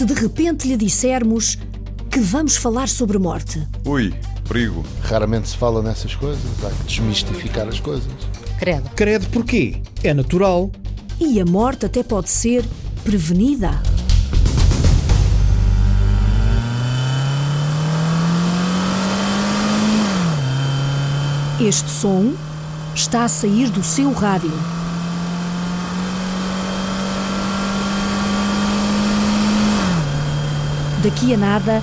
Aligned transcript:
se 0.00 0.06
de 0.06 0.14
repente 0.14 0.66
lhe 0.66 0.78
dissermos 0.78 1.58
que 2.10 2.20
vamos 2.20 2.56
falar 2.56 2.88
sobre 2.88 3.18
morte? 3.18 3.68
Ui, 3.84 4.14
perigo. 4.48 4.82
Raramente 5.02 5.50
se 5.50 5.56
fala 5.58 5.82
nessas 5.82 6.14
coisas, 6.14 6.42
há 6.64 6.70
que 6.70 6.84
desmistificar 6.84 7.68
as 7.68 7.80
coisas. 7.80 8.10
Credo. 8.58 8.88
Credo 8.96 9.28
porquê? 9.28 9.82
É 10.02 10.14
natural. 10.14 10.70
E 11.20 11.38
a 11.38 11.44
morte 11.44 11.84
até 11.84 12.02
pode 12.02 12.30
ser 12.30 12.64
prevenida. 13.04 13.72
Este 21.60 21.90
som 21.90 22.32
está 22.94 23.24
a 23.24 23.28
sair 23.28 23.68
do 23.68 23.84
seu 23.84 24.10
rádio. 24.14 24.79
Daqui 31.02 31.32
a 31.32 31.36
nada, 31.38 31.82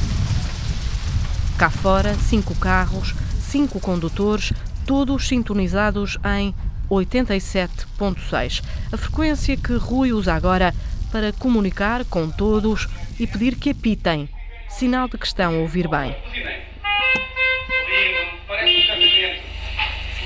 Cá 1.57 1.69
fora, 1.69 2.15
cinco 2.15 2.55
carros, 2.55 3.13
cinco 3.39 3.79
condutores, 3.79 4.51
todos 4.87 5.27
sintonizados 5.27 6.17
em 6.37 6.55
87.6, 6.91 8.61
a 8.91 8.97
frequência 8.97 9.55
que 9.55 9.73
Rui 9.75 10.11
usa 10.11 10.33
agora 10.33 10.73
para 11.09 11.31
comunicar 11.31 12.03
com 12.03 12.29
todos 12.29 12.89
e 13.17 13.25
pedir 13.25 13.55
que 13.55 13.69
apitem, 13.69 14.27
sinal 14.67 15.07
de 15.07 15.17
que 15.17 15.25
estão 15.25 15.55
a 15.55 15.59
ouvir 15.59 15.87
bem. 15.87 16.11
O 16.11 16.31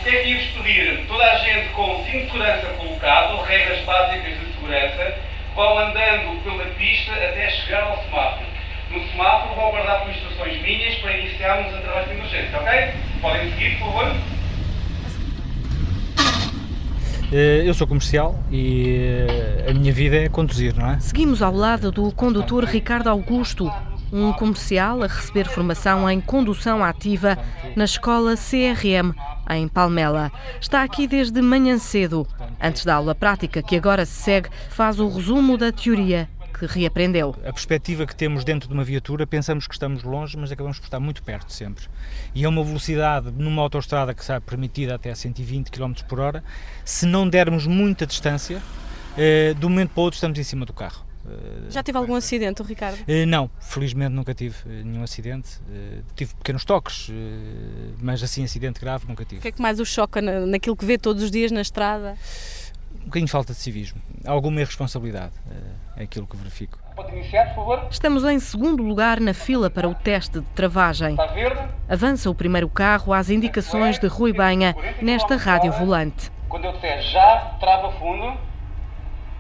que 0.03 0.09
é 0.09 0.21
que 0.21 0.29
íamos 0.29 0.45
pedir? 0.45 1.05
Toda 1.07 1.23
a 1.23 1.37
gente 1.37 1.69
com 1.69 2.03
cinto 2.05 2.25
de 2.25 2.31
segurança 2.31 2.67
colocado, 2.77 3.43
regras 3.43 3.85
básicas 3.85 4.39
de 4.39 4.53
segurança, 4.53 5.15
vão 5.55 5.77
andando 5.77 6.43
pela 6.43 6.65
pista 6.75 7.11
até 7.11 7.49
chegar 7.49 7.83
ao 7.83 8.03
semáforo. 8.03 8.45
No 8.89 9.07
semáforo 9.09 9.55
vão 9.55 9.67
aguardar 9.67 10.01
por 10.01 10.11
instruções 10.11 10.61
minhas 10.61 10.95
para 10.95 11.17
iniciarmos 11.17 11.73
a 11.73 11.77
trabalho 11.79 12.07
de 12.07 12.13
emergência, 12.13 12.59
ok? 12.59 12.93
Podem 13.21 13.51
seguir, 13.51 13.77
por 13.79 13.93
favor? 13.93 14.34
Eh, 17.31 17.63
Eu 17.65 17.73
sou 17.73 17.87
comercial 17.87 18.39
e 18.51 18.97
eh, 19.27 19.65
a 19.69 19.73
minha 19.73 19.91
vida 19.91 20.15
é 20.15 20.29
conduzir, 20.29 20.75
não 20.75 20.91
é? 20.91 20.99
Seguimos 20.99 21.41
ao 21.41 21.53
lado 21.53 21.91
do 21.91 22.11
condutor 22.11 22.63
Ricardo 22.65 23.07
Augusto, 23.09 23.71
um 24.11 24.31
comercial 24.33 25.03
a 25.03 25.07
receber 25.07 25.45
formação 25.47 26.09
em 26.09 26.21
condução 26.21 26.83
ativa 26.83 27.37
na 27.75 27.83
escola 27.85 28.35
CRM, 28.35 29.13
em 29.49 29.67
Palmela. 29.67 30.31
Está 30.61 30.83
aqui 30.83 31.07
desde 31.07 31.41
manhã 31.41 31.77
cedo. 31.77 32.27
Antes 32.61 32.85
da 32.85 32.95
aula 32.95 33.13
prática, 33.15 33.61
que 33.61 33.75
agora 33.75 34.05
se 34.05 34.13
segue, 34.23 34.49
faz 34.69 34.99
o 34.99 35.09
resumo 35.09 35.57
da 35.57 35.71
teoria 35.71 36.29
que 36.57 36.65
reaprendeu. 36.65 37.35
A 37.45 37.51
perspectiva 37.53 38.05
que 38.05 38.15
temos 38.15 38.43
dentro 38.43 38.67
de 38.67 38.73
uma 38.73 38.83
viatura, 38.83 39.25
pensamos 39.27 39.67
que 39.67 39.73
estamos 39.73 40.03
longe, 40.03 40.37
mas 40.37 40.51
acabamos 40.51 40.79
por 40.79 40.85
estar 40.85 40.99
muito 40.99 41.21
perto 41.23 41.51
sempre. 41.51 41.85
E 42.33 42.43
é 42.43 42.47
uma 42.49 42.63
velocidade 42.63 43.31
numa 43.31 43.61
autoestrada 43.61 44.13
que 44.13 44.21
está 44.21 44.39
permitida 44.39 44.95
até 44.95 45.13
120 45.13 45.69
km 45.69 45.93
por 46.07 46.19
hora. 46.19 46.43
Se 46.83 47.05
não 47.05 47.27
dermos 47.27 47.67
muita 47.67 48.05
distância, 48.05 48.61
eh, 49.17 49.53
de 49.57 49.65
um 49.65 49.69
momento 49.69 49.89
para 49.91 50.01
o 50.01 50.03
outro 50.03 50.15
estamos 50.17 50.37
em 50.39 50.43
cima 50.43 50.65
do 50.65 50.73
carro. 50.73 51.05
Eh, 51.27 51.71
Já 51.71 51.81
teve 51.81 51.97
algum 51.97 52.13
acidente, 52.15 52.61
o 52.61 52.65
Ricardo? 52.65 52.99
eh, 53.07 53.25
Não, 53.25 53.49
felizmente 53.59 54.13
nunca 54.13 54.33
tive 54.33 54.55
nenhum 54.83 55.03
acidente. 55.03 55.59
Tive 56.15 56.33
pequenos 56.35 56.63
toques, 56.63 57.09
mas 57.99 58.21
assim 58.21 58.43
acidente 58.43 58.79
grave 58.79 59.05
nunca 59.07 59.23
O 59.23 59.25
tive. 59.25 59.41
que 59.41 59.47
é 59.47 59.51
que 59.51 59.61
mais 59.61 59.79
o 59.79 59.85
choca 59.85 60.21
na- 60.21 60.45
naquilo 60.45 60.75
que 60.75 60.85
vê 60.85 60.97
todos 60.97 61.23
os 61.23 61.31
dias 61.31 61.51
na 61.51 61.61
estrada? 61.61 62.15
Um 63.05 63.07
bocadinho 63.07 63.27
de 63.27 63.31
falta 63.31 63.53
de 63.53 63.59
civismo, 63.59 64.01
alguma 64.25 64.59
irresponsabilidade, 64.61 65.33
eh, 65.51 66.01
é 66.01 66.03
aquilo 66.05 66.25
que 66.25 66.35
verifico. 66.35 66.79
Pode 66.95 67.11
iniciar, 67.11 67.49
por 67.49 67.55
favor? 67.55 67.87
Estamos 67.91 68.23
em 68.23 68.39
segundo 68.39 68.81
lugar 68.81 69.19
na 69.19 69.31
fila 69.31 69.69
para 69.69 69.87
o 69.87 69.93
teste 69.93 70.39
de 70.39 70.45
travagem. 70.55 71.11
Está 71.11 71.27
verde? 71.27 71.69
Avança 71.87 72.31
o 72.31 72.33
primeiro 72.33 72.67
carro 72.67 73.13
às 73.13 73.29
indicações 73.29 73.99
de 73.99 74.07
Rui 74.07 74.33
Banha 74.33 74.75
nesta 75.03 75.35
rádio 75.35 75.71
volante. 75.71 76.31
Quando 76.49 76.65
eu 76.65 76.71
disser 76.71 76.99
já, 77.03 77.55
trava 77.59 77.91
fundo. 77.91 78.35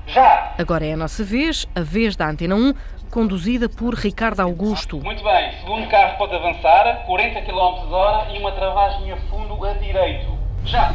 Já! 0.05 0.53
Agora 0.59 0.85
é 0.85 0.93
a 0.93 0.97
nossa 0.97 1.23
vez, 1.23 1.65
a 1.73 1.81
vez 1.81 2.15
da 2.15 2.29
Antena 2.29 2.55
1, 2.55 2.71
conduzida 3.09 3.67
por 3.67 3.95
Ricardo 3.95 4.41
Augusto. 4.41 5.01
Muito 5.01 5.23
bem, 5.23 5.57
segundo 5.59 5.89
carro 5.89 6.19
pode 6.19 6.35
avançar, 6.35 7.03
40 7.07 7.41
km 7.41 7.91
hora 7.91 8.31
e 8.31 8.37
uma 8.37 8.51
travagem 8.51 9.11
a 9.11 9.17
fundo 9.21 9.65
a 9.65 9.73
direito. 9.73 10.37
Já! 10.65 10.93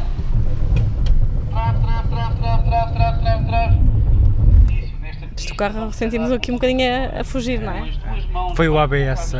Trave, 1.50 1.80
trave, 1.80 2.10
carro 5.60 5.92
sentimos 5.92 6.32
aqui 6.32 6.50
um 6.50 6.54
bocadinho 6.54 6.90
a, 6.90 7.20
a 7.20 7.24
fugir, 7.24 7.60
não 7.60 7.72
é? 7.72 7.92
Foi 8.56 8.66
o 8.66 8.78
ABS 8.78 9.34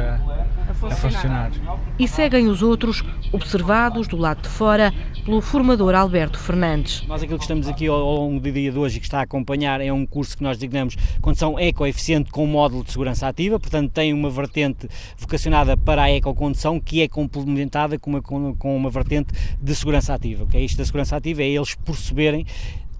a, 0.71 0.87
A 0.87 0.93
a 0.93 0.97
funcionar. 0.97 1.51
E 1.99 2.09
seguem 2.09 2.49
os 2.49 2.63
outros, 2.63 3.03
observados 3.33 4.07
do 4.09 4.17
lado 4.17 4.43
de 4.43 4.49
fora 4.49 4.93
pelo 5.25 5.41
formador 5.41 5.95
Alberto 5.95 6.39
Fernandes. 6.39 7.07
Nós 7.07 7.23
aquilo 7.23 7.39
que 7.39 7.45
estamos 7.45 7.69
aqui 7.69 7.87
ao 7.87 7.99
longo 7.99 8.41
do 8.41 8.53
dia 8.53 8.73
de 8.73 8.79
hoje 8.79 8.97
e 8.97 9.01
que 9.01 9.07
está 9.07 9.21
a 9.21 9.23
acompanhar 9.23 9.81
é 9.81 9.93
um 9.93 10.07
curso 10.07 10.37
que 10.37 10.43
nós 10.43 10.57
designamos 10.57 10.97
condução 11.21 11.59
ecoeficiente 11.59 12.31
com 12.31 12.47
módulo 12.47 12.85
de 12.85 12.93
segurança 12.93 13.29
ativa, 13.29 13.59
portanto 13.59 13.91
tem 13.93 14.13
uma 14.13 14.31
vertente 14.31 14.89
vocacionada 15.17 15.77
para 15.77 16.03
a 16.03 16.11
ecocondução 16.11 16.81
que 16.81 17.03
é 17.03 17.09
complementada 17.09 17.99
com 17.99 18.11
uma, 18.11 18.23
com 18.23 18.55
com 18.55 18.77
uma 18.77 18.91
vertente 18.91 19.33
de 19.61 19.75
segurança 19.75 20.15
ativa. 20.15 20.45
Okay? 20.45 20.65
Isto 20.65 20.79
da 20.79 20.85
segurança 20.85 21.17
ativa 21.17 21.43
é 21.43 21.49
eles 21.49 21.75
perceberem 21.75 22.47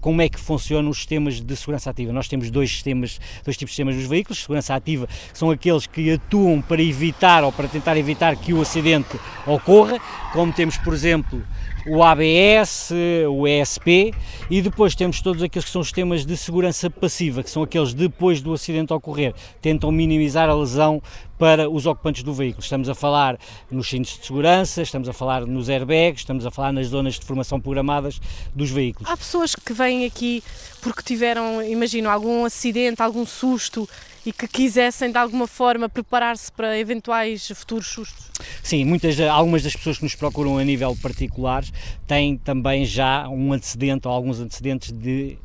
como 0.01 0.21
é 0.21 0.27
que 0.27 0.39
funcionam 0.39 0.89
os 0.89 0.97
sistemas 0.97 1.39
de 1.39 1.55
segurança 1.55 1.91
ativa. 1.91 2.11
Nós 2.11 2.27
temos 2.27 2.49
dois 2.49 2.69
sistemas, 2.69 3.21
dois 3.45 3.55
tipos 3.55 3.71
de 3.71 3.75
sistemas 3.75 3.95
nos 3.95 4.07
veículos. 4.07 4.41
Segurança 4.41 4.75
ativa 4.75 5.07
são 5.33 5.51
aqueles 5.51 5.85
que 5.85 6.11
atuam 6.11 6.61
para 6.61 6.81
evitar 6.81 7.43
ou 7.43 7.51
para 7.51 7.67
tentar 7.67 7.95
evitar 7.95 8.35
que 8.35 8.53
o 8.53 8.61
acidente 8.61 9.19
ocorra, 9.45 9.99
como 10.33 10.51
temos, 10.51 10.75
por 10.77 10.93
exemplo, 10.93 11.41
o 11.85 12.03
ABS, 12.03 12.91
o 13.29 13.47
ESP 13.47 14.13
e 14.49 14.61
depois 14.61 14.95
temos 14.95 15.21
todos 15.21 15.41
aqueles 15.41 15.65
que 15.65 15.71
são 15.71 15.83
sistemas 15.83 16.25
de 16.25 16.37
segurança 16.37 16.89
passiva, 16.89 17.43
que 17.43 17.49
são 17.49 17.63
aqueles 17.63 17.93
depois 17.93 18.41
do 18.41 18.53
acidente 18.53 18.93
ocorrer, 18.93 19.33
tentam 19.61 19.91
minimizar 19.91 20.49
a 20.49 20.53
lesão 20.53 21.01
para 21.37 21.67
os 21.67 21.87
ocupantes 21.87 22.21
do 22.21 22.33
veículo. 22.33 22.63
Estamos 22.63 22.87
a 22.87 22.93
falar 22.93 23.37
nos 23.69 23.89
cintos 23.89 24.19
de 24.19 24.25
segurança, 24.25 24.81
estamos 24.81 25.09
a 25.09 25.13
falar 25.13 25.45
nos 25.45 25.69
airbags, 25.69 26.21
estamos 26.21 26.45
a 26.45 26.51
falar 26.51 26.71
nas 26.71 26.87
zonas 26.87 27.15
de 27.15 27.25
formação 27.25 27.59
programadas 27.59 28.21
dos 28.53 28.69
veículos. 28.69 29.09
Há 29.09 29.17
pessoas 29.17 29.55
que 29.55 29.73
vêm 29.73 30.05
aqui 30.05 30.43
porque 30.81 31.01
tiveram, 31.01 31.63
imagino, 31.63 32.09
algum 32.09 32.45
acidente, 32.45 33.01
algum 33.01 33.25
susto 33.25 33.89
e 34.25 34.31
que 34.31 34.47
quisessem 34.47 35.11
de 35.11 35.17
alguma 35.17 35.47
forma 35.47 35.89
preparar-se 35.89 36.51
para 36.51 36.77
eventuais 36.77 37.47
futuros 37.55 37.87
sustos? 37.87 38.29
Sim, 38.61 38.85
muitas, 38.85 39.19
algumas 39.19 39.63
das 39.63 39.75
pessoas 39.75 39.97
que 39.97 40.03
nos 40.03 40.15
procuram 40.15 40.57
a 40.57 40.63
nível 40.63 40.95
particular 41.01 41.63
têm 42.07 42.37
também 42.37 42.85
já 42.85 43.27
um 43.27 43.53
antecedente 43.53 44.07
ou 44.07 44.13
alguns 44.13 44.39
antecedentes 44.39 44.91
de 44.91 45.37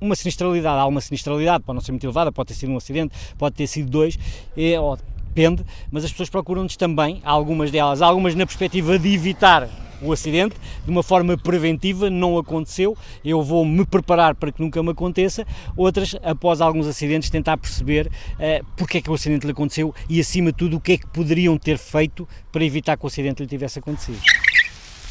uma 0.00 0.16
sinistralidade. 0.16 0.80
Há 0.80 0.86
uma 0.86 1.00
sinistralidade, 1.00 1.64
pode 1.64 1.76
não 1.76 1.82
ser 1.82 1.92
muito 1.92 2.04
elevada, 2.04 2.32
pode 2.32 2.48
ter 2.48 2.54
sido 2.54 2.72
um 2.72 2.76
acidente, 2.76 3.14
pode 3.38 3.54
ter 3.54 3.66
sido 3.66 3.88
dois, 3.88 4.18
é, 4.56 4.78
ou 4.78 4.98
depende, 5.34 5.64
mas 5.90 6.04
as 6.04 6.10
pessoas 6.10 6.28
procuram-nos 6.28 6.76
também, 6.76 7.20
algumas 7.24 7.70
delas, 7.70 8.02
algumas 8.02 8.34
na 8.34 8.44
perspectiva 8.44 8.98
de 8.98 9.14
evitar 9.14 9.68
o 10.02 10.12
acidente 10.12 10.56
de 10.84 10.90
uma 10.90 11.02
forma 11.02 11.38
preventiva, 11.38 12.10
não 12.10 12.36
aconteceu, 12.36 12.96
eu 13.24 13.40
vou 13.42 13.64
me 13.64 13.86
preparar 13.86 14.34
para 14.34 14.50
que 14.50 14.60
nunca 14.60 14.82
me 14.82 14.90
aconteça. 14.90 15.46
Outras, 15.76 16.16
após 16.22 16.60
alguns 16.60 16.86
acidentes, 16.86 17.30
tentar 17.30 17.56
perceber 17.56 18.08
uh, 18.08 18.66
porque 18.76 18.98
é 18.98 19.00
que 19.00 19.08
o 19.08 19.14
acidente 19.14 19.46
lhe 19.46 19.52
aconteceu 19.52 19.94
e, 20.08 20.20
acima 20.20 20.50
de 20.50 20.58
tudo, 20.58 20.76
o 20.76 20.80
que 20.80 20.92
é 20.92 20.98
que 20.98 21.06
poderiam 21.06 21.56
ter 21.56 21.78
feito 21.78 22.28
para 22.50 22.64
evitar 22.64 22.96
que 22.96 23.04
o 23.04 23.06
acidente 23.06 23.42
lhe 23.42 23.48
tivesse 23.48 23.78
acontecido. 23.78 24.20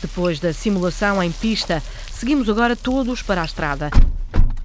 Depois 0.01 0.39
da 0.39 0.51
simulação 0.51 1.23
em 1.23 1.31
pista, 1.31 1.81
seguimos 2.12 2.50
agora 2.50 2.75
todos 2.75 3.21
para 3.21 3.41
a 3.41 3.45
estrada. 3.45 3.89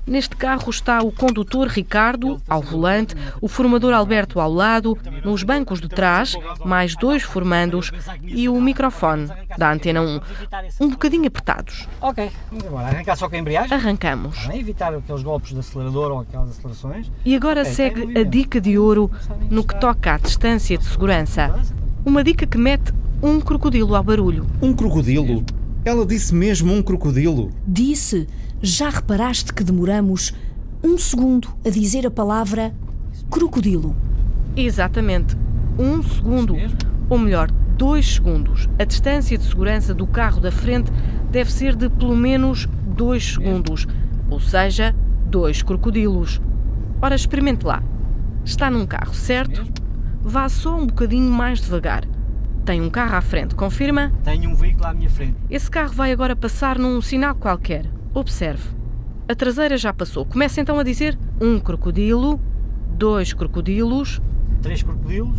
Neste 0.06 0.36
carro 0.36 0.70
está 0.70 1.02
o 1.02 1.10
condutor 1.10 1.66
Ricardo 1.66 2.40
ao 2.48 2.62
volante, 2.62 3.16
o 3.40 3.48
formador 3.48 3.92
Alberto 3.92 4.38
ao 4.38 4.52
lado, 4.52 4.96
nos 5.24 5.42
bancos 5.42 5.80
de 5.80 5.88
trás, 5.88 6.36
mais 6.64 6.94
dois 6.94 7.24
formandos 7.24 7.90
e 8.22 8.48
o 8.48 8.60
microfone 8.60 9.28
da 9.58 9.72
Antena 9.72 10.00
1. 10.00 10.20
Um 10.80 10.90
bocadinho 10.90 11.26
apertados. 11.26 11.88
Ok, 12.00 12.30
vamos 12.50 12.66
agora. 12.66 12.86
Arrancar 12.86 13.16
só 13.16 13.28
com 13.28 13.34
a 13.34 13.38
embreagem? 13.38 13.76
Arrancamos. 13.76 14.38
Para 14.44 14.56
evitar 14.56 14.94
aqueles 14.94 15.22
golpes 15.24 15.52
de 15.52 15.58
acelerador 15.58 16.12
ou 16.12 16.20
aquelas 16.20 16.50
acelerações. 16.50 17.10
E 17.24 17.34
agora 17.34 17.62
okay, 17.62 17.72
segue 17.72 18.16
a 18.16 18.22
dica 18.22 18.60
de 18.60 18.78
ouro 18.78 19.10
no 19.50 19.64
que 19.64 19.78
toca 19.80 20.14
à 20.14 20.18
distância 20.18 20.78
de 20.78 20.84
segurança. 20.84 21.52
Uma 22.04 22.22
dica 22.22 22.46
que 22.46 22.56
mete 22.56 22.92
um 23.20 23.40
crocodilo 23.40 23.96
ao 23.96 24.04
barulho. 24.04 24.46
Um 24.62 24.72
crocodilo? 24.72 25.44
Ela 25.84 26.06
disse 26.06 26.32
mesmo 26.32 26.72
um 26.72 26.80
crocodilo. 26.80 27.50
Disse. 27.66 28.28
Já 28.68 28.90
reparaste 28.90 29.54
que 29.54 29.62
demoramos 29.62 30.34
um 30.82 30.98
segundo 30.98 31.56
a 31.64 31.70
dizer 31.70 32.04
a 32.04 32.10
palavra 32.10 32.74
crocodilo? 33.30 33.94
Exatamente. 34.56 35.36
Um 35.78 36.02
segundo. 36.02 36.56
Ou 37.08 37.16
melhor, 37.16 37.48
dois 37.78 38.14
segundos. 38.14 38.68
A 38.76 38.82
distância 38.82 39.38
de 39.38 39.44
segurança 39.44 39.94
do 39.94 40.04
carro 40.04 40.40
da 40.40 40.50
frente 40.50 40.90
deve 41.30 41.52
ser 41.52 41.76
de 41.76 41.88
pelo 41.88 42.16
menos 42.16 42.66
dois 42.88 43.34
segundos. 43.34 43.86
Ou 44.28 44.40
seja, 44.40 44.92
dois 45.26 45.62
crocodilos. 45.62 46.40
Ora, 47.00 47.14
experimente 47.14 47.64
lá. 47.64 47.80
Está 48.44 48.68
num 48.68 48.84
carro, 48.84 49.14
certo? 49.14 49.64
Vá 50.20 50.48
só 50.48 50.76
um 50.76 50.88
bocadinho 50.88 51.30
mais 51.30 51.60
devagar. 51.60 52.02
Tem 52.64 52.80
um 52.80 52.90
carro 52.90 53.14
à 53.14 53.20
frente, 53.20 53.54
confirma? 53.54 54.12
Tenho 54.24 54.50
um 54.50 54.56
veículo 54.56 54.88
à 54.88 54.92
minha 54.92 55.08
frente. 55.08 55.36
Esse 55.48 55.70
carro 55.70 55.92
vai 55.92 56.10
agora 56.10 56.34
passar 56.34 56.80
num 56.80 57.00
sinal 57.00 57.36
qualquer. 57.36 57.86
Observe. 58.16 58.62
A 59.28 59.34
traseira 59.34 59.76
já 59.76 59.92
passou. 59.92 60.24
Começa 60.24 60.58
então 60.58 60.78
a 60.78 60.82
dizer 60.82 61.18
um 61.38 61.60
crocodilo, 61.60 62.40
dois 62.96 63.34
crocodilos. 63.34 64.22
Três 64.62 64.82
crocodilos, 64.82 65.38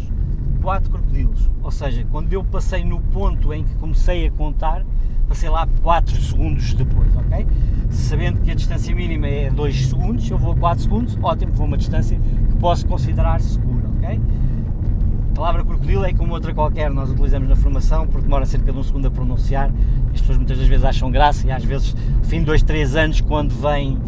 quatro 0.62 0.92
crocodilos. 0.92 1.50
Ou 1.64 1.72
seja, 1.72 2.06
quando 2.12 2.32
eu 2.32 2.44
passei 2.44 2.86
no 2.86 3.02
ponto 3.02 3.52
em 3.52 3.64
que 3.64 3.74
comecei 3.78 4.28
a 4.28 4.32
contar, 4.32 4.86
passei 5.28 5.50
lá 5.50 5.68
4 5.82 6.22
segundos 6.22 6.76
depois, 6.76 7.08
ok? 7.16 7.48
Sabendo 7.90 8.42
que 8.42 8.52
a 8.52 8.54
distância 8.54 8.94
mínima 8.94 9.26
é 9.26 9.50
2 9.50 9.88
segundos, 9.88 10.30
eu 10.30 10.38
vou 10.38 10.52
a 10.52 10.56
4 10.58 10.84
segundos, 10.84 11.18
ótimo, 11.20 11.54
vou 11.54 11.64
a 11.64 11.68
uma 11.70 11.78
distância 11.80 12.20
que 12.48 12.56
posso 12.58 12.86
considerar 12.86 13.42
segura, 13.42 13.90
ok? 13.98 14.22
Palavra 15.38 15.64
crocodilo 15.64 16.04
é 16.04 16.12
como 16.12 16.34
outra 16.34 16.52
qualquer, 16.52 16.90
nós 16.90 17.12
utilizamos 17.12 17.48
na 17.48 17.56
formação 17.56 18.08
porque 18.08 18.24
demora 18.24 18.44
cerca 18.44 18.72
de 18.72 18.80
um 18.80 18.82
segundo 18.82 19.08
a 19.08 19.12
pronunciar. 19.12 19.70
As 20.12 20.20
pessoas 20.20 20.40
muitas 20.40 20.58
das 20.58 20.68
vezes 20.68 20.84
acham 20.84 21.12
graça 21.12 21.46
e 21.46 21.52
às 21.52 21.64
vezes, 21.64 21.96
fim 22.24 22.40
de 22.40 22.46
dois, 22.46 22.64
três 22.64 22.96
anos, 22.96 23.22
quando 23.22 23.52
vêm 23.52 24.00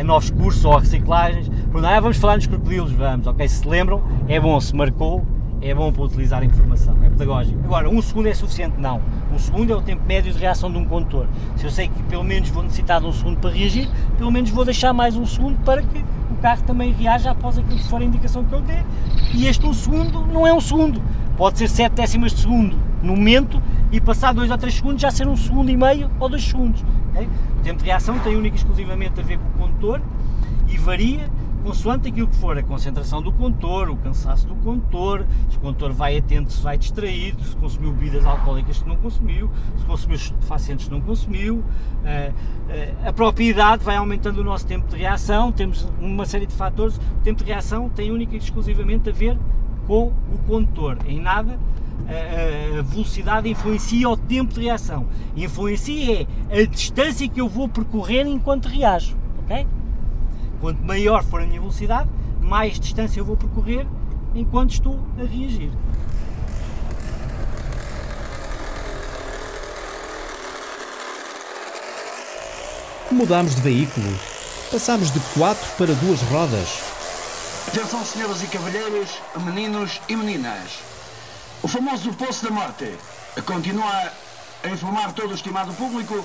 a 0.00 0.02
novos 0.02 0.30
cursos 0.30 0.64
ou 0.64 0.74
a 0.74 0.80
reciclagens, 0.80 1.50
perguntam, 1.50 1.90
ah, 1.90 2.00
vamos 2.00 2.16
falar 2.16 2.36
nos 2.36 2.46
crocodilos, 2.46 2.92
vamos, 2.92 3.26
ok? 3.26 3.46
Se 3.46 3.68
lembram, 3.68 4.02
é 4.26 4.40
bom, 4.40 4.58
se 4.58 4.74
marcou, 4.74 5.22
é 5.60 5.74
bom 5.74 5.92
para 5.92 6.02
utilizar 6.02 6.40
a 6.40 6.46
informação, 6.46 6.96
é 7.04 7.10
pedagógico. 7.10 7.60
Agora, 7.62 7.90
um 7.90 8.00
segundo 8.00 8.28
é 8.28 8.34
suficiente? 8.34 8.80
Não. 8.80 9.02
Um 9.34 9.38
segundo 9.38 9.70
é 9.70 9.76
o 9.76 9.82
tempo 9.82 10.02
médio 10.06 10.32
de 10.32 10.38
reação 10.38 10.72
de 10.72 10.78
um 10.78 10.86
condutor. 10.86 11.26
Se 11.56 11.66
eu 11.66 11.70
sei 11.70 11.88
que 11.88 12.02
pelo 12.04 12.24
menos 12.24 12.48
vou 12.48 12.62
necessitar 12.62 13.02
de 13.02 13.06
um 13.06 13.12
segundo 13.12 13.38
para 13.38 13.50
reagir, 13.50 13.86
pelo 14.16 14.32
menos 14.32 14.48
vou 14.48 14.64
deixar 14.64 14.94
mais 14.94 15.14
um 15.14 15.26
segundo 15.26 15.62
para 15.62 15.82
que 15.82 16.02
carro 16.44 16.62
também 16.64 16.92
reaja 16.92 17.30
após 17.30 17.56
aquilo 17.56 17.78
que 17.78 17.88
for 17.88 18.02
a 18.02 18.04
indicação 18.04 18.44
que 18.44 18.52
eu 18.52 18.60
dê. 18.60 18.76
E 19.32 19.46
este 19.46 19.66
um 19.66 19.72
segundo 19.72 20.26
não 20.26 20.46
é 20.46 20.52
um 20.52 20.60
segundo, 20.60 21.02
pode 21.38 21.56
ser 21.56 21.68
7 21.68 21.94
décimas 21.94 22.32
de 22.32 22.42
segundo 22.42 22.76
no 23.02 23.16
momento 23.16 23.62
e 23.90 23.98
passar 23.98 24.34
2 24.34 24.50
ou 24.50 24.58
3 24.58 24.74
segundos 24.74 25.00
já 25.00 25.10
ser 25.10 25.26
um 25.26 25.36
segundo 25.36 25.70
e 25.70 25.76
meio 25.76 26.10
ou 26.20 26.28
2 26.28 26.44
segundos. 26.44 26.84
Okay? 27.12 27.26
O 27.58 27.62
tempo 27.62 27.78
de 27.78 27.86
reação 27.86 28.18
tem 28.18 28.36
única 28.36 28.56
e 28.56 28.58
exclusivamente 28.58 29.18
a 29.18 29.22
ver 29.22 29.38
com 29.38 29.48
o 29.48 29.66
condutor 29.66 30.02
e 30.68 30.76
varia 30.76 31.30
consoante 31.64 32.08
aquilo 32.08 32.28
que 32.28 32.36
for 32.36 32.58
a 32.58 32.62
concentração 32.62 33.22
do 33.22 33.32
condutor, 33.32 33.88
o 33.88 33.96
cansaço 33.96 34.46
do 34.46 34.54
condutor, 34.56 35.24
se 35.48 35.56
o 35.56 35.60
condutor 35.60 35.92
vai 35.92 36.18
atento, 36.18 36.52
se 36.52 36.62
vai 36.62 36.76
distraído, 36.76 37.42
se 37.42 37.56
consumiu 37.56 37.90
bebidas 37.90 38.26
alcoólicas 38.26 38.82
que 38.82 38.88
não 38.88 38.96
consumiu, 38.96 39.50
se 39.78 39.86
consumiu 39.86 40.16
estupefacientes 40.16 40.86
que 40.86 40.92
não 40.92 41.00
consumiu, 41.00 41.64
eh, 42.04 42.32
eh, 42.68 42.94
a 43.06 43.12
própria 43.14 43.46
idade 43.46 43.82
vai 43.82 43.96
aumentando 43.96 44.42
o 44.42 44.44
nosso 44.44 44.66
tempo 44.66 44.86
de 44.88 44.98
reação, 44.98 45.50
temos 45.50 45.88
uma 45.98 46.26
série 46.26 46.46
de 46.46 46.54
fatores, 46.54 46.98
o 46.98 47.22
tempo 47.24 47.42
de 47.42 47.50
reação 47.50 47.88
tem 47.88 48.10
única 48.10 48.34
e 48.34 48.38
exclusivamente 48.38 49.08
a 49.08 49.12
ver 49.12 49.38
com 49.86 50.08
o 50.08 50.38
condutor, 50.46 50.98
em 51.06 51.18
nada 51.18 51.58
a 52.78 52.82
velocidade 52.82 53.48
influencia 53.48 54.10
o 54.10 54.16
tempo 54.16 54.52
de 54.52 54.64
reação. 54.64 55.06
Influencia 55.34 56.26
é 56.50 56.60
a 56.60 56.66
distância 56.66 57.26
que 57.26 57.40
eu 57.40 57.48
vou 57.48 57.66
percorrer 57.66 58.26
enquanto 58.26 58.66
reajo, 58.66 59.16
ok? 59.38 59.66
Quanto 60.64 60.82
maior 60.82 61.22
for 61.22 61.42
a 61.42 61.46
minha 61.46 61.60
velocidade, 61.60 62.08
mais 62.40 62.80
distância 62.80 63.20
eu 63.20 63.24
vou 63.26 63.36
percorrer 63.36 63.86
enquanto 64.34 64.70
estou 64.70 64.98
a 65.18 65.22
reagir. 65.22 65.70
Mudámos 73.12 73.56
de 73.56 73.60
veículo. 73.60 74.08
Passámos 74.72 75.10
de 75.10 75.20
quatro 75.34 75.70
para 75.76 75.92
duas 75.96 76.22
rodas. 76.22 76.82
Atenção, 77.68 78.02
senhoras 78.02 78.42
e 78.42 78.46
cavalheiros, 78.46 79.20
meninos 79.44 80.00
e 80.08 80.16
meninas. 80.16 80.78
O 81.62 81.68
famoso 81.68 82.10
Poço 82.14 82.42
da 82.42 82.50
Morte 82.50 82.90
continua 83.44 84.10
a 84.62 84.68
informar 84.70 85.12
todo 85.12 85.32
o 85.32 85.34
estimado 85.34 85.74
público 85.74 86.24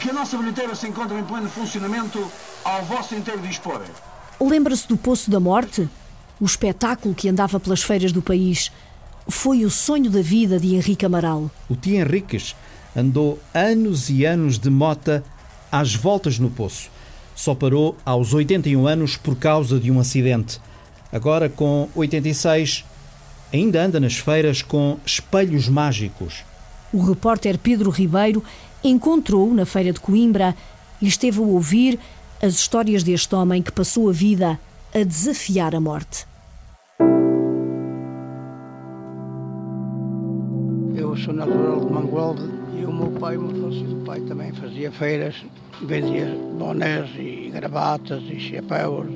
que 0.00 0.10
a 0.10 0.12
nossa 0.12 0.36
bilheteira 0.36 0.74
se 0.74 0.88
encontra 0.88 1.18
em 1.18 1.24
pleno 1.24 1.48
funcionamento 1.48 2.24
ao 2.64 2.82
vosso 2.84 3.14
inteiro 3.14 3.40
dispor. 3.40 3.82
Lembra-se 4.40 4.88
do 4.88 4.96
Poço 4.96 5.30
da 5.30 5.38
Morte? 5.38 5.88
O 6.40 6.44
espetáculo 6.44 7.14
que 7.14 7.28
andava 7.28 7.60
pelas 7.60 7.82
feiras 7.82 8.10
do 8.10 8.20
país 8.20 8.72
foi 9.28 9.64
o 9.64 9.70
sonho 9.70 10.10
da 10.10 10.20
vida 10.20 10.58
de 10.58 10.74
Henrique 10.74 11.06
Amaral. 11.06 11.50
O 11.68 11.76
tio 11.76 11.96
Henriques 11.96 12.56
andou 12.96 13.38
anos 13.54 14.10
e 14.10 14.24
anos 14.24 14.58
de 14.58 14.68
mota 14.68 15.22
às 15.70 15.94
voltas 15.94 16.38
no 16.38 16.50
poço. 16.50 16.90
Só 17.34 17.54
parou 17.54 17.96
aos 18.04 18.34
81 18.34 18.86
anos 18.86 19.16
por 19.16 19.36
causa 19.36 19.78
de 19.78 19.90
um 19.90 20.00
acidente. 20.00 20.60
Agora, 21.12 21.48
com 21.48 21.88
86, 21.94 22.84
ainda 23.52 23.82
anda 23.82 24.00
nas 24.00 24.16
feiras 24.16 24.62
com 24.62 24.98
espelhos 25.04 25.68
mágicos. 25.68 26.44
O 26.92 27.02
repórter 27.02 27.58
Pedro 27.58 27.90
Ribeiro 27.90 28.42
encontrou-o 28.84 29.54
na 29.54 29.64
Feira 29.64 29.92
de 29.92 30.00
Coimbra 30.00 30.54
e 31.00 31.06
esteve 31.06 31.38
a 31.38 31.42
ouvir 31.42 31.98
as 32.42 32.54
histórias 32.54 33.02
deste 33.02 33.34
homem 33.34 33.62
que 33.62 33.70
passou 33.70 34.08
a 34.08 34.12
vida 34.12 34.58
a 34.94 35.02
desafiar 35.04 35.74
a 35.74 35.80
morte. 35.80 36.26
Eu 40.94 41.16
sou 41.16 41.32
natural 41.32 41.80
de 41.80 41.92
Mangualde 41.92 42.42
e 42.78 42.84
o 42.84 42.92
meu 42.92 43.10
pai, 43.12 43.36
o 43.36 43.42
meu 43.42 43.60
falecido 43.60 44.04
pai, 44.04 44.20
também 44.22 44.52
fazia 44.52 44.90
feiras, 44.90 45.36
vendia 45.82 46.26
bonés 46.58 47.10
e 47.16 47.50
gravatas 47.52 48.22
e 48.24 48.40
chapéus 48.40 49.06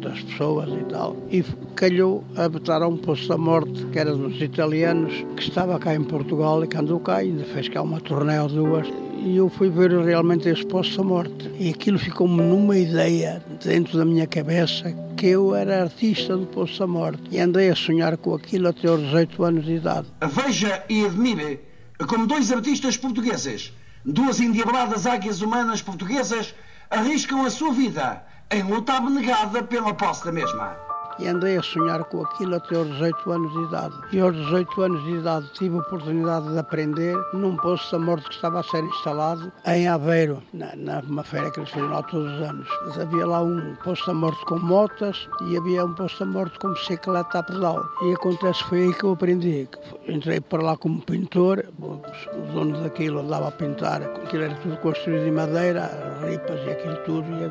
das 0.00 0.20
pessoas 0.22 0.68
e 0.70 0.84
tal. 0.84 1.16
E 1.30 1.42
calhou 1.74 2.24
a 2.36 2.48
botar 2.48 2.82
a 2.82 2.88
um 2.88 2.96
posto 2.96 3.28
da 3.28 3.36
morte, 3.36 3.84
que 3.86 3.98
era 3.98 4.14
dos 4.14 4.40
italianos, 4.40 5.12
que 5.36 5.42
estava 5.42 5.78
cá 5.78 5.94
em 5.94 6.02
Portugal 6.02 6.64
e 6.64 6.66
que 6.66 6.76
andou 6.76 6.98
cá, 7.00 7.16
ainda 7.16 7.44
fez 7.44 7.68
cá 7.68 7.82
uma 7.82 8.00
turnê 8.00 8.38
ou 8.38 8.48
duas. 8.48 8.88
E 9.22 9.36
eu 9.36 9.50
fui 9.50 9.68
ver 9.68 9.90
realmente 10.02 10.48
esse 10.48 10.64
da 10.64 11.02
morte. 11.02 11.50
E 11.58 11.68
aquilo 11.68 11.98
ficou-me 11.98 12.42
numa 12.42 12.76
ideia 12.78 13.42
dentro 13.62 13.98
da 13.98 14.04
minha 14.04 14.26
cabeça 14.26 14.90
que 15.14 15.26
eu 15.26 15.54
era 15.54 15.82
artista 15.82 16.34
do 16.36 16.46
Poço 16.46 16.78
da 16.78 16.86
Morte 16.86 17.22
e 17.30 17.38
andei 17.38 17.68
a 17.68 17.76
sonhar 17.76 18.16
com 18.16 18.34
aquilo 18.34 18.68
até 18.68 18.88
aos 18.88 19.00
18 19.02 19.44
anos 19.44 19.64
de 19.66 19.72
idade. 19.74 20.06
Veja 20.26 20.82
e 20.88 21.04
admire 21.04 21.60
como 22.08 22.26
dois 22.26 22.50
artistas 22.50 22.96
portugueses, 22.96 23.74
duas 24.04 24.40
endiabladas 24.40 25.04
águias 25.04 25.42
humanas 25.42 25.82
portuguesas, 25.82 26.54
arriscam 26.88 27.44
a 27.44 27.50
sua 27.50 27.72
vida 27.72 28.24
em 28.50 28.62
luta 28.62 28.94
abnegada 28.94 29.62
pela 29.62 29.92
posse 29.92 30.24
da 30.24 30.32
mesma 30.32 30.89
e 31.20 31.28
andei 31.28 31.56
a 31.56 31.62
sonhar 31.62 32.02
com 32.04 32.22
aquilo 32.22 32.56
até 32.56 32.76
aos 32.76 32.88
18 32.88 33.30
anos 33.30 33.52
de 33.52 33.62
idade. 33.64 33.94
E 34.12 34.20
aos 34.20 34.34
18 34.34 34.82
anos 34.82 35.04
de 35.04 35.10
idade 35.10 35.50
tive 35.52 35.76
a 35.76 35.80
oportunidade 35.80 36.50
de 36.50 36.58
aprender 36.58 37.16
num 37.32 37.56
posto 37.56 37.92
da 37.92 38.04
morte 38.04 38.28
que 38.28 38.34
estava 38.34 38.60
a 38.60 38.62
ser 38.62 38.82
instalado 38.84 39.52
em 39.66 39.88
Aveiro, 39.88 40.42
na, 40.52 41.02
numa 41.02 41.22
feira 41.22 41.50
que 41.50 41.60
eles 41.60 41.70
faziam 41.70 41.90
lá 41.90 42.02
todos 42.02 42.32
os 42.32 42.42
anos. 42.42 42.68
Havia 43.00 43.26
lá 43.26 43.42
um 43.42 43.74
posto 43.84 44.06
da 44.06 44.14
morte 44.14 44.44
com 44.46 44.58
motas 44.58 45.28
e 45.46 45.56
havia 45.56 45.84
um 45.84 45.94
posto 45.94 46.24
da 46.24 46.30
morte 46.30 46.58
com 46.58 46.72
bicicleta 46.72 47.38
a 47.38 47.42
pedal. 47.42 47.84
E 48.02 48.14
acontece 48.14 48.62
foi 48.64 48.82
aí 48.82 48.94
que 48.94 49.04
eu 49.04 49.12
aprendi. 49.12 49.68
Entrei 50.08 50.40
para 50.40 50.62
lá 50.62 50.76
como 50.76 51.02
pintor, 51.02 51.64
o 51.78 52.52
dono 52.52 52.82
daquilo 52.82 53.20
andava 53.20 53.48
a 53.48 53.52
pintar, 53.52 54.02
aquilo 54.02 54.44
era 54.44 54.54
tudo 54.56 54.76
construído 54.78 55.26
em 55.26 55.32
madeira, 55.32 55.90
ripas 56.26 56.60
e 56.66 56.70
aquilo 56.70 56.96
tudo. 57.04 57.26
E 57.36 57.44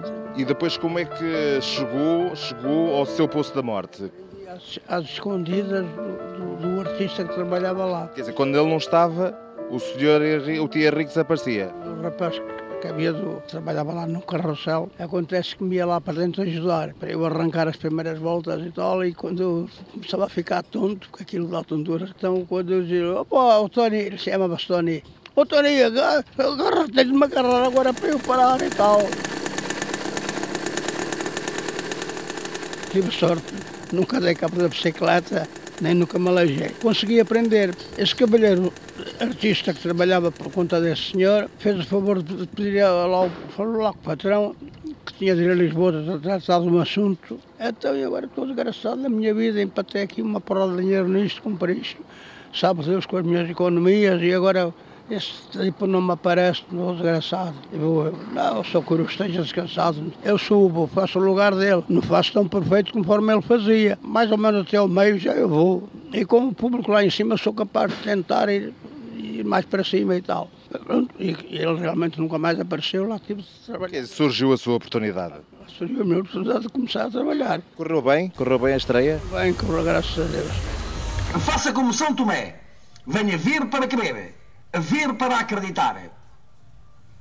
depois 0.45 0.77
como 0.77 0.99
é 0.99 1.05
que 1.05 1.61
chegou, 1.61 2.35
chegou 2.35 2.95
ao 2.95 3.05
seu 3.05 3.27
posto 3.27 3.55
da 3.55 3.61
morte? 3.61 4.11
Às, 4.47 4.79
às 4.87 5.05
escondidas 5.05 5.85
do, 5.85 6.57
do, 6.57 6.75
do, 6.75 6.81
artista 6.81 7.23
que 7.23 7.33
trabalhava 7.33 7.85
lá. 7.85 8.07
Quer 8.07 8.21
dizer, 8.21 8.33
quando 8.33 8.57
ele 8.57 8.67
não 8.67 8.77
estava, 8.77 9.37
o 9.69 9.79
senhor, 9.79 10.21
o 10.61 10.67
tio 10.67 10.81
Henrique 10.81 11.09
desaparecia? 11.09 11.71
O 11.85 12.01
rapaz 12.01 12.41
que 12.79 12.87
havia 12.87 13.11
do, 13.11 13.41
trabalhava 13.47 13.93
lá 13.93 14.07
no 14.07 14.21
carrossel, 14.21 14.89
acontece 14.97 15.55
que 15.55 15.63
me 15.63 15.75
ia 15.75 15.85
lá 15.85 15.99
para 15.99 16.19
dentro 16.19 16.41
ajudar, 16.41 16.93
para 16.93 17.11
eu 17.11 17.25
arrancar 17.25 17.67
as 17.67 17.75
primeiras 17.75 18.17
voltas 18.17 18.65
e 18.65 18.71
tal, 18.71 19.03
e 19.03 19.13
quando 19.13 19.41
eu 19.41 19.69
começava 19.91 20.25
a 20.25 20.29
ficar 20.29 20.63
tonto, 20.63 21.09
com 21.09 21.21
aquilo 21.21 21.47
dá 21.47 21.63
tontura, 21.63 22.09
então 22.17 22.45
quando 22.45 22.73
eu 22.73 22.81
dizia, 22.81 23.19
opa, 23.19 23.59
o 23.59 23.69
Tony, 23.69 23.97
ele 23.97 24.17
chamava-se 24.17 24.67
Tony, 24.67 25.03
ô 25.35 25.45
Tony, 25.45 25.83
agarra-te 25.83 27.03
de 27.03 27.11
uma 27.11 27.27
carreira 27.27 27.67
agora 27.67 27.93
para 27.93 28.07
eu 28.07 28.19
parar 28.19 28.61
e 28.61 28.69
tal. 28.69 28.99
Tive 32.89 33.11
sorte, 33.11 33.53
nunca 33.91 34.19
dei 34.19 34.35
cabo 34.35 34.57
da 34.57 34.67
bicicleta, 34.67 35.47
nem 35.81 35.93
nunca 35.93 36.17
me 36.19 36.27
alejei. 36.27 36.69
Consegui 36.81 37.19
aprender. 37.19 37.75
Esse 37.97 38.15
cavalheiro 38.15 38.73
artista 39.19 39.73
que 39.73 39.81
trabalhava 39.81 40.31
por 40.31 40.51
conta 40.51 40.81
desse 40.81 41.11
senhor 41.11 41.49
fez 41.59 41.79
o 41.79 41.85
favor 41.85 42.21
de 42.21 42.47
pedir 42.47 42.83
lá, 42.83 43.29
falou 43.55 43.81
lá 43.81 43.91
o 43.91 43.97
patrão 43.97 44.55
que 45.05 45.13
tinha 45.13 45.35
de 45.35 45.43
ir 45.43 45.51
a 45.51 45.55
Lisboa 45.55 46.15
a 46.15 46.19
tratar 46.19 46.59
de 46.59 46.67
um 46.67 46.79
assunto. 46.79 47.39
Então 47.59 47.95
eu 47.95 48.07
agora 48.07 48.25
estou 48.25 48.45
desgraçado 48.45 48.97
na 48.97 49.09
minha 49.09 49.33
vida, 49.33 49.61
empatei 49.61 50.01
aqui 50.01 50.21
uma 50.21 50.41
porrada 50.41 50.75
de 50.75 50.81
dinheiro 50.81 51.07
nisto, 51.07 51.41
comprei 51.41 51.77
isto. 51.77 52.01
Sabe 52.53 52.83
Deus 52.83 53.05
com 53.05 53.17
as 53.17 53.25
minhas 53.25 53.49
economias 53.49 54.21
e 54.21 54.33
agora 54.33 54.73
esse 55.09 55.33
tipo 55.51 55.87
não 55.87 56.01
me 56.01 56.11
aparece, 56.11 56.63
no 56.71 56.93
desgraçado. 56.93 57.55
Eu, 57.73 58.13
não, 58.31 58.63
só 58.63 58.81
que 58.81 58.91
eu 58.91 59.03
esteja 59.03 59.41
descansado. 59.41 60.13
Eu 60.23 60.37
subo, 60.37 60.87
faço 60.87 61.19
o 61.19 61.23
lugar 61.23 61.55
dele. 61.55 61.83
Não 61.89 62.01
faço 62.01 62.33
tão 62.33 62.47
perfeito 62.47 62.93
conforme 62.93 63.33
ele 63.33 63.41
fazia. 63.41 63.97
Mais 64.01 64.31
ou 64.31 64.37
menos 64.37 64.61
até 64.61 64.79
o 64.79 64.87
meio 64.87 65.17
já 65.17 65.33
eu 65.33 65.49
vou. 65.49 65.89
E 66.13 66.23
com 66.25 66.47
o 66.47 66.53
público 66.53 66.91
lá 66.91 67.03
em 67.03 67.09
cima 67.09 67.37
sou 67.37 67.53
capaz 67.53 67.91
de 67.91 68.03
tentar 68.03 68.49
ir, 68.49 68.73
ir 69.15 69.43
mais 69.43 69.65
para 69.65 69.83
cima 69.83 70.15
e 70.15 70.21
tal. 70.21 70.49
E 71.19 71.35
ele 71.49 71.79
realmente 71.79 72.19
nunca 72.19 72.37
mais 72.37 72.59
apareceu, 72.59 73.07
lá 73.07 73.19
tive 73.19 73.41
de 73.41 73.47
trabalhar. 73.65 74.05
Surgiu 74.05 74.53
a 74.53 74.57
sua 74.57 74.75
oportunidade? 74.75 75.35
Surgiu 75.67 76.01
a 76.01 76.05
minha 76.05 76.19
oportunidade 76.19 76.61
de 76.61 76.69
começar 76.69 77.05
a 77.05 77.09
trabalhar. 77.09 77.61
Correu 77.75 78.01
bem? 78.01 78.29
Correu 78.29 78.59
bem 78.59 78.73
a 78.73 78.77
estreia? 78.77 79.19
Bem, 79.31 79.53
correu 79.53 79.83
graças 79.83 80.19
a 80.19 80.31
Deus. 80.31 80.51
Faça 81.43 81.71
como 81.71 81.93
São 81.93 82.13
Tomé. 82.13 82.55
Venha 83.07 83.37
vir 83.37 83.65
para 83.67 83.87
querer 83.87 84.38
ver 84.77 85.13
para 85.13 85.39
acreditar. 85.39 86.11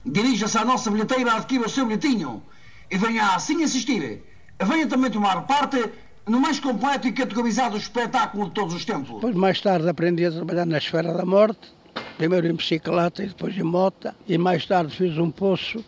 Dirija-se 0.04 0.56
à 0.58 0.64
nossa 0.64 0.90
bilheteira, 0.90 1.34
adquira 1.34 1.66
o 1.66 1.68
seu 1.68 1.86
bilhetinho 1.86 2.42
e 2.90 2.96
venha 2.96 3.34
assim 3.34 3.62
assistir. 3.62 4.22
Venha 4.60 4.86
também 4.86 5.10
tomar 5.10 5.42
parte 5.46 5.90
no 6.26 6.40
mais 6.40 6.60
completo 6.60 7.08
e 7.08 7.12
categorizado 7.12 7.76
espetáculo 7.76 8.46
de 8.46 8.52
todos 8.52 8.74
os 8.74 8.84
tempos. 8.84 9.14
Depois, 9.14 9.34
mais 9.34 9.60
tarde, 9.60 9.88
aprendi 9.88 10.26
a 10.26 10.30
trabalhar 10.30 10.66
na 10.66 10.78
esfera 10.78 11.12
da 11.12 11.24
morte. 11.24 11.76
Primeiro 12.16 12.48
em 12.48 12.54
bicicleta 12.54 13.22
e 13.22 13.28
depois 13.28 13.56
em 13.56 13.62
moto. 13.62 14.12
E 14.26 14.36
mais 14.36 14.66
tarde 14.66 14.94
fiz 14.94 15.16
um 15.18 15.30
poço, 15.30 15.84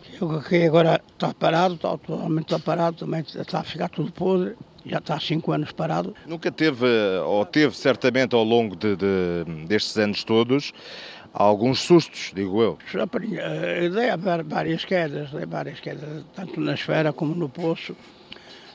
que 0.47 0.65
agora 0.65 1.01
está 1.13 1.33
parado, 1.33 1.75
está 1.75 1.97
totalmente 1.97 2.57
parado, 2.59 2.97
também 2.97 3.21
está 3.21 3.59
a 3.59 3.63
ficar 3.63 3.89
tudo 3.89 4.11
podre 4.11 4.55
já 4.85 4.97
está 4.97 5.15
há 5.15 5.19
cinco 5.19 5.51
anos 5.51 5.71
parado. 5.71 6.15
Nunca 6.25 6.51
teve, 6.51 6.85
ou 7.25 7.45
teve 7.45 7.75
certamente 7.75 8.35
ao 8.35 8.43
longo 8.43 8.75
de, 8.75 8.95
de, 8.95 9.45
destes 9.67 9.97
anos 9.97 10.23
todos, 10.23 10.73
alguns 11.33 11.79
sustos, 11.81 12.31
digo 12.35 12.61
eu. 12.61 12.77
Dei 13.89 14.09
várias 14.43 14.85
quedas, 14.85 15.31
dei 15.31 15.45
várias 15.45 15.79
quedas, 15.79 16.23
tanto 16.35 16.59
na 16.59 16.73
esfera 16.73 17.13
como 17.13 17.33
no 17.35 17.49
poço. 17.49 17.95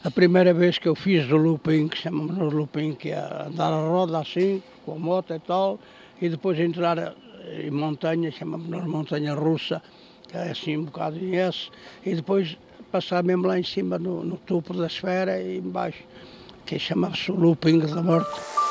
A 0.05 0.11
primeira 0.11 0.55
vez 0.55 0.79
que 0.79 0.89
eu 0.89 0.95
fiz 0.95 1.29
o 1.31 1.37
looping, 1.37 1.89
que 1.89 1.99
chamamos 1.99 2.37
no 2.37 2.49
looping, 2.49 2.95
que 2.95 3.11
é 3.11 3.19
andar 3.19 3.73
a 3.73 3.89
roda 3.89 4.19
assim, 4.21 4.63
com 4.85 4.93
a 4.93 4.99
moto 4.99 5.35
e 5.35 5.39
tal, 5.41 5.81
e 6.21 6.29
depois 6.29 6.59
entrar 6.61 7.15
em 7.61 7.71
montanha, 7.71 8.31
chamamos 8.31 8.69
nos 8.69 8.85
montanha 8.87 9.35
russa, 9.35 9.83
que 10.29 10.37
é 10.37 10.51
assim 10.51 10.77
um 10.77 10.85
bocado 10.85 11.19
em 11.19 11.37
S, 11.37 11.71
e 12.05 12.15
depois 12.15 12.57
passar 12.91 13.25
mesmo 13.25 13.47
lá 13.47 13.59
em 13.59 13.65
cima, 13.65 13.99
no, 13.99 14.23
no 14.25 14.37
topo 14.37 14.73
da 14.75 14.87
esfera 14.87 15.41
e 15.41 15.59
embaixo, 15.59 16.05
que 16.65 16.79
chamava-se 16.79 17.31
o 17.33 17.35
looping 17.35 17.81
da 17.81 18.03
morte. 18.03 18.66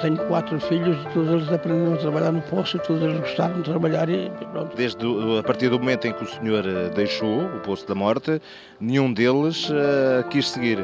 Tenho 0.00 0.16
quatro 0.26 0.60
filhos 0.60 0.96
e 1.02 1.14
todos 1.14 1.30
eles 1.30 1.52
aprenderam 1.52 1.94
a 1.94 1.96
trabalhar 1.96 2.32
no 2.32 2.42
poço 2.42 2.76
e 2.76 2.80
todos 2.80 3.02
eles 3.02 3.18
gostaram 3.20 3.56
de 3.56 3.62
trabalhar 3.62 4.08
e 4.08 4.30
pronto. 4.52 4.76
Desde 4.76 5.06
a 5.38 5.42
partir 5.42 5.70
do 5.70 5.78
momento 5.78 6.06
em 6.06 6.12
que 6.12 6.22
o 6.22 6.26
senhor 6.26 6.64
eh, 6.66 6.90
deixou 6.94 7.44
o 7.44 7.60
Poço 7.60 7.86
da 7.86 7.94
Morte, 7.94 8.40
nenhum 8.80 9.12
deles 9.12 9.70
uh, 9.70 10.26
quis 10.28 10.50
seguir? 10.50 10.78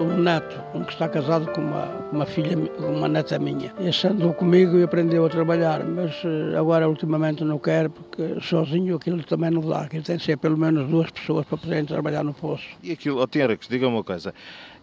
O 0.00 0.16
neto, 0.16 0.58
um 0.74 0.82
que 0.82 0.92
está 0.92 1.08
casado 1.08 1.50
com 1.52 1.60
uma, 1.60 1.84
uma 2.10 2.26
filha, 2.26 2.56
uma 2.78 3.08
neta 3.08 3.38
minha. 3.38 3.72
Esse 3.78 4.06
andou 4.06 4.32
comigo 4.32 4.78
e 4.78 4.82
aprendeu 4.82 5.24
a 5.26 5.28
trabalhar, 5.28 5.84
mas 5.84 6.12
uh, 6.24 6.58
agora 6.58 6.88
ultimamente 6.88 7.44
não 7.44 7.58
quer 7.58 7.88
porque 7.90 8.40
sozinho 8.40 8.96
aquilo 8.96 9.22
também 9.24 9.50
não 9.50 9.60
dá. 9.60 9.82
Aquilo 9.82 10.02
tem 10.02 10.16
de 10.16 10.24
ser 10.24 10.38
pelo 10.38 10.56
menos 10.56 10.88
duas 10.88 11.10
pessoas 11.10 11.44
para 11.46 11.58
poderem 11.58 11.84
trabalhar 11.84 12.24
no 12.24 12.32
poço. 12.32 12.64
E 12.82 12.92
aquilo, 12.92 13.20
oh, 13.20 13.26
Tiarex, 13.26 13.68
diga 13.68 13.86
uma 13.86 14.02
coisa, 14.02 14.34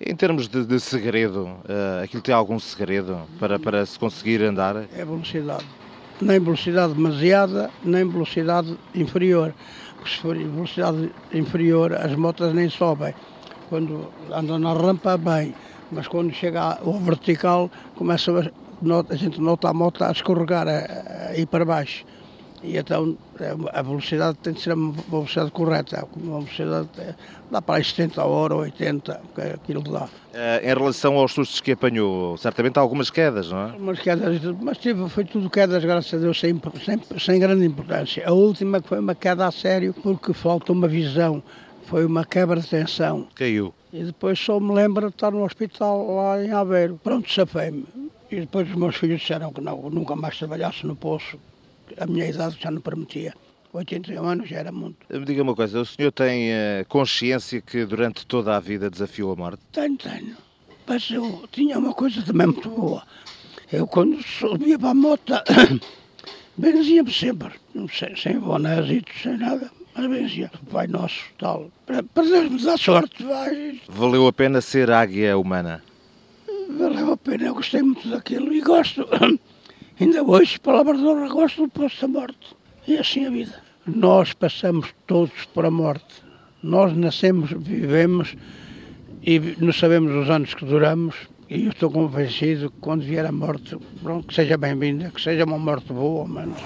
em 0.06 0.16
termos 0.16 0.48
de, 0.48 0.66
de 0.66 0.80
segredo, 0.80 1.44
uh, 1.44 2.04
aquilo 2.04 2.22
tem 2.22 2.34
algum 2.34 2.60
segredo 2.60 3.22
para, 3.40 3.60
para 3.60 3.86
se 3.86 3.98
conseguir 4.00 4.42
andar? 4.42 4.76
É 4.96 5.06
velocidade. 5.06 5.66
Nem 6.20 6.40
velocidade 6.40 6.94
demasiada, 6.94 7.70
nem 7.84 8.08
velocidade 8.08 8.78
inferior. 8.96 9.54
Porque 9.96 10.10
se 10.10 10.18
for 10.18 10.36
velocidade 10.36 11.12
inferior, 11.34 11.94
as 11.94 12.16
motas 12.16 12.54
nem 12.54 12.70
sobem. 12.70 13.14
Quando 13.70 14.10
andam 14.32 14.60
na 14.60 14.74
rampa, 14.74 15.18
bem. 15.18 15.54
Mas 15.92 16.08
quando 16.08 16.34
chega 16.34 16.80
ao 16.84 16.94
vertical, 16.94 17.70
começa 17.96 18.32
a, 18.32 19.14
a 19.14 19.16
gente 19.16 19.40
nota 19.40 19.70
a 19.70 19.74
moto 19.74 20.04
a 20.04 20.12
escorregar, 20.12 20.68
a, 20.68 21.32
a 21.32 21.38
ir 21.38 21.46
para 21.46 21.66
baixo. 21.66 22.06
E 22.64 22.78
então 22.78 23.18
é, 23.40 23.56
a 23.74 23.82
velocidade 23.82 24.38
tem 24.38 24.54
de 24.54 24.62
ser 24.62 24.74
uma 24.74 24.92
velocidade 25.10 25.50
correta, 25.52 26.08
uma 26.16 26.42
velocidade 26.42 26.90
dá 27.50 27.62
para 27.62 27.76
aí 27.76 27.84
70 27.84 28.22
a 28.22 28.26
hora, 28.26 28.56
80, 28.56 29.22
que 29.34 29.42
é 29.42 29.54
aquilo 29.54 29.82
dá. 29.82 30.08
Eh, 30.34 30.62
em 30.72 30.74
relação 30.74 31.18
aos 31.18 31.34
sustos 31.34 31.60
que 31.60 31.72
apanhou, 31.72 32.38
certamente 32.38 32.78
há 32.78 32.82
algumas 32.82 33.10
quedas, 33.10 33.52
não 33.52 33.58
é? 33.58 33.72
Algumas 33.72 34.00
quedas, 34.00 34.42
mas 34.62 34.78
tive, 34.78 35.10
foi 35.10 35.26
tudo 35.26 35.50
quedas, 35.50 35.84
graças 35.84 36.14
a 36.14 36.18
Deus, 36.18 36.40
sem, 36.40 36.60
sem, 36.86 37.20
sem 37.20 37.40
grande 37.40 37.66
importância. 37.66 38.28
A 38.28 38.32
última 38.32 38.80
foi 38.82 39.00
uma 39.00 39.16
queda 39.16 39.48
a 39.48 39.52
sério, 39.52 39.94
porque 39.94 40.32
falta 40.32 40.72
uma 40.72 40.88
visão, 40.88 41.42
foi 41.86 42.06
uma 42.06 42.24
quebra 42.24 42.60
de 42.60 42.68
tensão. 42.68 43.28
Caiu. 43.34 43.74
E 43.92 44.04
depois 44.04 44.40
só 44.40 44.60
me 44.60 44.72
lembro 44.74 45.10
de 45.10 45.16
estar 45.16 45.32
no 45.32 45.44
hospital 45.44 46.16
lá 46.16 46.44
em 46.44 46.52
Aveiro. 46.52 47.00
Pronto, 47.04 47.30
safei-me. 47.30 47.86
E 48.32 48.40
depois 48.40 48.70
os 48.70 48.76
meus 48.76 48.96
filhos 48.96 49.20
disseram 49.20 49.52
que 49.52 49.60
não, 49.60 49.90
nunca 49.90 50.16
mais 50.16 50.38
trabalhasse 50.38 50.86
no 50.86 50.96
poço 50.96 51.38
a 51.98 52.06
minha 52.06 52.28
idade 52.28 52.58
já 52.60 52.72
não 52.72 52.82
permitia. 52.82 53.34
81 53.74 54.24
anos 54.26 54.50
já 54.50 54.58
era 54.58 54.72
muito. 54.72 54.98
Me 55.10 55.26
diga 55.26 55.42
uma 55.44 55.56
coisa, 55.56 55.80
o 55.80 55.86
senhor 55.86 56.12
tem 56.12 56.52
uh, 56.52 56.86
consciência 56.90 57.62
que 57.62 57.86
durante 57.86 58.26
toda 58.26 58.56
a 58.56 58.60
vida 58.60 58.90
desafiou 58.90 59.32
a 59.32 59.36
morte? 59.36 59.62
Tenho, 59.72 59.98
tenho. 59.98 60.36
Mas 60.86 61.10
eu 61.10 61.48
tinha 61.52 61.80
uma 61.80 61.94
coisa 61.94 62.22
também 62.22 62.48
muito 62.48 62.70
boa. 62.70 63.04
Eu 63.72 63.88
quando 63.88 64.22
subia 64.22 64.78
para 64.78 64.90
a 64.90 64.94
moto, 64.94 65.34
benzia-me 66.58 67.14
sempre, 67.14 67.54
sem, 67.98 68.16
sem 68.18 68.40
bonézito, 68.40 69.10
sem 69.24 69.38
nada, 69.38 69.72
mas 69.96 70.10
benzia. 70.10 70.52
Pai 70.70 70.88
Nosso, 70.88 71.24
tal, 71.38 71.72
para, 71.86 72.04
para 72.04 72.24
Deus 72.24 72.52
me 72.52 72.62
dar 72.62 72.78
sorte, 72.78 73.24
vai. 73.24 73.80
Valeu 73.88 74.28
a 74.28 74.34
pena 74.34 74.60
ser 74.60 74.92
águia 74.92 75.38
humana? 75.38 75.82
Valeu 76.78 77.14
a 77.14 77.18
pena, 77.18 77.46
eu 77.46 77.54
gostei 77.54 77.82
muito 77.82 78.10
daquilo 78.10 78.52
e 78.54 78.60
gosto, 78.60 79.08
ainda 80.02 80.24
hoje, 80.24 80.60
palavra 80.60 80.98
de 80.98 81.04
honra, 81.06 81.30
gosto 81.30 81.64
do 81.64 81.70
posto 81.70 82.02
da 82.02 82.08
morte. 82.08 82.56
E 82.88 82.98
assim 82.98 83.26
a 83.26 83.30
vida. 83.30 83.54
Nós 83.86 84.34
passamos 84.34 84.90
todos 85.06 85.46
por 85.54 85.66
a 85.66 85.72
morte. 85.72 86.24
Nós 86.62 86.96
nascemos, 86.96 87.52
vivemos 87.52 88.36
e 89.24 89.40
não 89.60 89.72
sabemos 89.72 90.12
os 90.14 90.30
anos 90.30 90.54
que 90.54 90.66
duramos. 90.66 91.16
E 91.50 91.66
eu 91.66 91.72
estou 91.72 91.92
convencido 91.92 92.72
que 92.72 92.78
quando 92.80 93.04
vier 93.04 93.26
a 93.26 93.32
morte, 93.32 93.78
pronto, 94.02 94.28
que 94.28 94.34
seja 94.34 94.58
bem-vinda, 94.58 95.12
que 95.12 95.22
seja 95.22 95.44
uma 95.44 95.60
morte 95.60 95.92
boa, 95.92 96.28
menos. 96.28 96.62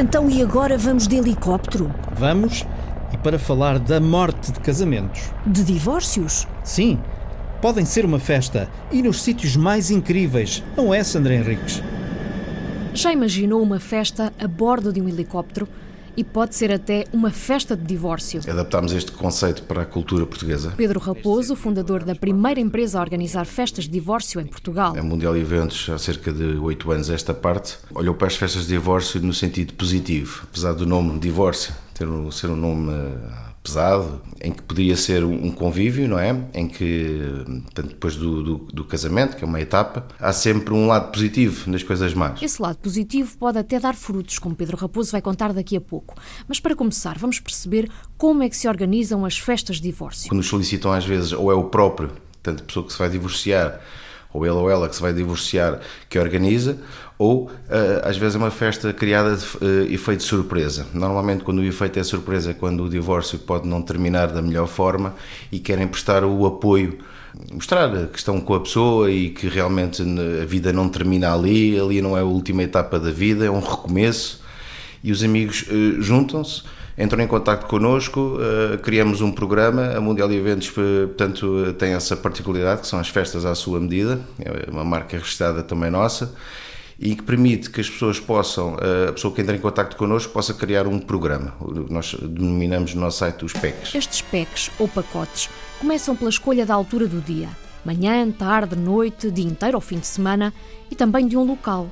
Então 0.00 0.30
e 0.30 0.40
agora 0.40 0.78
vamos 0.78 1.08
de 1.08 1.16
helicóptero? 1.16 1.92
Vamos 2.12 2.64
e 3.12 3.18
para 3.18 3.36
falar 3.36 3.80
da 3.80 3.98
morte 3.98 4.52
de 4.52 4.60
casamentos. 4.60 5.22
De 5.44 5.64
divórcios? 5.64 6.46
Sim, 6.62 7.00
podem 7.60 7.84
ser 7.84 8.04
uma 8.04 8.20
festa 8.20 8.70
e 8.92 9.02
nos 9.02 9.20
sítios 9.20 9.56
mais 9.56 9.90
incríveis, 9.90 10.62
não 10.76 10.94
é, 10.94 11.02
Sandra 11.02 11.34
Henriques? 11.34 11.82
Já 12.94 13.12
imaginou 13.12 13.60
uma 13.60 13.80
festa 13.80 14.32
a 14.38 14.46
bordo 14.46 14.92
de 14.92 15.00
um 15.00 15.08
helicóptero? 15.08 15.68
E 16.18 16.24
pode 16.24 16.56
ser 16.56 16.72
até 16.72 17.04
uma 17.12 17.30
festa 17.30 17.76
de 17.76 17.84
divórcio. 17.84 18.40
Adaptámos 18.50 18.90
este 18.90 19.12
conceito 19.12 19.62
para 19.62 19.82
a 19.82 19.86
cultura 19.86 20.26
portuguesa. 20.26 20.74
Pedro 20.76 20.98
Raposo, 20.98 21.54
fundador 21.54 22.02
da 22.02 22.12
primeira 22.12 22.58
empresa 22.58 22.98
a 22.98 23.02
organizar 23.02 23.46
festas 23.46 23.84
de 23.84 23.90
divórcio 23.90 24.40
em 24.40 24.46
Portugal. 24.46 24.94
A 24.98 25.02
Mundial 25.04 25.36
Eventos, 25.36 25.88
há 25.88 25.96
cerca 25.96 26.32
de 26.32 26.56
oito 26.56 26.90
anos, 26.90 27.08
esta 27.08 27.32
parte, 27.32 27.78
olhou 27.94 28.16
para 28.16 28.26
as 28.26 28.34
festas 28.34 28.62
de 28.62 28.70
divórcio 28.70 29.22
no 29.22 29.32
sentido 29.32 29.74
positivo. 29.74 30.42
Apesar 30.50 30.72
do 30.72 30.84
nome 30.84 31.20
divórcio 31.20 31.72
ter 31.94 32.08
ser 32.32 32.50
um 32.50 32.56
nome 32.56 32.92
pesado, 33.68 34.20
em 34.40 34.50
que 34.50 34.62
poderia 34.62 34.96
ser 34.96 35.22
um 35.24 35.50
convívio, 35.50 36.08
não 36.08 36.18
é? 36.18 36.34
Em 36.54 36.66
que, 36.66 37.20
tanto 37.74 37.90
depois 37.90 38.16
do, 38.16 38.42
do, 38.42 38.56
do, 38.72 38.84
casamento, 38.84 39.36
que 39.36 39.44
é 39.44 39.46
uma 39.46 39.60
etapa, 39.60 40.06
há 40.18 40.32
sempre 40.32 40.72
um 40.72 40.86
lado 40.86 41.12
positivo 41.12 41.70
nas 41.70 41.82
coisas 41.82 42.14
más. 42.14 42.40
Esse 42.42 42.60
lado 42.60 42.78
positivo 42.78 43.36
pode 43.36 43.58
até 43.58 43.78
dar 43.78 43.94
frutos, 43.94 44.38
como 44.38 44.56
Pedro 44.56 44.76
Raposo 44.76 45.12
vai 45.12 45.20
contar 45.20 45.52
daqui 45.52 45.76
a 45.76 45.80
pouco. 45.80 46.14
Mas 46.48 46.58
para 46.58 46.74
começar, 46.74 47.18
vamos 47.18 47.38
perceber 47.38 47.90
como 48.16 48.42
é 48.42 48.48
que 48.48 48.56
se 48.56 48.66
organizam 48.66 49.24
as 49.24 49.38
festas 49.38 49.76
de 49.76 49.82
divórcio. 49.82 50.28
Quando 50.28 50.38
nos 50.38 50.48
solicitam, 50.48 50.92
às 50.92 51.04
vezes, 51.04 51.32
ou 51.32 51.52
é 51.52 51.54
o 51.54 51.64
próprio, 51.64 52.12
tanto 52.42 52.62
a 52.62 52.66
pessoa 52.66 52.86
que 52.86 52.92
se 52.92 52.98
vai 52.98 53.10
divorciar, 53.10 53.80
ou 54.32 54.44
ele 54.44 54.54
ou 54.54 54.70
ela 54.70 54.88
que 54.88 54.94
se 54.94 55.02
vai 55.02 55.12
divorciar 55.12 55.80
que 56.08 56.18
organiza, 56.18 56.78
ou 57.18 57.46
uh, 57.46 57.50
às 58.04 58.16
vezes 58.16 58.36
é 58.36 58.38
uma 58.38 58.50
festa 58.50 58.92
criada 58.92 59.36
de 59.36 59.44
uh, 59.44 59.92
efeito 59.92 60.22
surpresa. 60.22 60.86
Normalmente, 60.94 61.42
quando 61.42 61.58
o 61.58 61.64
efeito 61.64 61.98
é 61.98 62.04
surpresa, 62.04 62.52
é 62.52 62.54
quando 62.54 62.84
o 62.84 62.88
divórcio 62.88 63.38
pode 63.38 63.66
não 63.66 63.82
terminar 63.82 64.28
da 64.28 64.40
melhor 64.40 64.68
forma 64.68 65.14
e 65.50 65.58
querem 65.58 65.88
prestar 65.88 66.24
o 66.24 66.46
apoio, 66.46 66.98
mostrar 67.52 68.06
que 68.06 68.18
estão 68.18 68.40
com 68.40 68.54
a 68.54 68.60
pessoa 68.60 69.10
e 69.10 69.30
que 69.30 69.48
realmente 69.48 70.02
a 70.02 70.44
vida 70.44 70.72
não 70.72 70.88
termina 70.88 71.32
ali, 71.32 71.78
ali 71.78 72.00
não 72.00 72.16
é 72.16 72.20
a 72.20 72.24
última 72.24 72.62
etapa 72.62 73.00
da 73.00 73.10
vida, 73.10 73.44
é 73.44 73.50
um 73.50 73.60
recomeço 73.60 74.40
e 75.02 75.10
os 75.10 75.22
amigos 75.22 75.62
uh, 75.62 76.00
juntam-se 76.00 76.62
entram 76.98 77.22
em 77.22 77.28
contato 77.28 77.66
connosco, 77.66 78.38
uh, 78.38 78.78
criamos 78.78 79.20
um 79.20 79.30
programa, 79.30 79.96
a 79.96 80.00
Mundial 80.00 80.30
Eventos, 80.32 80.68
eh, 80.76 81.06
portanto, 81.06 81.72
tem 81.78 81.92
essa 81.92 82.16
particularidade, 82.16 82.80
que 82.80 82.88
são 82.88 82.98
as 82.98 83.08
festas 83.08 83.44
à 83.44 83.54
sua 83.54 83.78
medida, 83.78 84.20
é 84.40 84.68
uma 84.68 84.84
marca 84.84 85.16
registrada 85.16 85.62
também 85.62 85.90
nossa, 85.90 86.34
e 86.98 87.14
que 87.14 87.22
permite 87.22 87.70
que 87.70 87.80
as 87.80 87.88
pessoas 87.88 88.18
possam, 88.18 88.76
eh, 88.80 89.10
a 89.10 89.12
pessoa 89.12 89.32
que 89.32 89.40
entra 89.40 89.54
em 89.54 89.60
contato 89.60 89.96
connosco, 89.96 90.32
possa 90.32 90.52
criar 90.52 90.88
um 90.88 90.98
programa. 90.98 91.54
Nós 91.88 92.16
denominamos 92.20 92.94
no 92.94 93.00
nosso 93.02 93.18
site 93.18 93.44
os 93.44 93.52
PECs. 93.52 93.94
Estes 93.94 94.20
PECs, 94.20 94.70
ou 94.78 94.88
pacotes, 94.88 95.48
começam 95.78 96.16
pela 96.16 96.30
escolha 96.30 96.66
da 96.66 96.74
altura 96.74 97.06
do 97.06 97.20
dia. 97.20 97.48
Manhã, 97.84 98.28
tarde, 98.32 98.74
noite, 98.74 99.30
dia 99.30 99.46
inteiro 99.46 99.76
ou 99.76 99.80
fim 99.80 100.00
de 100.00 100.06
semana, 100.06 100.52
e 100.90 100.96
também 100.96 101.28
de 101.28 101.36
um 101.36 101.44
local 101.44 101.88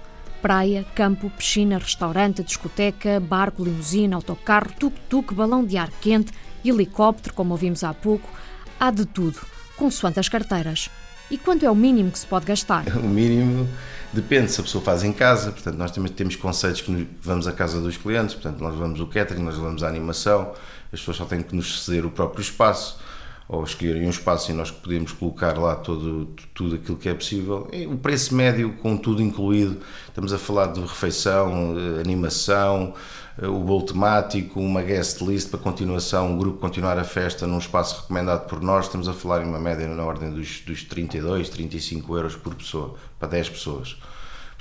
praia, 0.47 0.87
campo, 0.95 1.29
piscina, 1.29 1.77
restaurante, 1.77 2.41
discoteca, 2.41 3.19
barco, 3.19 3.65
limusina, 3.65 4.15
autocarro, 4.15 4.71
tuk-tuk, 4.79 5.35
balão 5.35 5.65
de 5.65 5.77
ar 5.77 5.91
quente, 6.01 6.33
helicóptero, 6.65 7.35
como 7.35 7.51
ouvimos 7.51 7.83
há 7.83 7.93
pouco. 7.93 8.31
Há 8.79 8.93
de 8.93 9.07
tudo, 9.07 9.41
consoante 9.77 10.21
as 10.21 10.29
carteiras. 10.29 10.89
E 11.29 11.37
quanto 11.37 11.67
é 11.67 11.71
o 11.71 11.75
mínimo 11.75 12.13
que 12.13 12.19
se 12.21 12.27
pode 12.29 12.47
gastar? 12.47 12.85
O 12.97 13.09
mínimo 13.09 13.69
depende 14.13 14.53
se 14.53 14.61
a 14.61 14.63
pessoa 14.63 14.85
faz 14.85 15.03
em 15.03 15.13
casa, 15.13 15.51
portanto, 15.51 15.75
nós 15.79 15.91
também 15.91 16.13
temos 16.13 16.37
conceitos 16.37 16.81
que 16.81 17.09
vamos 17.21 17.49
à 17.49 17.53
casa 17.53 17.81
dos 17.81 17.97
clientes, 17.97 18.37
portanto, 18.37 18.61
nós 18.61 18.73
levamos 18.73 19.01
o 19.01 19.07
catering, 19.09 19.43
nós 19.43 19.57
levamos 19.57 19.83
a 19.83 19.89
animação, 19.89 20.53
as 20.93 21.01
pessoas 21.01 21.17
só 21.17 21.25
têm 21.25 21.43
que 21.43 21.57
nos 21.57 21.85
ceder 21.85 22.07
o 22.07 22.11
próprio 22.11 22.41
espaço 22.41 23.01
ou 23.49 23.63
escolherem 23.63 24.07
um 24.07 24.11
espaço 24.11 24.51
e 24.51 24.55
nós 24.55 24.71
podemos 24.71 25.13
colocar 25.13 25.57
lá 25.57 25.77
todo, 25.77 26.27
tudo 26.53 26.75
aquilo 26.75 26.97
que 26.97 27.09
é 27.09 27.15
possível. 27.15 27.69
E 27.73 27.87
o 27.87 27.97
preço 27.97 28.35
médio, 28.35 28.73
com 28.83 28.97
tudo 28.97 29.23
incluído, 29.23 29.79
estamos 30.09 30.33
a 30.33 30.39
falar 30.39 30.67
de 30.67 30.81
refeição, 30.81 31.77
eh, 31.79 32.01
animação, 32.01 32.95
eh, 33.41 33.47
o 33.47 33.61
bolo 33.61 33.83
temático, 33.83 34.59
uma 34.59 34.83
guest 34.83 35.21
list 35.21 35.51
para 35.51 35.61
continuação, 35.61 36.33
um 36.33 36.39
grupo 36.39 36.59
continuar 36.59 36.99
a 36.99 37.05
festa 37.05 37.47
num 37.47 37.59
espaço 37.59 38.03
recomendado 38.03 38.49
por 38.49 38.61
nós, 38.61 38.87
estamos 38.87 39.09
a 39.09 39.13
falar 39.13 39.43
em 39.45 39.49
uma 39.49 39.61
média 39.61 39.87
na 39.87 40.05
ordem 40.05 40.31
dos, 40.31 40.61
dos 40.63 40.83
32, 40.83 41.49
35 41.49 42.17
euros 42.17 42.35
por 42.35 42.55
pessoa, 42.55 42.97
para 43.19 43.29
10 43.29 43.51
pessoas. 43.51 43.97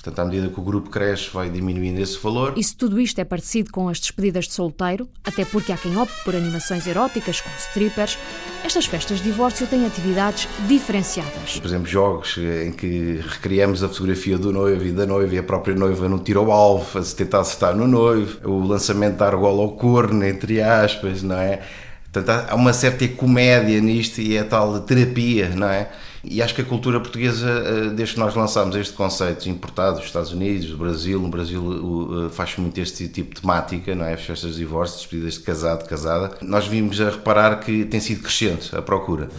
Portanto, 0.05 0.19
à 0.19 0.25
medida 0.25 0.53
que 0.53 0.59
o 0.59 0.63
grupo 0.63 0.91
cresce, 0.91 1.31
vai 1.33 1.49
diminuindo 1.49 1.99
esse 1.99 2.19
valor. 2.19 2.53
E 2.55 2.63
se 2.63 2.77
tudo 2.77 2.99
isto 2.99 3.17
é 3.17 3.23
parecido 3.23 3.71
com 3.71 3.89
as 3.89 3.99
despedidas 3.99 4.45
de 4.45 4.53
solteiro, 4.53 5.09
até 5.23 5.43
porque 5.43 5.71
há 5.71 5.77
quem 5.77 5.97
opte 5.97 6.23
por 6.23 6.35
animações 6.35 6.85
eróticas 6.85 7.41
com 7.41 7.49
strippers, 7.57 8.15
estas 8.63 8.85
festas 8.85 9.17
de 9.17 9.23
divórcio 9.23 9.65
têm 9.65 9.83
atividades 9.83 10.47
diferenciadas. 10.67 11.57
Por 11.57 11.65
exemplo, 11.65 11.87
jogos 11.87 12.37
em 12.37 12.71
que 12.71 13.19
recriamos 13.27 13.83
a 13.83 13.89
fotografia 13.89 14.37
do 14.37 14.53
noivo 14.53 14.85
e 14.85 14.91
da 14.91 15.07
noiva 15.07 15.33
e 15.33 15.39
a 15.39 15.43
própria 15.43 15.73
noiva 15.73 16.07
no 16.07 16.19
tiro 16.19 16.39
ao 16.41 16.51
alvo, 16.51 16.99
a 16.99 17.03
se 17.03 17.15
tentar 17.15 17.39
acertar 17.39 17.75
no 17.75 17.87
noivo, 17.87 18.47
o 18.47 18.63
lançamento 18.63 19.17
da 19.17 19.25
argola 19.25 19.63
ao 19.63 19.71
corno, 19.71 20.23
entre 20.23 20.61
aspas, 20.61 21.23
não 21.23 21.39
é? 21.39 21.63
Portanto, 22.13 22.47
há 22.47 22.53
uma 22.53 22.73
certa 22.73 23.07
comédia 23.07 23.81
nisto 23.81 24.21
e 24.21 24.37
é 24.37 24.43
tal 24.43 24.79
terapia, 24.81 25.49
não 25.49 25.67
é? 25.67 25.89
E 26.27 26.41
acho 26.41 26.55
que 26.55 26.61
a 26.61 26.65
cultura 26.65 26.99
portuguesa, 26.99 27.49
eh, 27.49 27.89
desde 27.89 28.15
que 28.15 28.19
nós 28.19 28.35
lançámos 28.35 28.75
este 28.75 28.93
conceito 28.93 29.47
importado 29.47 29.97
dos 29.97 30.05
Estados 30.05 30.31
Unidos, 30.31 30.69
do 30.69 30.77
Brasil, 30.77 31.19
no 31.19 31.29
Brasil 31.29 32.29
faz 32.31 32.55
muito 32.57 32.79
este 32.79 33.07
tipo 33.07 33.35
de 33.35 33.41
temática, 33.41 33.93
não 33.95 34.05
é? 34.05 34.13
As 34.13 34.21
festas 34.21 34.53
de 34.53 34.57
divórcio, 34.57 34.97
despedidas 34.97 35.33
de 35.35 35.39
casado, 35.41 35.87
casada. 35.87 36.31
Nós 36.41 36.67
vimos 36.67 36.99
a 36.99 37.09
reparar 37.09 37.59
que 37.59 37.85
tem 37.85 37.99
sido 37.99 38.21
crescente 38.21 38.75
a 38.75 38.81
procura. 38.81 39.29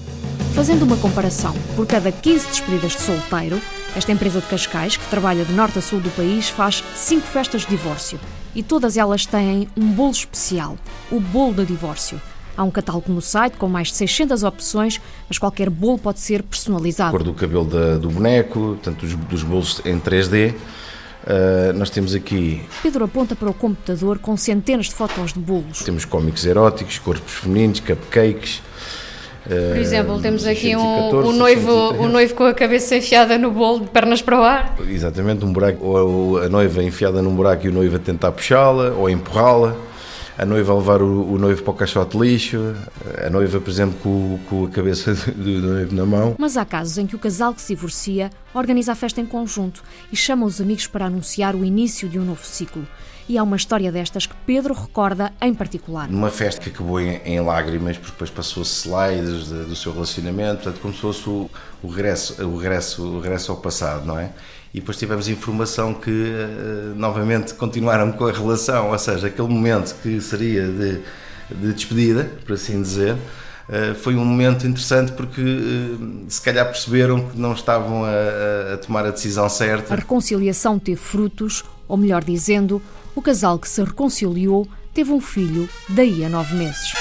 Fazendo 0.55 0.85
uma 0.85 0.97
comparação, 0.97 1.55
por 1.75 1.87
cada 1.87 2.11
15 2.11 2.47
despedidas 2.47 2.93
de 2.93 3.03
solteiro, 3.03 3.61
esta 3.95 4.13
empresa 4.13 4.41
de 4.41 4.47
Cascais, 4.47 4.97
que 4.97 5.07
trabalha 5.09 5.45
de 5.45 5.53
norte 5.53 5.79
a 5.79 5.83
sul 5.83 6.01
do 6.01 6.11
país, 6.11 6.49
faz 6.49 6.83
5 6.95 7.27
festas 7.27 7.63
de 7.63 7.69
divórcio. 7.69 8.19
E 8.55 8.63
todas 8.63 8.97
elas 8.97 9.27
têm 9.27 9.69
um 9.77 9.87
bolo 9.93 10.13
especial, 10.13 10.79
o 11.11 11.21
bolo 11.21 11.55
de 11.55 11.67
divórcio. 11.67 12.21
Há 12.57 12.65
um 12.65 12.71
catálogo 12.71 13.13
no 13.13 13.21
site 13.21 13.57
com 13.57 13.69
mais 13.69 13.89
de 13.89 13.95
600 13.95 14.43
opções, 14.43 15.01
mas 15.29 15.39
qualquer 15.39 15.69
bolo 15.69 15.99
pode 15.99 16.21
ser 16.21 16.43
personalizado. 16.43 17.11
A 17.11 17.19
cor 17.19 17.23
do 17.23 17.35
cabelo 17.35 17.65
da, 17.65 17.99
do 17.99 18.09
boneco, 18.09 18.79
tanto 18.83 19.05
dos, 19.05 19.15
dos 19.15 19.43
bolos 19.43 19.83
em 19.85 19.99
3D. 20.01 20.53
Uh, 20.53 20.55
ah, 21.27 21.73
nós 21.75 21.91
temos 21.91 22.15
aqui. 22.15 22.63
Pedro 22.83 23.05
aponta 23.05 23.35
para 23.35 23.51
o 23.51 23.55
computador 23.55 24.19
com 24.19 24.37
centenas 24.37 24.87
de 24.87 24.95
fotos 24.95 25.33
de 25.33 25.41
bolos. 25.41 25.83
Temos 25.83 26.05
cómicos 26.05 26.47
eróticos, 26.47 26.99
corpos 26.99 27.35
femininos, 27.35 27.81
cupcakes. 27.81 28.63
Por 29.47 29.79
exemplo, 29.79 30.21
temos 30.21 30.45
aqui 30.45 30.75
um, 30.75 31.29
um, 31.29 31.33
noivo, 31.33 31.93
um 31.95 32.09
noivo 32.09 32.35
com 32.35 32.45
a 32.45 32.53
cabeça 32.53 32.97
enfiada 32.97 33.39
no 33.39 33.53
bolo, 33.53 33.81
de 33.81 33.87
pernas 33.91 34.21
para 34.21 34.41
o 34.41 34.43
ar. 34.43 34.77
Exatamente, 34.89 35.45
um 35.45 35.53
buraco, 35.53 35.87
ou 35.87 36.39
a 36.39 36.49
noiva 36.49 36.83
enfiada 36.83 37.23
num 37.23 37.35
buraco 37.35 37.65
e 37.65 37.69
o 37.69 37.73
noivo 37.73 37.95
a 37.95 37.99
tentar 37.99 38.33
puxá-la 38.33 38.91
ou 38.91 39.09
empurrá-la 39.09 39.77
a 40.39 40.45
noiva 40.45 40.73
a 40.73 40.77
levar 40.77 41.03
o, 41.03 41.33
o, 41.33 41.39
noivo 41.39 41.63
para 41.63 41.71
o 41.71 41.75
caixote 41.75 42.17
de 42.17 42.25
lixo, 42.25 42.75
a 43.25 43.31
noiva, 43.31 43.61
por 43.61 43.71
exemplo, 43.71 43.99
com, 44.03 44.39
com 44.49 44.65
a 44.67 44.69
cabeça 44.69 45.15
do, 45.33 45.61
do 45.61 45.67
noivo 45.69 45.95
na 45.95 46.05
mão. 46.05 46.37
Mas 46.39 46.57
há 46.57 46.65
casos 46.65 46.99
em 46.99 47.07
que 47.07 47.17
o 47.17 47.19
casal 47.19 47.55
que 47.55 47.61
se 47.61 47.75
divorcia 47.75 48.31
organiza 48.55 48.93
a 48.93 48.95
festa 48.95 49.21
em 49.21 49.27
conjunto 49.27 49.83
e 50.13 50.17
chama 50.17 50.45
os 50.45 50.61
amigos 50.61 50.87
para 50.87 51.07
anunciar 51.07 51.55
o 51.55 51.65
início 51.65 52.09
de 52.09 52.19
um 52.19 52.25
novo 52.25 52.45
ciclo. 52.45 52.87
E 53.29 53.37
há 53.37 53.43
uma 53.43 53.57
história 53.57 53.91
destas 53.91 54.25
que 54.25 54.35
Pedro 54.47 54.73
recorda 54.73 55.33
em 55.41 55.53
particular. 55.53 56.09
Numa 56.09 56.31
festa 56.31 56.61
que 56.61 56.71
acabou 56.71 57.01
em, 57.01 57.17
em 57.25 57.41
lágrimas, 57.41 57.97
porque 57.97 58.13
depois 58.13 58.31
passou-se 58.31 58.89
slides 58.89 59.49
de, 59.49 59.65
do 59.65 59.75
seu 59.75 59.93
relacionamento, 59.93 60.63
portanto, 60.63 60.81
como 60.81 60.95
se 60.95 61.01
fosse 61.01 61.29
o, 61.29 61.51
o, 61.83 61.89
regresso, 61.89 62.47
o, 62.47 62.57
regresso, 62.57 63.03
o 63.03 63.21
regresso 63.21 63.51
ao 63.51 63.59
passado, 63.59 64.07
não 64.07 64.17
é? 64.17 64.31
E 64.77 64.81
depois 64.81 64.99
tivemos 64.99 65.27
informação 65.27 65.95
que 65.95 66.11
uh, 66.11 66.95
novamente 66.97 67.55
continuaram 67.55 68.13
com 68.13 68.27
a 68.27 68.31
relação, 68.31 68.91
ou 68.91 68.99
seja, 68.99 69.29
aquele 69.29 69.49
momento 69.49 69.97
que 70.03 70.21
seria 70.21 70.69
de, 70.69 71.01
de 71.51 71.73
despedida, 71.73 72.31
por 72.45 72.53
assim 72.53 72.81
dizer, 72.83 73.17
Uh, 73.67 73.97
foi 73.97 74.15
um 74.15 74.25
momento 74.25 74.65
interessante 74.65 75.11
porque 75.11 75.41
uh, 75.41 76.25
se 76.29 76.41
calhar 76.41 76.65
perceberam 76.67 77.29
que 77.29 77.37
não 77.37 77.53
estavam 77.53 78.05
a, 78.05 78.75
a, 78.75 78.77
tomar 78.77 79.05
a 79.05 79.11
decisão 79.11 79.49
certa. 79.49 79.93
A 79.93 79.97
reconciliação 79.97 80.79
teve 80.79 81.01
frutos, 81.01 81.65
ou 81.89 81.97
melhor 81.97 82.23
dizendo, 82.23 82.81
o 83.13 83.21
casal 83.21 83.59
que 83.59 83.69
se 83.69 83.83
reconciliou 83.83 84.69
teve 84.95 85.11
um 85.11 85.21
filho 85.21 85.69
daí 85.89 86.25
a 86.25 86.29
nove 86.29 86.55
meses. 86.55 86.93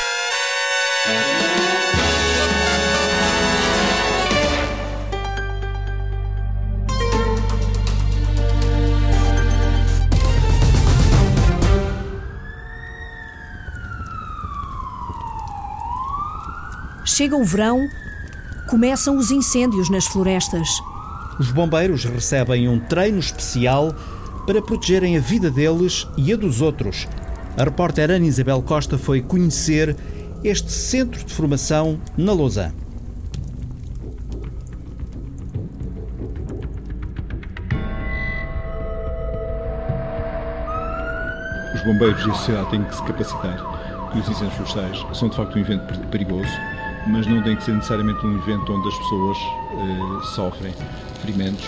Chega 17.15 17.37
o 17.37 17.45
verão, 17.45 17.87
começam 18.67 19.15
os 19.15 19.31
incêndios 19.31 19.89
nas 19.89 20.05
florestas. 20.05 20.67
Os 21.39 21.49
bombeiros 21.49 22.03
recebem 22.03 22.67
um 22.67 22.77
treino 22.77 23.19
especial 23.19 23.95
para 24.45 24.61
protegerem 24.61 25.15
a 25.15 25.21
vida 25.21 25.49
deles 25.49 26.05
e 26.17 26.33
a 26.33 26.35
dos 26.35 26.59
outros. 26.59 27.07
A 27.57 27.63
repórter 27.63 28.11
Ana 28.11 28.25
Isabel 28.25 28.61
Costa 28.61 28.97
foi 28.97 29.21
conhecer 29.21 29.95
este 30.43 30.69
centro 30.69 31.23
de 31.23 31.33
formação 31.33 31.97
na 32.17 32.33
Lausanne. 32.33 32.75
Os 41.73 41.81
bombeiros 41.81 42.25
e 42.25 42.29
a 42.29 42.33
sociedade 42.33 42.71
têm 42.71 42.83
que 42.83 42.93
se 42.93 43.03
capacitar 43.03 44.11
que 44.11 44.19
os 44.19 44.27
incêndios 44.27 44.53
florestais 44.55 45.17
são 45.17 45.29
de 45.29 45.35
facto 45.37 45.55
um 45.55 45.61
evento 45.61 45.97
perigoso, 46.09 46.51
mas 47.07 47.27
não 47.27 47.41
tem 47.41 47.55
que 47.55 47.63
ser 47.63 47.73
necessariamente 47.73 48.25
um 48.25 48.37
evento 48.37 48.73
onde 48.73 48.87
as 48.87 48.97
pessoas 48.97 49.37
eh, 49.37 50.25
sofrem 50.35 50.73
ferimentos, 51.21 51.65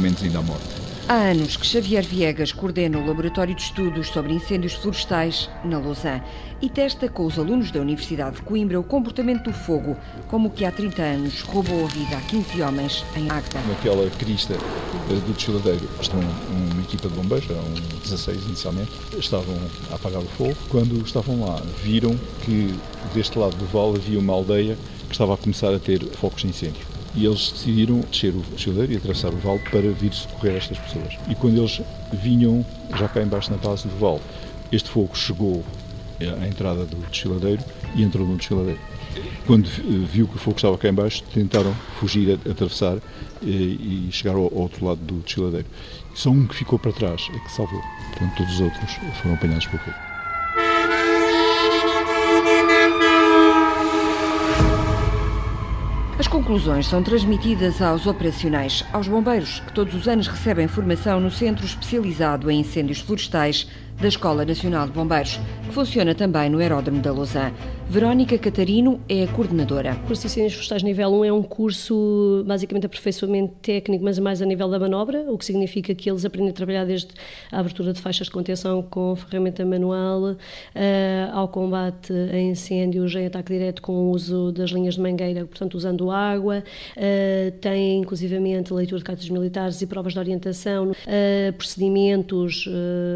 menos 0.00 0.22
ainda 0.22 0.38
a 0.38 0.42
morte. 0.42 0.91
Há 1.08 1.14
anos 1.14 1.56
que 1.56 1.66
Xavier 1.66 2.04
Viegas 2.04 2.52
coordena 2.52 2.96
o 2.96 3.04
Laboratório 3.04 3.54
de 3.54 3.62
Estudos 3.62 4.08
sobre 4.08 4.34
Incêndios 4.34 4.74
Florestais 4.74 5.50
na 5.64 5.78
Lausanne 5.78 6.22
e 6.60 6.70
testa 6.70 7.08
com 7.08 7.26
os 7.26 7.38
alunos 7.38 7.72
da 7.72 7.80
Universidade 7.80 8.36
de 8.36 8.42
Coimbra 8.42 8.78
o 8.78 8.84
comportamento 8.84 9.50
do 9.50 9.52
fogo, 9.52 9.96
como 10.28 10.48
o 10.48 10.50
que 10.50 10.64
há 10.64 10.70
30 10.70 11.02
anos 11.02 11.40
roubou 11.42 11.84
a 11.84 11.88
vida 11.88 12.16
a 12.16 12.20
15 12.20 12.62
homens 12.62 13.04
em 13.16 13.28
Agda. 13.28 13.60
Naquela 13.68 14.08
crista 14.10 14.54
do 14.54 15.32
desfiladeiro 15.34 15.88
estão 16.00 16.20
uma 16.20 16.82
equipa 16.82 17.08
de 17.08 17.14
bombeiros, 17.14 17.50
eram 17.50 17.64
16 18.04 18.44
inicialmente, 18.46 18.92
estavam 19.18 19.56
a 19.90 19.96
apagar 19.96 20.22
o 20.22 20.26
fogo. 20.26 20.56
Quando 20.70 21.04
estavam 21.04 21.44
lá, 21.44 21.60
viram 21.82 22.16
que 22.44 22.72
deste 23.12 23.36
lado 23.38 23.56
do 23.56 23.66
vale 23.66 23.96
havia 23.96 24.20
uma 24.20 24.32
aldeia 24.32 24.78
que 25.08 25.12
estava 25.12 25.34
a 25.34 25.36
começar 25.36 25.74
a 25.74 25.80
ter 25.80 26.00
focos 26.12 26.42
de 26.42 26.48
incêndio 26.48 26.91
e 27.14 27.26
eles 27.26 27.52
decidiram 27.52 28.00
descer 28.00 28.34
o 28.34 28.40
desfiladeiro 28.40 28.92
e 28.92 28.96
atravessar 28.96 29.28
o 29.28 29.36
vale 29.36 29.60
para 29.70 29.90
vir 29.90 30.12
socorrer 30.12 30.56
estas 30.56 30.78
pessoas. 30.78 31.16
E 31.28 31.34
quando 31.34 31.58
eles 31.58 31.80
vinham 32.12 32.64
já 32.96 33.08
cá 33.08 33.22
embaixo 33.22 33.50
na 33.50 33.56
base 33.56 33.86
do 33.86 33.98
vale, 33.98 34.20
este 34.70 34.88
fogo 34.88 35.14
chegou 35.16 35.64
à 36.40 36.46
entrada 36.46 36.84
do 36.84 36.96
desfiladeiro 37.10 37.62
e 37.94 38.02
entrou 38.02 38.26
no 38.26 38.36
desfiladeiro. 38.36 38.80
Quando 39.46 39.66
viu 40.06 40.26
que 40.26 40.36
o 40.36 40.38
fogo 40.38 40.56
estava 40.56 40.78
cá 40.78 40.88
embaixo, 40.88 41.22
tentaram 41.34 41.74
fugir, 41.98 42.38
atravessar 42.48 42.98
e, 43.42 44.08
chegar 44.10 44.34
ao, 44.34 44.52
outro 44.54 44.86
lado 44.86 45.00
do 45.00 45.20
desfiladeiro. 45.20 45.66
Só 46.14 46.30
um 46.30 46.46
que 46.46 46.54
ficou 46.54 46.78
para 46.78 46.92
trás 46.92 47.28
é 47.34 47.38
que 47.38 47.52
salvou. 47.52 47.80
Portanto, 48.10 48.36
todos 48.36 48.54
os 48.54 48.60
outros 48.60 48.92
foram 49.20 49.34
apanhados 49.34 49.66
pelo 49.66 49.82
fogo. 49.82 50.11
Conclusões 56.52 56.86
são 56.86 57.02
transmitidas 57.02 57.80
aos 57.80 58.06
operacionais, 58.06 58.84
aos 58.92 59.08
bombeiros, 59.08 59.60
que 59.60 59.72
todos 59.72 59.94
os 59.94 60.06
anos 60.06 60.26
recebem 60.26 60.68
formação 60.68 61.18
no 61.18 61.30
Centro 61.30 61.64
Especializado 61.64 62.50
em 62.50 62.60
Incêndios 62.60 62.98
Florestais 62.98 63.66
da 64.00 64.08
Escola 64.08 64.44
Nacional 64.44 64.86
de 64.86 64.92
Bombeiros, 64.92 65.38
que 65.66 65.72
funciona 65.72 66.14
também 66.14 66.50
no 66.50 66.58
Aeródromo 66.58 67.00
da 67.00 67.12
Lausanne. 67.12 67.54
Verónica 67.88 68.38
Catarino 68.38 69.00
é 69.06 69.24
a 69.24 69.28
coordenadora. 69.28 69.92
O 70.04 70.06
curso 70.06 70.22
de 70.22 70.28
Incêndios 70.28 70.54
Florestais 70.54 70.82
nível 70.82 71.12
1 71.12 71.24
é 71.26 71.32
um 71.32 71.42
curso 71.42 72.42
basicamente 72.46 72.86
aperfeiçoamento 72.86 73.54
técnico, 73.60 74.02
mas 74.02 74.18
mais 74.18 74.40
a 74.40 74.46
nível 74.46 74.68
da 74.70 74.78
manobra, 74.78 75.26
o 75.28 75.36
que 75.36 75.44
significa 75.44 75.94
que 75.94 76.08
eles 76.08 76.24
aprendem 76.24 76.50
a 76.50 76.54
trabalhar 76.54 76.86
desde 76.86 77.08
a 77.50 77.60
abertura 77.60 77.92
de 77.92 78.00
faixas 78.00 78.28
de 78.28 78.32
contenção 78.32 78.82
com 78.82 79.14
ferramenta 79.14 79.62
manual, 79.66 80.22
uh, 80.22 80.36
ao 81.32 81.48
combate 81.48 82.12
a 82.12 82.40
incêndios 82.40 83.14
em 83.14 83.26
ataque 83.26 83.52
direto 83.52 83.82
com 83.82 83.92
o 83.92 84.10
uso 84.10 84.52
das 84.52 84.70
linhas 84.70 84.94
de 84.94 85.00
mangueira, 85.02 85.44
portanto 85.44 85.74
usando 85.74 86.10
água, 86.10 86.64
uh, 86.96 87.50
tem 87.60 88.00
inclusivamente 88.00 88.72
leitura 88.72 89.00
de 89.00 89.04
cartas 89.04 89.28
militares 89.28 89.82
e 89.82 89.86
provas 89.86 90.14
de 90.14 90.18
orientação, 90.18 90.92
uh, 90.92 91.52
procedimentos, 91.58 92.66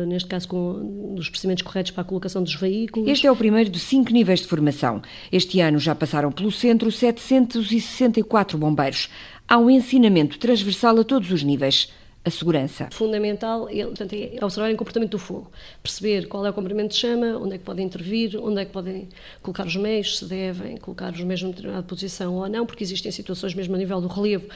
neste 0.07 0.29
caso 0.29 0.49
com 0.49 0.66
dos 0.73 1.29
procedimentos 1.29 1.63
corretos 1.63 1.93
para 1.93 2.03
a 2.03 2.05
colocação 2.05 2.43
dos 2.43 2.55
veículos. 2.55 3.09
Este 3.09 3.27
é 3.27 3.33
o 3.33 3.37
primeiro 3.37 3.71
de 3.71 3.79
cinco 3.79 4.13
níveis 4.13 4.41
de 4.41 4.47
formação. 4.47 5.03
Este 5.31 5.61
ano 5.61 5.79
já 5.79 5.95
passaram 5.95 6.31
pelo 6.31 6.51
centro 6.51 6.91
764 6.91 8.59
bombeiros. 8.59 9.09
Há 9.49 9.59
um 9.59 9.71
ensinamento 9.71 10.39
transversal 10.39 10.99
a 10.99 11.05
todos 11.05 11.31
os 11.31 11.43
níveis 11.43 11.89
a 12.27 12.31
segurança. 12.31 12.89
Fundamental 12.91 13.69
é, 13.71 13.85
portanto, 13.85 14.13
é 14.13 14.45
observar 14.45 14.73
o 14.73 14.77
comportamento 14.77 15.13
do 15.13 15.19
fogo, 15.19 15.49
perceber 15.81 16.27
qual 16.27 16.45
é 16.45 16.51
o 16.51 16.53
comprimento 16.53 16.89
de 16.89 16.97
chama, 16.97 17.39
onde 17.39 17.55
é 17.55 17.59
que 17.59 17.65
podem 17.65 17.87
intervir, 17.87 18.37
onde 18.43 18.61
é 18.61 18.65
que 18.65 18.73
podem 18.73 19.09
colocar 19.41 19.65
os 19.65 19.77
meios, 19.77 20.19
se 20.19 20.25
devem 20.25 20.77
colocar 20.77 21.13
os 21.13 21.21
meios 21.21 21.43
numa 21.43 21.53
determinada 21.53 21.87
posição 21.87 22.35
ou 22.35 22.49
não, 22.49 22.67
porque 22.67 22.83
existem 22.83 23.13
situações 23.13 23.55
mesmo 23.55 23.77
a 23.77 23.79
nível 23.79 24.01
do 24.01 24.09
relevo 24.09 24.49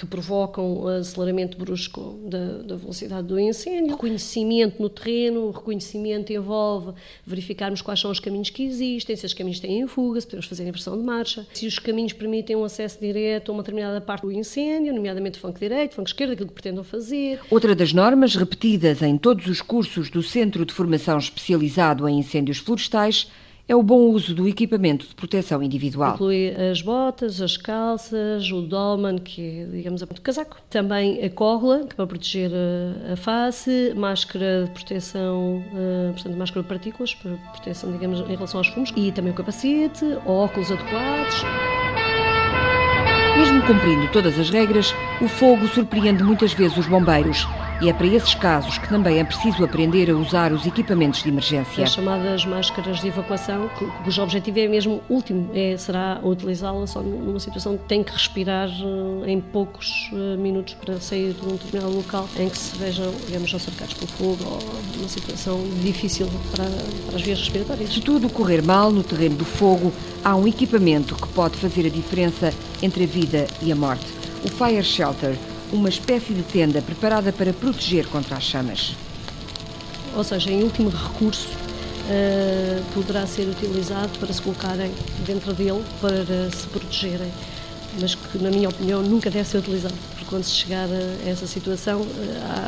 que 0.00 0.06
provocam 0.06 0.78
o 0.78 0.88
aceleramento 0.88 1.58
brusco 1.58 2.18
da, 2.24 2.62
da, 2.62 2.76
velocidade 2.76 3.26
do 3.26 3.38
incêndio. 3.38 3.90
Reconhecimento 3.90 4.80
no 4.80 4.88
terreno, 4.88 5.50
reconhecimento 5.50 6.32
envolve 6.32 6.94
verificarmos 7.26 7.82
quais 7.82 8.00
são 8.00 8.10
os 8.10 8.18
caminhos 8.18 8.48
que 8.48 8.64
existem, 8.64 9.14
se 9.14 9.26
os 9.26 9.34
caminhos 9.34 9.60
têm 9.60 9.86
fuga, 9.86 10.18
se 10.18 10.26
podemos 10.26 10.46
fazer 10.46 10.66
inversão 10.66 10.96
de 10.96 11.04
marcha, 11.04 11.46
se 11.52 11.66
os 11.66 11.78
caminhos 11.78 12.14
permitem 12.14 12.56
um 12.56 12.64
acesso 12.64 12.98
direto 12.98 13.50
a 13.50 13.52
uma 13.52 13.62
determinada 13.62 14.00
parte 14.00 14.22
do 14.22 14.32
incêndio, 14.32 14.94
nomeadamente 14.94 15.38
flanco 15.38 15.58
direito, 15.58 15.94
flanco 15.94 16.08
esquerdo, 16.08 16.32
aquilo 16.32 16.48
que 16.48 16.54
pretendam 16.54 16.82
fazer. 16.82 17.38
Outra 17.50 17.74
das 17.74 17.92
normas 17.92 18.34
repetidas 18.34 19.02
em 19.02 19.18
todos 19.18 19.46
os 19.48 19.60
cursos 19.60 20.08
do 20.08 20.22
Centro 20.22 20.64
de 20.64 20.72
Formação 20.72 21.18
Especializado 21.18 22.08
em 22.08 22.18
Incêndios 22.18 22.56
Florestais 22.56 23.28
é 23.70 23.76
o 23.76 23.84
bom 23.84 24.10
uso 24.10 24.34
do 24.34 24.48
equipamento 24.48 25.06
de 25.06 25.14
proteção 25.14 25.62
individual. 25.62 26.14
Inclui 26.14 26.48
as 26.72 26.82
botas, 26.82 27.40
as 27.40 27.56
calças, 27.56 28.50
o 28.50 28.62
dolman, 28.62 29.16
que 29.16 29.60
é, 29.60 29.64
digamos, 29.66 30.02
o 30.02 30.06
casaco. 30.20 30.56
Também 30.68 31.24
a 31.24 31.30
córrula, 31.30 31.84
que 31.86 31.92
é 31.92 31.94
para 31.94 32.04
proteger 32.04 32.50
a, 33.12 33.14
face, 33.14 33.94
máscara 33.94 34.64
de 34.64 34.72
proteção, 34.72 35.62
uh, 35.72 36.12
portanto, 36.12 36.36
máscara 36.36 36.62
de 36.62 36.68
partículas, 36.68 37.14
para 37.14 37.30
proteção, 37.52 37.92
digamos, 37.92 38.18
em 38.28 38.34
relação 38.34 38.58
aos 38.58 38.66
fumos, 38.66 38.92
e 38.96 39.12
também 39.12 39.30
o 39.30 39.36
capacete, 39.36 40.04
óculos 40.26 40.72
adequados. 40.72 41.44
Mesmo 43.38 43.62
cumprindo 43.62 44.10
todas 44.10 44.36
as 44.36 44.50
regras, 44.50 44.92
o 45.22 45.28
fogo 45.28 45.68
surpreende 45.68 46.24
muitas 46.24 46.52
vezes 46.52 46.76
os 46.76 46.88
bombeiros. 46.88 47.46
E 47.82 47.88
é 47.88 47.94
para 47.94 48.06
esses 48.06 48.34
casos 48.34 48.76
que 48.76 48.86
também 48.90 49.18
é 49.18 49.24
preciso 49.24 49.64
aprender 49.64 50.10
a 50.10 50.14
usar 50.14 50.52
os 50.52 50.66
equipamentos 50.66 51.22
de 51.22 51.30
emergência. 51.30 51.82
As 51.82 51.94
chamadas 51.94 52.44
máscaras 52.44 53.00
de 53.00 53.08
evacuação, 53.08 53.70
cujo 54.04 54.22
objetivo 54.22 54.58
é 54.58 54.68
mesmo 54.68 55.00
último, 55.08 55.50
é, 55.54 55.74
será 55.78 56.20
utilizá-la 56.22 56.86
só 56.86 57.00
numa 57.00 57.40
situação 57.40 57.78
que 57.78 57.84
tem 57.84 58.04
que 58.04 58.12
respirar 58.12 58.68
eh, 58.68 59.30
em 59.30 59.40
poucos 59.40 60.10
eh, 60.12 60.36
minutos 60.36 60.74
para 60.74 61.00
sair 61.00 61.32
de 61.32 61.42
um 61.42 61.52
determinado 61.52 61.96
local 61.96 62.28
em 62.38 62.50
que 62.50 62.58
se 62.58 62.76
vejam, 62.76 63.14
digamos, 63.26 63.50
cercados 63.50 63.94
pelo 63.94 64.08
fogo 64.08 64.44
ou 64.44 64.58
uma 64.98 65.08
situação 65.08 65.58
difícil 65.82 66.28
para, 66.54 66.64
para 67.06 67.16
as 67.16 67.22
vias 67.22 67.38
respiratórias. 67.38 67.94
Se 67.94 68.00
tudo 68.02 68.28
correr 68.28 68.62
mal 68.62 68.90
no 68.90 69.02
terreno 69.02 69.36
do 69.36 69.44
fogo, 69.46 69.90
há 70.22 70.36
um 70.36 70.46
equipamento 70.46 71.14
que 71.14 71.28
pode 71.28 71.56
fazer 71.56 71.86
a 71.86 71.90
diferença 71.90 72.52
entre 72.82 73.04
a 73.04 73.06
vida 73.06 73.46
e 73.62 73.72
a 73.72 73.74
morte. 73.74 74.06
O 74.44 74.48
Fire 74.48 74.82
Shelter 74.82 75.34
uma 75.72 75.88
espécie 75.88 76.32
de 76.32 76.42
tenda 76.42 76.82
preparada 76.82 77.32
para 77.32 77.52
proteger 77.52 78.06
contra 78.06 78.36
as 78.36 78.44
chamas. 78.44 78.94
Ou 80.14 80.24
seja, 80.24 80.50
em 80.50 80.62
último 80.62 80.90
recurso, 80.90 81.48
uh, 81.48 82.82
poderá 82.92 83.26
ser 83.26 83.48
utilizado 83.48 84.18
para 84.18 84.32
se 84.32 84.42
colocarem 84.42 84.90
dentro 85.24 85.52
dele 85.54 85.82
para 86.00 86.50
se 86.50 86.66
protegerem, 86.66 87.30
mas 88.00 88.14
que, 88.14 88.38
na 88.38 88.50
minha 88.50 88.68
opinião, 88.68 89.02
nunca 89.02 89.30
deve 89.30 89.48
ser 89.48 89.58
utilizado, 89.58 89.94
porque 90.10 90.24
quando 90.26 90.44
se 90.44 90.52
chegar 90.52 90.88
a 90.88 91.28
essa 91.28 91.46
situação, 91.46 92.04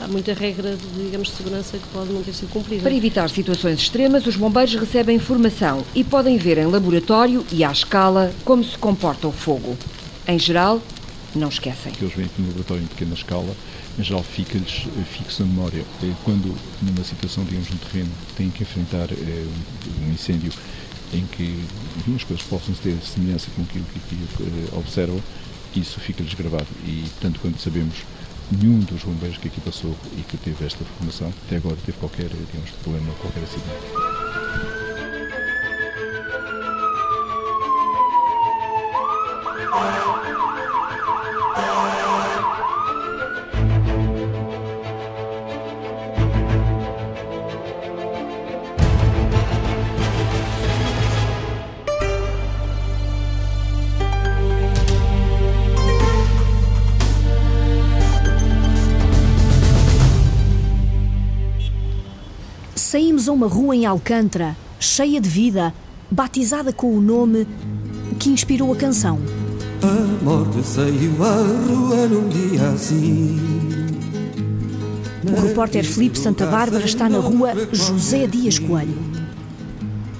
há 0.04 0.08
muita 0.08 0.34
regra, 0.34 0.76
de, 0.76 1.04
digamos, 1.04 1.28
de 1.28 1.34
segurança 1.34 1.78
que 1.78 1.86
pode 1.92 2.12
não 2.12 2.22
ter 2.22 2.32
sido 2.32 2.50
cumprida. 2.50 2.82
Para 2.82 2.94
evitar 2.94 3.28
situações 3.30 3.80
extremas, 3.80 4.26
os 4.26 4.36
bombeiros 4.36 4.74
recebem 4.74 5.18
formação 5.18 5.84
e 5.94 6.02
podem 6.02 6.36
ver 6.38 6.58
em 6.58 6.66
laboratório 6.66 7.44
e 7.52 7.64
à 7.64 7.70
escala 7.70 8.32
como 8.44 8.64
se 8.64 8.76
comporta 8.78 9.28
o 9.28 9.32
fogo. 9.32 9.76
Em 10.26 10.38
geral, 10.38 10.80
não 11.34 11.48
esquecem. 11.48 11.92
Eles 12.00 12.14
vêm 12.14 12.26
aqui 12.26 12.40
no 12.40 12.48
laboratório 12.48 12.82
em 12.82 12.86
pequena 12.86 13.14
escala, 13.14 13.54
em 13.98 14.02
geral 14.02 14.22
fica-lhes 14.22 14.86
eh, 14.86 15.04
fixo 15.04 15.42
na 15.42 15.48
memória. 15.48 15.84
Eh, 16.02 16.12
quando, 16.24 16.54
numa 16.82 17.04
situação, 17.04 17.44
digamos, 17.44 17.70
no 17.70 17.78
terreno, 17.78 18.10
têm 18.36 18.50
que 18.50 18.62
enfrentar 18.62 19.10
é, 19.12 19.46
um 20.02 20.12
incêndio 20.12 20.52
em 21.12 21.26
que 21.26 21.64
enfim, 21.98 22.16
as 22.16 22.24
coisas 22.24 22.44
possam 22.46 22.74
ter 22.74 22.96
semelhança 23.02 23.48
com 23.54 23.62
aquilo 23.62 23.84
que 24.08 24.76
observam, 24.76 25.20
isso 25.74 26.00
fica-lhes 26.00 26.34
gravado. 26.34 26.66
E, 26.84 27.04
tanto 27.20 27.40
quanto 27.40 27.60
sabemos, 27.60 27.96
nenhum 28.50 28.80
dos 28.80 29.02
bombeiros 29.02 29.38
que 29.38 29.48
aqui 29.48 29.60
passou 29.60 29.94
e 30.16 30.22
que 30.22 30.36
teve 30.36 30.64
esta 30.64 30.84
formação, 30.96 31.32
até 31.46 31.56
agora 31.56 31.76
teve 31.84 31.98
qualquer 31.98 32.28
digamos, 32.28 32.70
problema, 32.82 33.12
qualquer 33.20 33.42
acidente. 33.42 33.92
Saímos 62.92 63.26
a 63.26 63.32
uma 63.32 63.46
rua 63.46 63.74
em 63.74 63.86
Alcântara, 63.86 64.54
cheia 64.78 65.18
de 65.18 65.26
vida, 65.26 65.72
batizada 66.10 66.74
com 66.74 66.94
o 66.94 67.00
nome 67.00 67.48
que 68.20 68.28
inspirou 68.28 68.70
a 68.70 68.76
canção. 68.76 69.18
A 69.82 70.22
morte 70.22 70.62
saiu 70.62 71.14
à 71.24 71.36
rua 71.36 72.06
num 72.06 72.28
dia 72.28 72.68
assim. 72.68 73.40
O 75.26 75.40
repórter 75.40 75.86
Felipe 75.86 76.18
Santa 76.18 76.44
Bárbara 76.44 76.84
está 76.84 77.08
na 77.08 77.16
rua 77.16 77.54
José 77.72 78.26
Dias 78.26 78.58
Coelho. 78.58 78.98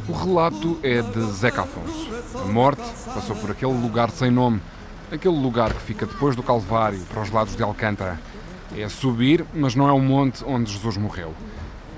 O 0.08 0.12
relato 0.12 0.78
é 0.82 1.02
de 1.02 1.30
Zeca 1.32 1.64
Afonso. 1.64 2.08
A 2.42 2.50
morte 2.50 2.90
passou 3.14 3.36
por 3.36 3.50
aquele 3.50 3.78
lugar 3.78 4.10
sem 4.10 4.30
nome, 4.30 4.62
aquele 5.10 5.38
lugar 5.38 5.74
que 5.74 5.82
fica 5.82 6.06
depois 6.06 6.34
do 6.34 6.42
Calvário, 6.42 7.00
para 7.00 7.22
os 7.22 7.30
lados 7.30 7.54
de 7.54 7.62
Alcântara. 7.62 8.18
É 8.74 8.88
subir, 8.88 9.44
mas 9.52 9.74
não 9.74 9.90
é 9.90 9.92
o 9.92 10.00
monte 10.00 10.42
onde 10.46 10.72
Jesus 10.72 10.96
morreu. 10.96 11.34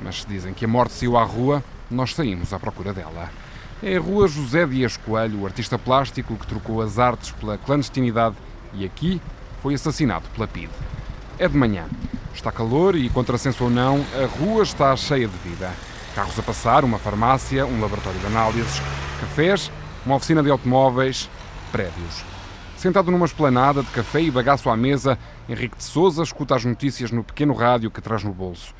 Mas 0.03 0.23
se 0.23 0.27
dizem 0.27 0.53
que 0.53 0.65
a 0.65 0.69
morte 0.69 0.95
saiu 0.95 1.17
à 1.17 1.25
rua, 1.25 1.63
nós 1.91 2.15
saímos 2.15 2.53
à 2.53 2.59
procura 2.59 2.93
dela. 2.93 3.31
É 3.83 3.97
a 3.97 4.01
rua 4.01 4.27
José 4.29 4.67
Dias 4.67 4.97
Coelho, 4.97 5.41
o 5.41 5.47
artista 5.47 5.79
plástico 5.79 6.37
que 6.37 6.47
trocou 6.47 6.81
as 6.81 6.99
artes 6.99 7.33
pela 7.33 7.59
clandestinidade 7.59 8.37
e 8.73 8.85
aqui 8.85 9.21
foi 9.63 9.75
assassinado 9.75 10.25
pela 10.35 10.47
PIDE. 10.47 10.73
É 11.39 11.49
de 11.49 11.57
manhã. 11.57 11.87
Está 12.35 12.51
calor 12.51 12.97
e, 12.97 13.09
contrassenso 13.09 13.65
ou 13.65 13.71
não, 13.71 14.05
a 14.21 14.27
rua 14.27 14.63
está 14.63 14.95
cheia 14.97 15.29
de 15.29 15.37
vida. 15.39 15.73
Carros 16.15 16.39
a 16.39 16.43
passar, 16.43 16.85
uma 16.85 16.99
farmácia, 16.99 17.67
um 17.67 17.81
laboratório 17.81 18.19
de 18.19 18.27
análises, 18.27 18.81
cafés, 19.21 19.71
uma 20.05 20.17
oficina 20.17 20.43
de 20.43 20.51
automóveis, 20.51 21.29
prédios. 21.73 22.25
Sentado 22.77 23.11
numa 23.11 23.27
esplanada 23.27 23.83
de 23.83 23.91
café 23.91 24.21
e 24.21 24.31
bagaço 24.31 24.69
à 24.69 24.77
mesa, 24.77 25.19
Henrique 25.49 25.77
de 25.77 25.85
Souza 25.85 26.23
escuta 26.23 26.55
as 26.55 26.65
notícias 26.65 27.11
no 27.11 27.25
pequeno 27.25 27.55
rádio 27.55 27.91
que 27.91 28.01
traz 28.01 28.23
no 28.23 28.33
bolso. 28.33 28.75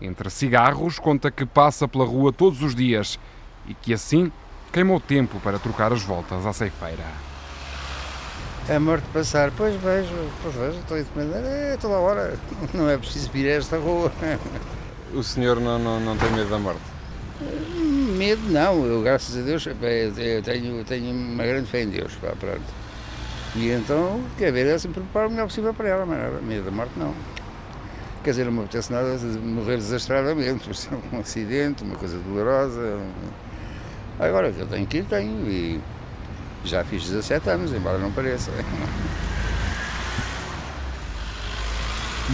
Entre 0.00 0.30
cigarros, 0.30 0.98
conta 0.98 1.30
que 1.30 1.44
passa 1.44 1.86
pela 1.86 2.04
rua 2.04 2.32
todos 2.32 2.62
os 2.62 2.74
dias 2.74 3.18
e 3.66 3.74
que 3.74 3.92
assim 3.92 4.32
queimou 4.72 4.98
tempo 4.98 5.38
para 5.40 5.58
trocar 5.58 5.92
as 5.92 6.02
voltas 6.02 6.46
à 6.46 6.52
ceifeira. 6.52 7.04
É 8.68 8.78
morte 8.78 9.04
passar, 9.12 9.50
pois 9.56 9.74
vejo, 9.80 10.14
pois 10.42 10.54
vejo, 10.54 10.78
estou 10.78 10.98
encomendado, 10.98 11.46
é 11.46 11.76
toda 11.76 11.94
hora, 11.94 12.38
não 12.72 12.88
é 12.88 12.96
preciso 12.96 13.30
vir 13.30 13.48
a 13.50 13.56
esta 13.56 13.78
rua. 13.78 14.12
O 15.12 15.24
senhor 15.24 15.58
não, 15.58 15.76
não, 15.76 15.98
não 15.98 16.16
tem 16.16 16.30
medo 16.30 16.50
da 16.50 16.58
morte? 16.60 16.80
Medo 18.16 18.42
não, 18.48 18.86
eu 18.86 19.02
graças 19.02 19.36
a 19.36 19.40
Deus 19.40 19.66
eu 19.66 20.42
tenho, 20.44 20.84
tenho 20.84 21.10
uma 21.10 21.42
grande 21.42 21.68
fé 21.68 21.82
em 21.82 21.88
Deus, 21.88 22.12
pá, 22.20 22.28
pronto. 22.38 22.62
E 23.56 23.70
então, 23.70 24.22
quer 24.38 24.52
ver, 24.52 24.68
é 24.68 24.78
sempre 24.78 25.00
preparar 25.00 25.26
o 25.26 25.30
melhor 25.32 25.48
possível 25.48 25.74
para 25.74 25.88
ela, 25.88 26.06
mas 26.06 26.40
medo 26.44 26.66
da 26.66 26.70
morte 26.70 26.92
não. 26.96 27.12
Quer 28.22 28.30
dizer, 28.30 28.44
não 28.44 28.52
me 28.52 28.60
apetece 28.60 28.92
nada 28.92 29.16
de 29.16 29.38
morrer 29.38 29.76
desastradamente, 29.76 30.64
por 30.64 30.74
ser 30.74 30.94
um 31.10 31.20
acidente, 31.20 31.82
uma 31.82 31.96
coisa 31.96 32.18
dolorosa. 32.18 33.00
Agora 34.18 34.52
que 34.52 34.60
eu 34.60 34.66
tenho 34.66 34.86
que 34.86 34.98
ir, 34.98 35.04
tenho. 35.06 35.48
E 35.48 35.80
já 36.64 36.84
fiz 36.84 37.04
17 37.04 37.48
anos, 37.48 37.72
embora 37.72 37.96
não 37.96 38.12
pareça. 38.12 38.50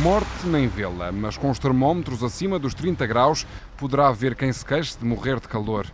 Morte 0.03 0.47
nem 0.47 0.67
vê-la, 0.67 1.13
mas 1.13 1.39
com 1.39 1.49
os 1.49 1.59
termómetros 1.59 2.23
acima 2.23 2.59
dos 2.59 2.75
30 2.75 3.07
graus 3.07 3.47
poderá 3.79 4.09
haver 4.09 4.35
quem 4.35 4.53
se 4.53 4.65
queixe 4.65 4.99
de 4.99 5.05
morrer 5.05 5.41
de 5.41 5.47
calor. 5.47 5.87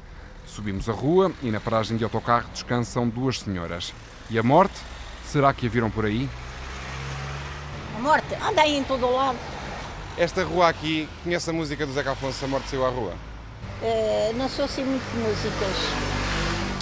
Subimos 0.46 0.88
a 0.88 0.92
rua 0.92 1.30
e 1.42 1.50
na 1.50 1.60
paragem 1.60 1.96
de 1.96 2.02
autocarro 2.02 2.48
descansam 2.52 3.08
duas 3.08 3.40
senhoras. 3.40 3.92
E 4.30 4.38
a 4.38 4.42
morte? 4.42 4.74
Será 5.26 5.52
que 5.52 5.66
a 5.66 5.70
viram 5.70 5.90
por 5.90 6.06
aí? 6.06 6.28
A 7.96 8.00
morte 8.00 8.34
anda 8.34 8.62
aí 8.62 8.76
em 8.76 8.84
todo 8.84 9.06
o 9.06 9.14
lado. 9.14 9.38
Esta 10.18 10.44
rua 10.44 10.68
aqui, 10.68 11.08
conhece 11.24 11.48
a 11.48 11.52
música 11.54 11.86
do 11.86 11.92
Zeca 11.92 12.12
Afonso, 12.12 12.44
A 12.44 12.48
Morte 12.48 12.68
Saiu 12.68 12.84
à 12.84 12.90
Rua? 12.90 13.14
Uh, 13.80 14.36
não 14.36 14.46
sou 14.46 14.66
assim 14.66 14.84
muito 14.84 15.02
de 15.10 15.18
músicas. 15.18 15.76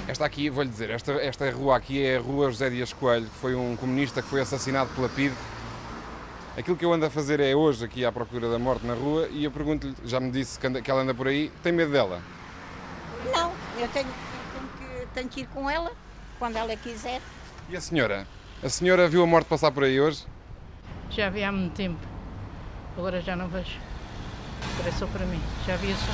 Esta 0.08 0.24
aqui, 0.24 0.50
vou-lhe 0.50 0.68
dizer, 0.68 0.90
esta, 0.90 1.12
esta 1.12 1.48
rua 1.52 1.76
aqui 1.76 2.04
é 2.04 2.16
a 2.16 2.20
Rua 2.20 2.50
José 2.50 2.68
Dias 2.68 2.92
Coelho, 2.92 3.26
que 3.26 3.36
foi 3.36 3.54
um 3.54 3.76
comunista 3.76 4.20
que 4.20 4.28
foi 4.28 4.40
assassinado 4.40 4.90
pela 4.96 5.08
PIDE. 5.08 5.34
Aquilo 6.58 6.76
que 6.76 6.84
eu 6.84 6.92
ando 6.92 7.06
a 7.06 7.10
fazer 7.10 7.38
é 7.38 7.54
hoje 7.54 7.84
aqui 7.84 8.04
à 8.04 8.10
procura 8.10 8.50
da 8.50 8.58
morte 8.58 8.84
na 8.84 8.94
rua 8.94 9.28
e 9.30 9.44
eu 9.44 9.52
pergunto-lhe, 9.52 9.94
já 10.04 10.18
me 10.18 10.32
disse 10.32 10.58
que, 10.58 10.90
ela 10.90 11.02
anda 11.02 11.14
por 11.14 11.28
aí, 11.28 11.52
tem 11.62 11.72
medo 11.72 11.92
dela? 11.92 12.20
Não, 13.32 13.52
eu 13.78 13.88
tenho, 13.88 14.08
tenho, 14.52 14.68
que, 14.76 15.06
tenho 15.14 15.28
que 15.28 15.40
ir 15.42 15.46
com 15.46 15.70
ela 15.70 15.92
quando 16.40 16.56
ela 16.56 16.74
quiser. 16.74 17.22
E 17.68 17.76
a 17.76 17.80
senhora? 17.80 18.26
A 18.60 18.68
senhora 18.68 19.08
viu 19.08 19.22
a 19.22 19.26
morte 19.26 19.46
passar 19.46 19.70
por 19.70 19.84
aí 19.84 20.00
hoje? 20.00 20.26
Já 21.10 21.30
vi 21.30 21.44
há 21.44 21.52
muito 21.52 21.74
tempo. 21.74 22.19
Agora 23.00 23.22
já 23.22 23.34
não 23.34 23.48
vejo. 23.48 23.78
Agora 24.74 24.90
é 24.90 24.92
só 24.92 25.06
para 25.06 25.24
mim. 25.24 25.40
Já 25.66 25.74
vi 25.76 25.90
isso. 25.90 26.04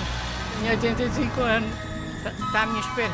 Tinha 0.61 0.70
85 0.70 1.40
anos. 1.40 1.70
Está, 2.18 2.31
está 2.31 2.62
à 2.62 2.66
minha 2.66 2.79
espera. 2.79 3.12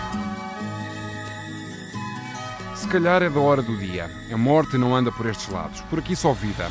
Se 2.77 2.87
calhar 2.87 3.23
é 3.23 3.31
da 3.31 3.41
hora 3.41 3.63
do 3.63 3.75
dia. 3.79 4.11
A 4.31 4.37
morte 4.37 4.77
não 4.77 4.95
anda 4.95 5.11
por 5.11 5.25
estes 5.25 5.49
lados. 5.49 5.81
Por 5.89 6.01
aqui 6.01 6.15
só 6.15 6.35
vida. 6.35 6.71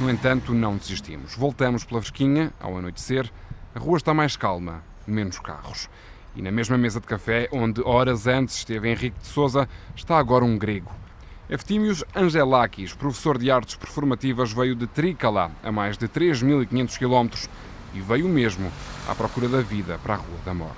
No 0.00 0.08
entanto, 0.08 0.54
não 0.54 0.78
desistimos. 0.78 1.34
Voltamos 1.34 1.84
pela 1.84 2.00
Vesquinha, 2.00 2.50
ao 2.58 2.78
anoitecer. 2.78 3.30
A 3.74 3.78
rua 3.78 3.98
está 3.98 4.14
mais 4.14 4.34
calma, 4.34 4.82
menos 5.06 5.38
carros. 5.38 5.90
E 6.34 6.40
na 6.40 6.50
mesma 6.50 6.78
mesa 6.78 6.98
de 6.98 7.06
café, 7.06 7.50
onde 7.52 7.82
horas 7.82 8.26
antes 8.26 8.56
esteve 8.56 8.88
Henrique 8.88 9.20
de 9.20 9.26
Souza, 9.26 9.68
está 9.94 10.16
agora 10.16 10.46
um 10.46 10.56
grego. 10.56 10.90
Eftímios 11.50 12.04
Angelakis, 12.14 12.92
professor 12.92 13.38
de 13.38 13.50
artes 13.50 13.74
performativas, 13.74 14.52
veio 14.52 14.74
de 14.74 14.86
Trícala, 14.86 15.50
a 15.62 15.72
mais 15.72 15.96
de 15.96 16.06
3.500 16.06 16.98
km, 16.98 17.48
e 17.94 18.00
veio 18.02 18.28
mesmo 18.28 18.70
à 19.08 19.14
procura 19.14 19.48
da 19.48 19.62
vida 19.62 19.98
para 20.02 20.12
a 20.12 20.16
Rua 20.18 20.38
da 20.44 20.52
Morte. 20.52 20.76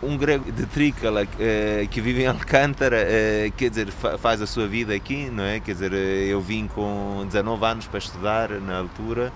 Um 0.00 0.16
grego 0.16 0.52
de 0.52 0.66
Trícala 0.66 1.26
eh, 1.36 1.88
que 1.90 2.00
vive 2.00 2.22
em 2.22 2.26
Alcântara, 2.28 2.96
eh, 2.96 3.50
quer 3.56 3.70
dizer, 3.70 3.90
faz 3.90 4.40
a 4.40 4.46
sua 4.46 4.68
vida 4.68 4.94
aqui, 4.94 5.28
não 5.28 5.42
é? 5.42 5.58
Quer 5.58 5.72
dizer, 5.72 5.92
eh, 5.92 6.26
eu 6.28 6.40
vim 6.40 6.68
com 6.68 7.24
19 7.26 7.64
anos 7.64 7.86
para 7.88 7.98
estudar 7.98 8.50
na 8.50 8.78
altura 8.78 9.32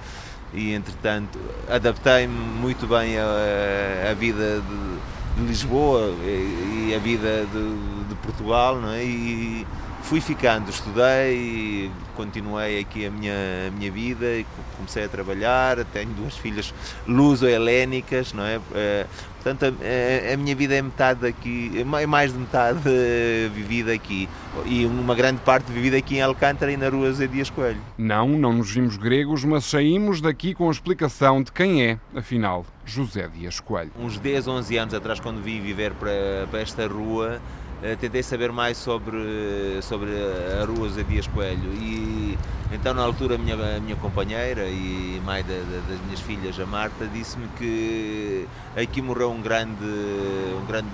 e, 0.55 0.75
entretanto, 0.75 1.41
adaptei-me 1.69 2.33
muito 2.33 2.87
bem 2.87 3.17
à, 3.19 4.15
vida 4.15 4.61
de, 4.61 5.45
Lisboa 5.45 6.15
e, 6.25 6.95
a 6.97 6.99
vida 6.99 7.47
de, 7.53 8.09
de 8.09 8.15
Portugal, 8.23 8.81
não 8.81 8.91
é? 8.91 9.05
E, 9.05 9.67
fui 10.07 10.21
ficando, 10.21 10.71
estudei, 10.71 11.91
continuei 12.15 12.79
aqui 12.79 13.07
a 13.07 13.11
minha, 13.11 13.35
a 13.67 13.71
minha 13.73 13.91
vida, 13.91 14.27
comecei 14.77 15.05
a 15.05 15.09
trabalhar, 15.09 15.85
tenho 15.87 16.11
duas 16.11 16.37
filhas 16.37 16.73
luso-helénicas, 17.09 18.33
não 18.33 18.45
é? 18.45 18.61
Eh, 18.73 19.07
portanto, 19.43 19.65
a, 19.65 20.33
a, 20.33 20.37
minha 20.37 20.55
vida 20.55 20.77
é 20.77 20.81
metade 20.81 21.27
aqui, 21.27 21.73
é 22.01 22.07
mais 22.07 22.33
de 22.33 22.39
metade 22.39 22.83
eh, 22.87 23.51
vivida 23.53 23.93
aqui. 23.93 24.29
E 24.65 24.87
uma 24.87 25.17
grande 25.17 25.41
parte 25.41 25.73
vivida 25.73 25.97
aqui 25.97 26.19
em 26.19 26.23
Alcântara 26.23 26.71
e 26.71 26.77
na 26.77 26.89
rua 26.89 27.13
Zé 27.13 27.27
Dias 27.27 27.51
Coelho. 27.51 27.81
Não, 27.99 28.29
não 28.29 28.53
nos 28.53 28.71
vimos 28.71 28.97
gregos, 28.97 29.45
mas 29.45 29.65
saímos 29.65 30.21
daqui 30.21 30.55
com 30.55 30.69
a 30.69 30.71
explicação 30.71 31.43
de 31.43 31.51
quem 31.51 31.83
é, 31.83 31.99
afinal, 32.15 32.65
José 32.85 33.27
Dias 33.27 33.59
Coelho. 33.59 33.91
Uns 33.99 34.21
10, 34.21 34.47
11 34.47 34.77
anos 34.79 34.95
atrás, 34.95 35.19
quando 35.19 35.43
vim 35.43 35.61
viver 35.61 35.95
para, 35.95 36.47
para 36.49 36.61
esta 36.61 36.87
rua, 36.87 37.41
tentei 38.01 38.23
saber 38.23 38.53
mais 38.53 38.77
sobre, 38.79 39.19
sobre 39.83 40.11
a 40.61 40.65
Rua 40.65 40.89
Zé 40.89 41.03
Dias 41.03 41.27
Coelho 41.27 41.73
e 41.75 42.39
Então, 42.73 42.93
na 42.93 43.03
altura, 43.03 43.37
a 43.37 43.39
minha, 43.39 43.55
a 43.55 43.81
minha 43.81 43.97
companheira 43.97 44.67
e 44.69 45.21
mãe 45.25 45.43
da, 45.43 45.55
da, 45.55 45.89
das 45.89 46.01
minhas 46.05 46.21
filhas, 46.21 46.59
a 46.59 46.67
Marta, 46.67 47.07
disse-me 47.07 47.47
que 47.57 48.49
aqui 48.77 49.01
morreu 49.01 49.31
um 49.31 49.41
grande, 49.41 49.85
um 50.61 50.67
grande 50.67 50.91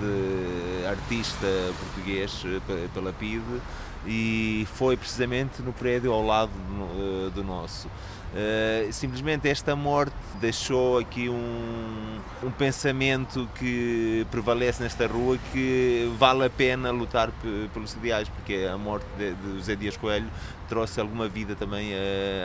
artista 0.87 1.47
português 1.79 2.43
eh, 2.45 2.87
pela 2.93 3.11
PIDE 3.11 3.61
e 4.05 4.67
foi 4.75 4.95
precisamente 4.95 5.61
no 5.61 5.73
prédio 5.73 6.11
ao 6.11 6.23
lado 6.23 6.51
do, 6.51 7.31
do 7.31 7.43
nosso. 7.43 7.87
Uh, 8.33 8.91
simplesmente 8.91 9.47
esta 9.47 9.75
morte 9.75 10.15
deixou 10.41 10.97
aqui 10.97 11.29
um, 11.29 12.17
um 12.43 12.49
pensamento 12.49 13.47
que 13.53 14.25
prevalece 14.31 14.81
nesta 14.81 15.05
rua 15.05 15.37
que 15.51 16.11
vale 16.17 16.45
a 16.45 16.49
pena 16.49 16.89
lutar 16.89 17.29
pelos 17.71 17.93
ideais, 17.93 18.27
porque 18.27 18.67
a 18.71 18.75
morte 18.75 19.05
de, 19.19 19.33
de 19.35 19.57
José 19.57 19.75
Dias 19.75 19.95
Coelho 19.95 20.27
trouxe 20.67 20.99
alguma 20.99 21.27
vida 21.27 21.55
também 21.55 21.91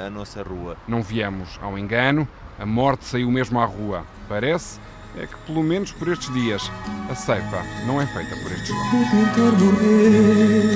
à, 0.07 0.11
nossa 0.11 0.43
rua. 0.43 0.77
Não 0.87 1.03
viemos 1.03 1.59
ao 1.63 1.79
engano, 1.79 2.29
a 2.59 2.67
morte 2.67 3.07
saiu 3.07 3.31
mesmo 3.31 3.59
à 3.59 3.65
rua. 3.65 4.05
Parece 4.29 4.79
é 5.17 5.27
que, 5.27 5.37
pelo 5.47 5.63
menos 5.63 5.91
por 5.93 6.09
estes 6.09 6.33
dias, 6.33 6.71
a 7.11 7.15
ceifa 7.15 7.63
não 7.87 8.01
é 8.01 8.07
feita 8.07 8.37
por 8.37 8.53
estes 8.53 8.69
jovens. 8.69 8.93
O 8.93 9.11
pintor 9.11 9.53
morreu, 9.59 10.69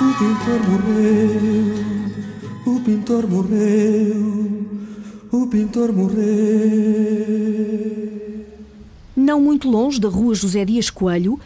o 0.00 0.14
pintor 0.18 0.60
morreu, 0.70 2.33
o 2.66 2.80
pintor 2.80 3.28
morreu, 3.28 4.66
o 5.30 5.46
pintor 5.46 5.92
morreu. 5.92 6.24
Não 9.14 9.40
muito 9.40 9.70
longe 9.70 10.00
da 10.00 10.08
rua 10.08 10.34
José 10.34 10.64
Dias 10.64 10.88
Coelho, 10.90 11.38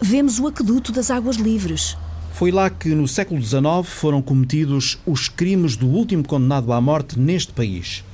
vemos 0.00 0.38
o 0.38 0.46
aqueduto 0.46 0.90
das 0.92 1.10
Águas 1.10 1.36
Livres. 1.36 1.96
Foi 2.32 2.50
lá 2.50 2.68
que, 2.68 2.88
no 2.88 3.06
século 3.06 3.40
XIX, 3.40 3.86
foram 3.86 4.20
cometidos 4.20 4.98
os 5.06 5.28
crimes 5.28 5.76
do 5.76 5.86
último 5.86 6.26
condenado 6.26 6.72
à 6.72 6.80
morte 6.80 7.18
neste 7.18 7.52
país. 7.52 8.04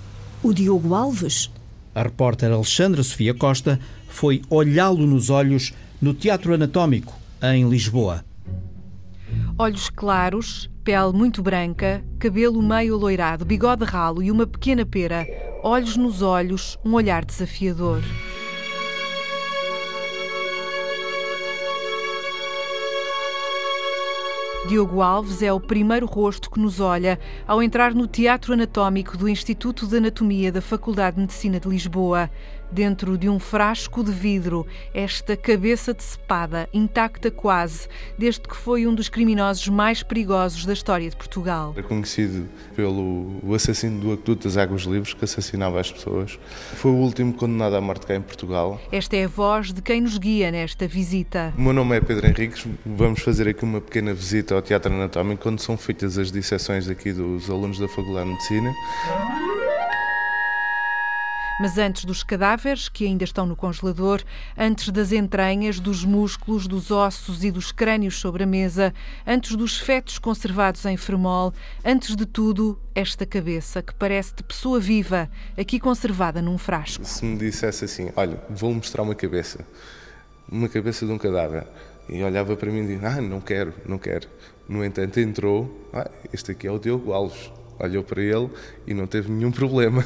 O 0.43 0.53
Diogo 0.53 0.95
Alves? 0.95 1.51
A 1.95 2.03
repórter 2.03 2.53
Alexandra 2.53 3.03
Sofia 3.03 3.35
Costa 3.35 3.81
foi 4.09 4.43
olhá-lo 4.51 5.07
nos 5.07 5.31
olhos 5.31 5.73
no 6.01 6.13
Teatro 6.13 6.55
Anatómico, 6.55 7.15
em 7.43 7.69
Lisboa. 7.69 8.25
Olhos 9.59 9.91
claros, 9.91 10.70
pele 10.83 11.13
muito 11.13 11.43
branca, 11.43 12.03
cabelo 12.19 12.63
meio 12.63 12.97
loirado, 12.97 13.45
bigode 13.45 13.85
ralo 13.85 14.23
e 14.23 14.31
uma 14.31 14.47
pequena 14.47 14.85
pera. 14.87 15.27
Olhos 15.63 15.97
nos 15.97 16.23
olhos, 16.23 16.79
um 16.85 16.95
olhar 16.95 17.25
desafiador. 17.25 18.03
Diogo 24.67 25.03
Alves 25.03 25.43
é 25.43 25.53
o 25.53 25.59
primeiro 25.59 26.07
rosto 26.07 26.51
que 26.51 26.61
nos 26.61 26.81
olha 26.81 27.19
ao 27.47 27.63
entrar 27.63 27.95
no 27.95 28.07
Teatro 28.07 28.53
Anatómico 28.53 29.17
do 29.17 29.29
Instituto 29.29 29.87
de 29.87 29.97
Anatomia 29.97 30.53
da 30.53 30.61
Faculdade 30.61 31.17
de 31.17 31.23
Medicina 31.23 31.59
de 31.59 31.69
Lisboa 31.69 32.31
dentro 32.71 33.19
de 33.19 33.29
um 33.29 33.39
frasco 33.39 34.03
de 34.05 34.13
vidro, 34.13 34.67
esta 34.95 35.37
cabeça 35.37 35.93
decepada, 35.93 36.69
intacta 36.73 37.31
quase, 37.31 37.89
desde 38.19 38.43
que 38.43 38.57
foi 38.57 38.87
um 38.87 38.95
dos 38.95 39.09
criminosos 39.09 39.69
mais 39.69 40.03
perigosos 40.03 40.65
da 40.65 40.73
história 40.73 41.09
de 41.09 41.17
Portugal. 41.17 41.75
É 41.77 41.83
conhecido 41.83 42.49
pelo 42.75 43.41
assassino 43.55 44.01
do 44.01 44.13
Aqueduto 44.13 44.49
das 44.49 44.57
Águas 44.57 44.83
Livres, 44.83 45.15
que 45.15 45.25
assassinava 45.25 45.81
as 45.81 45.91
pessoas. 45.91 46.39
Foi 46.75 46.91
o 46.91 46.97
último 46.97 47.33
condenado 47.33 47.77
à 47.77 47.81
morte 47.81 48.07
cá 48.07 48.15
em 48.15 48.23
Portugal. 48.23 48.81
Esta 48.93 49.17
é 49.17 49.25
a 49.25 49.29
voz 49.29 49.73
de 49.73 49.83
quem 49.83 50.01
nos 50.01 50.19
guia 50.19 50.51
nesta 50.51 50.87
visita. 50.87 51.53
O 51.57 51.61
meu 51.61 51.73
nome 51.73 51.97
é 51.97 52.01
Pedro 52.01 52.27
Henriques. 52.27 52.67
Vamos 52.85 53.21
fazer 53.21 53.49
aqui 53.49 53.65
uma 53.65 53.81
pequena 53.81 54.15
visita 54.15 54.55
ao 54.55 54.63
Teatro 54.63 54.93
Anatómico, 54.93 55.49
onde 55.49 55.63
são 55.63 55.77
feitas 55.77 56.19
as 56.19 56.31
disseções 56.31 56.89
aqui 56.89 57.13
dos 57.13 57.49
alunos 57.51 57.79
da 57.79 57.89
Faculdade 57.89 58.27
de 58.27 58.33
Medicina. 58.33 59.70
Mas 61.61 61.77
antes 61.77 62.07
dos 62.07 62.23
cadáveres, 62.23 62.89
que 62.89 63.05
ainda 63.05 63.23
estão 63.23 63.45
no 63.45 63.55
congelador, 63.55 64.23
antes 64.57 64.89
das 64.89 65.13
entranhas, 65.13 65.79
dos 65.79 66.07
músculos, 66.07 66.67
dos 66.67 66.91
ossos 66.91 67.45
e 67.45 67.51
dos 67.51 67.71
crânios 67.71 68.19
sobre 68.19 68.45
a 68.45 68.47
mesa, 68.47 68.95
antes 69.27 69.55
dos 69.55 69.79
fetos 69.79 70.19
conservados 70.19 70.87
em 70.87 70.97
formol, 70.97 71.53
antes 71.85 72.17
de 72.17 72.25
tudo, 72.25 72.81
esta 72.95 73.27
cabeça 73.27 73.83
que 73.83 73.93
parece 73.95 74.37
de 74.37 74.43
pessoa 74.43 74.81
viva, 74.81 75.29
aqui 75.55 75.79
conservada 75.79 76.41
num 76.41 76.57
frasco. 76.57 77.05
Se 77.05 77.27
me 77.27 77.37
dissesse 77.37 77.85
assim: 77.85 78.11
Olha, 78.17 78.43
vou 78.49 78.73
mostrar 78.73 79.03
uma 79.03 79.15
cabeça, 79.15 79.63
uma 80.51 80.67
cabeça 80.67 81.05
de 81.05 81.13
um 81.13 81.19
cadáver. 81.19 81.67
E 82.09 82.23
olhava 82.23 82.57
para 82.57 82.71
mim 82.71 82.85
e 82.85 82.87
dizia: 82.95 83.07
Ah, 83.07 83.21
não 83.21 83.39
quero, 83.39 83.75
não 83.85 83.99
quero. 83.99 84.27
No 84.67 84.83
entanto, 84.83 85.21
entrou: 85.21 85.91
ah, 85.93 86.11
Este 86.33 86.53
aqui 86.53 86.67
é 86.67 86.73
o 86.73 86.79
Diogo 86.79 87.13
Alves. 87.13 87.53
Olhou 87.79 88.03
para 88.03 88.23
ele 88.23 88.49
e 88.87 88.95
não 88.95 89.07
teve 89.07 89.31
nenhum 89.31 89.53
problema 89.53 90.03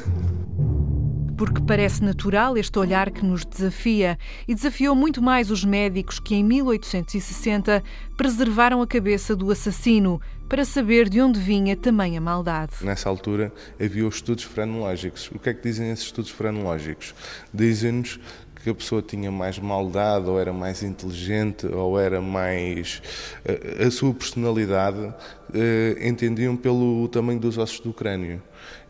porque 1.37 1.61
parece 1.61 2.03
natural 2.03 2.57
este 2.57 2.77
olhar 2.79 3.11
que 3.11 3.25
nos 3.25 3.45
desafia 3.45 4.17
e 4.47 4.55
desafiou 4.55 4.95
muito 4.95 5.21
mais 5.21 5.51
os 5.51 5.65
médicos 5.65 6.19
que 6.19 6.35
em 6.35 6.43
1860 6.43 7.83
preservaram 8.15 8.81
a 8.81 8.87
cabeça 8.87 9.35
do 9.35 9.51
assassino 9.51 10.21
para 10.47 10.63
saber 10.63 11.09
de 11.09 11.21
onde 11.21 11.39
vinha 11.39 11.75
também 11.75 12.17
a 12.17 12.21
maldade. 12.21 12.73
Nessa 12.81 13.09
altura 13.09 13.51
havia 13.79 14.07
os 14.07 14.15
estudos 14.15 14.43
frenológicos. 14.43 15.29
O 15.33 15.39
que 15.39 15.49
é 15.49 15.53
que 15.53 15.63
dizem 15.63 15.91
esses 15.91 16.05
estudos 16.05 16.31
frenológicos? 16.31 17.13
Dizem-nos 17.53 18.19
que 18.63 18.69
a 18.69 18.75
pessoa 18.75 18.99
tinha 18.99 19.31
mais 19.31 19.59
maldade, 19.59 20.27
ou 20.27 20.39
era 20.39 20.51
mais 20.51 20.81
inteligente, 20.81 21.67
ou 21.67 21.99
era 21.99 22.19
mais. 22.19 22.99
Eh, 23.45 23.85
a 23.85 23.91
sua 23.91 24.11
personalidade 24.11 25.13
eh, 25.53 25.95
entendiam 26.01 26.57
pelo 26.57 27.07
tamanho 27.09 27.39
dos 27.39 27.59
ossos 27.59 27.79
do 27.79 27.93
crânio. 27.93 28.41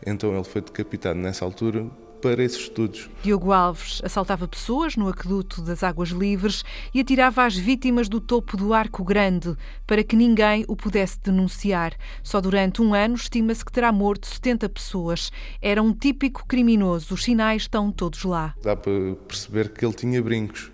Então 0.06 0.34
ele 0.34 0.44
foi 0.44 0.62
decapitado 0.62 1.18
nessa 1.18 1.44
altura 1.44 1.86
para 2.20 2.42
esses 2.42 2.62
estudos. 2.62 3.08
Diogo 3.22 3.52
Alves 3.52 4.00
assaltava 4.04 4.48
pessoas 4.48 4.96
no 4.96 5.08
aqueduto 5.08 5.62
das 5.62 5.82
Águas 5.82 6.10
Livres 6.10 6.64
e 6.92 7.00
atirava 7.00 7.44
as 7.44 7.56
vítimas 7.56 8.08
do 8.08 8.20
topo 8.20 8.56
do 8.56 8.72
Arco 8.72 9.04
Grande 9.04 9.56
para 9.86 10.02
que 10.02 10.16
ninguém 10.16 10.64
o 10.68 10.76
pudesse 10.76 11.18
denunciar. 11.22 11.94
Só 12.22 12.40
durante 12.40 12.82
um 12.82 12.94
ano 12.94 13.14
estima-se 13.14 13.64
que 13.64 13.72
terá 13.72 13.92
morto 13.92 14.26
70 14.26 14.68
pessoas. 14.68 15.30
Era 15.60 15.82
um 15.82 15.92
típico 15.92 16.46
criminoso. 16.46 17.14
Os 17.14 17.24
sinais 17.24 17.62
estão 17.62 17.92
todos 17.92 18.24
lá. 18.24 18.54
Dá 18.62 18.74
para 18.74 19.14
perceber 19.28 19.70
que 19.70 19.84
ele 19.84 19.94
tinha 19.94 20.22
brincos 20.22 20.70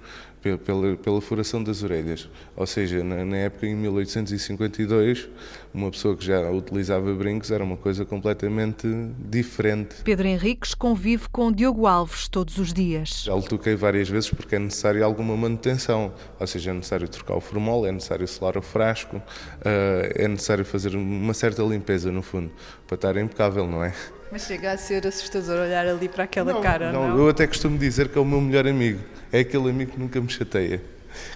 pela, 0.58 0.96
pela 0.96 1.20
furação 1.20 1.62
das 1.62 1.82
orelhas. 1.82 2.28
Ou 2.56 2.66
seja, 2.66 3.04
na, 3.04 3.24
na, 3.24 3.36
época, 3.36 3.66
em 3.66 3.76
1852, 3.76 5.28
uma 5.74 5.90
pessoa 5.90 6.16
que 6.16 6.24
já 6.24 6.50
utilizava 6.50 7.12
brincos 7.14 7.50
era 7.50 7.64
uma 7.64 7.76
coisa 7.76 8.04
completamente 8.04 8.86
diferente. 9.18 9.96
Pedro 10.04 10.26
Henriques 10.26 10.74
convive 10.74 11.28
com 11.30 11.50
Diogo 11.50 11.86
Alves 11.86 12.28
todos 12.28 12.58
os 12.58 12.72
dias. 12.72 13.22
Já 13.24 13.34
lhe 13.34 13.42
toquei 13.42 13.74
várias 13.74 14.08
vezes 14.08 14.28
porque 14.28 14.56
é 14.56 14.58
necessário 14.58 15.04
alguma 15.04 15.36
manutenção. 15.36 16.12
Ou 16.38 16.46
seja, 16.46 16.70
é 16.70 16.74
necessário 16.74 17.08
trocar 17.08 17.36
o 17.36 17.40
formol, 17.40 17.86
é 17.86 17.92
necessário 17.92 18.28
selar 18.28 18.58
o 18.58 18.62
frasco, 18.62 19.22
eh, 19.64 20.12
é 20.16 20.28
necessário 20.28 20.64
fazer 20.64 20.94
uma 20.94 21.32
certa 21.32 21.62
limpeza, 21.62 22.12
no 22.12 22.22
fundo, 22.22 22.50
para 22.86 22.94
estar 22.94 23.16
impecável, 23.16 23.66
não 23.66 23.82
é? 23.82 23.94
Mas 24.30 24.42
chega 24.42 24.72
a 24.72 24.76
ser 24.76 25.06
assustador 25.06 25.58
olhar 25.58 25.86
ali 25.86 26.08
para 26.08 26.24
aquela 26.24 26.52
não, 26.52 26.60
cara, 26.60 26.92
não, 26.92 27.08
não? 27.08 27.18
Eu 27.18 27.28
até 27.28 27.46
costumo 27.46 27.78
dizer 27.78 28.08
que 28.08 28.18
é 28.18 28.20
o 28.20 28.24
meu 28.24 28.40
melhor 28.40 28.66
amigo. 28.66 29.00
É 29.30 29.40
aquele 29.40 29.70
amigo 29.70 29.92
que 29.92 30.00
nunca 30.00 30.20
me 30.20 30.28
chateia 30.28 30.80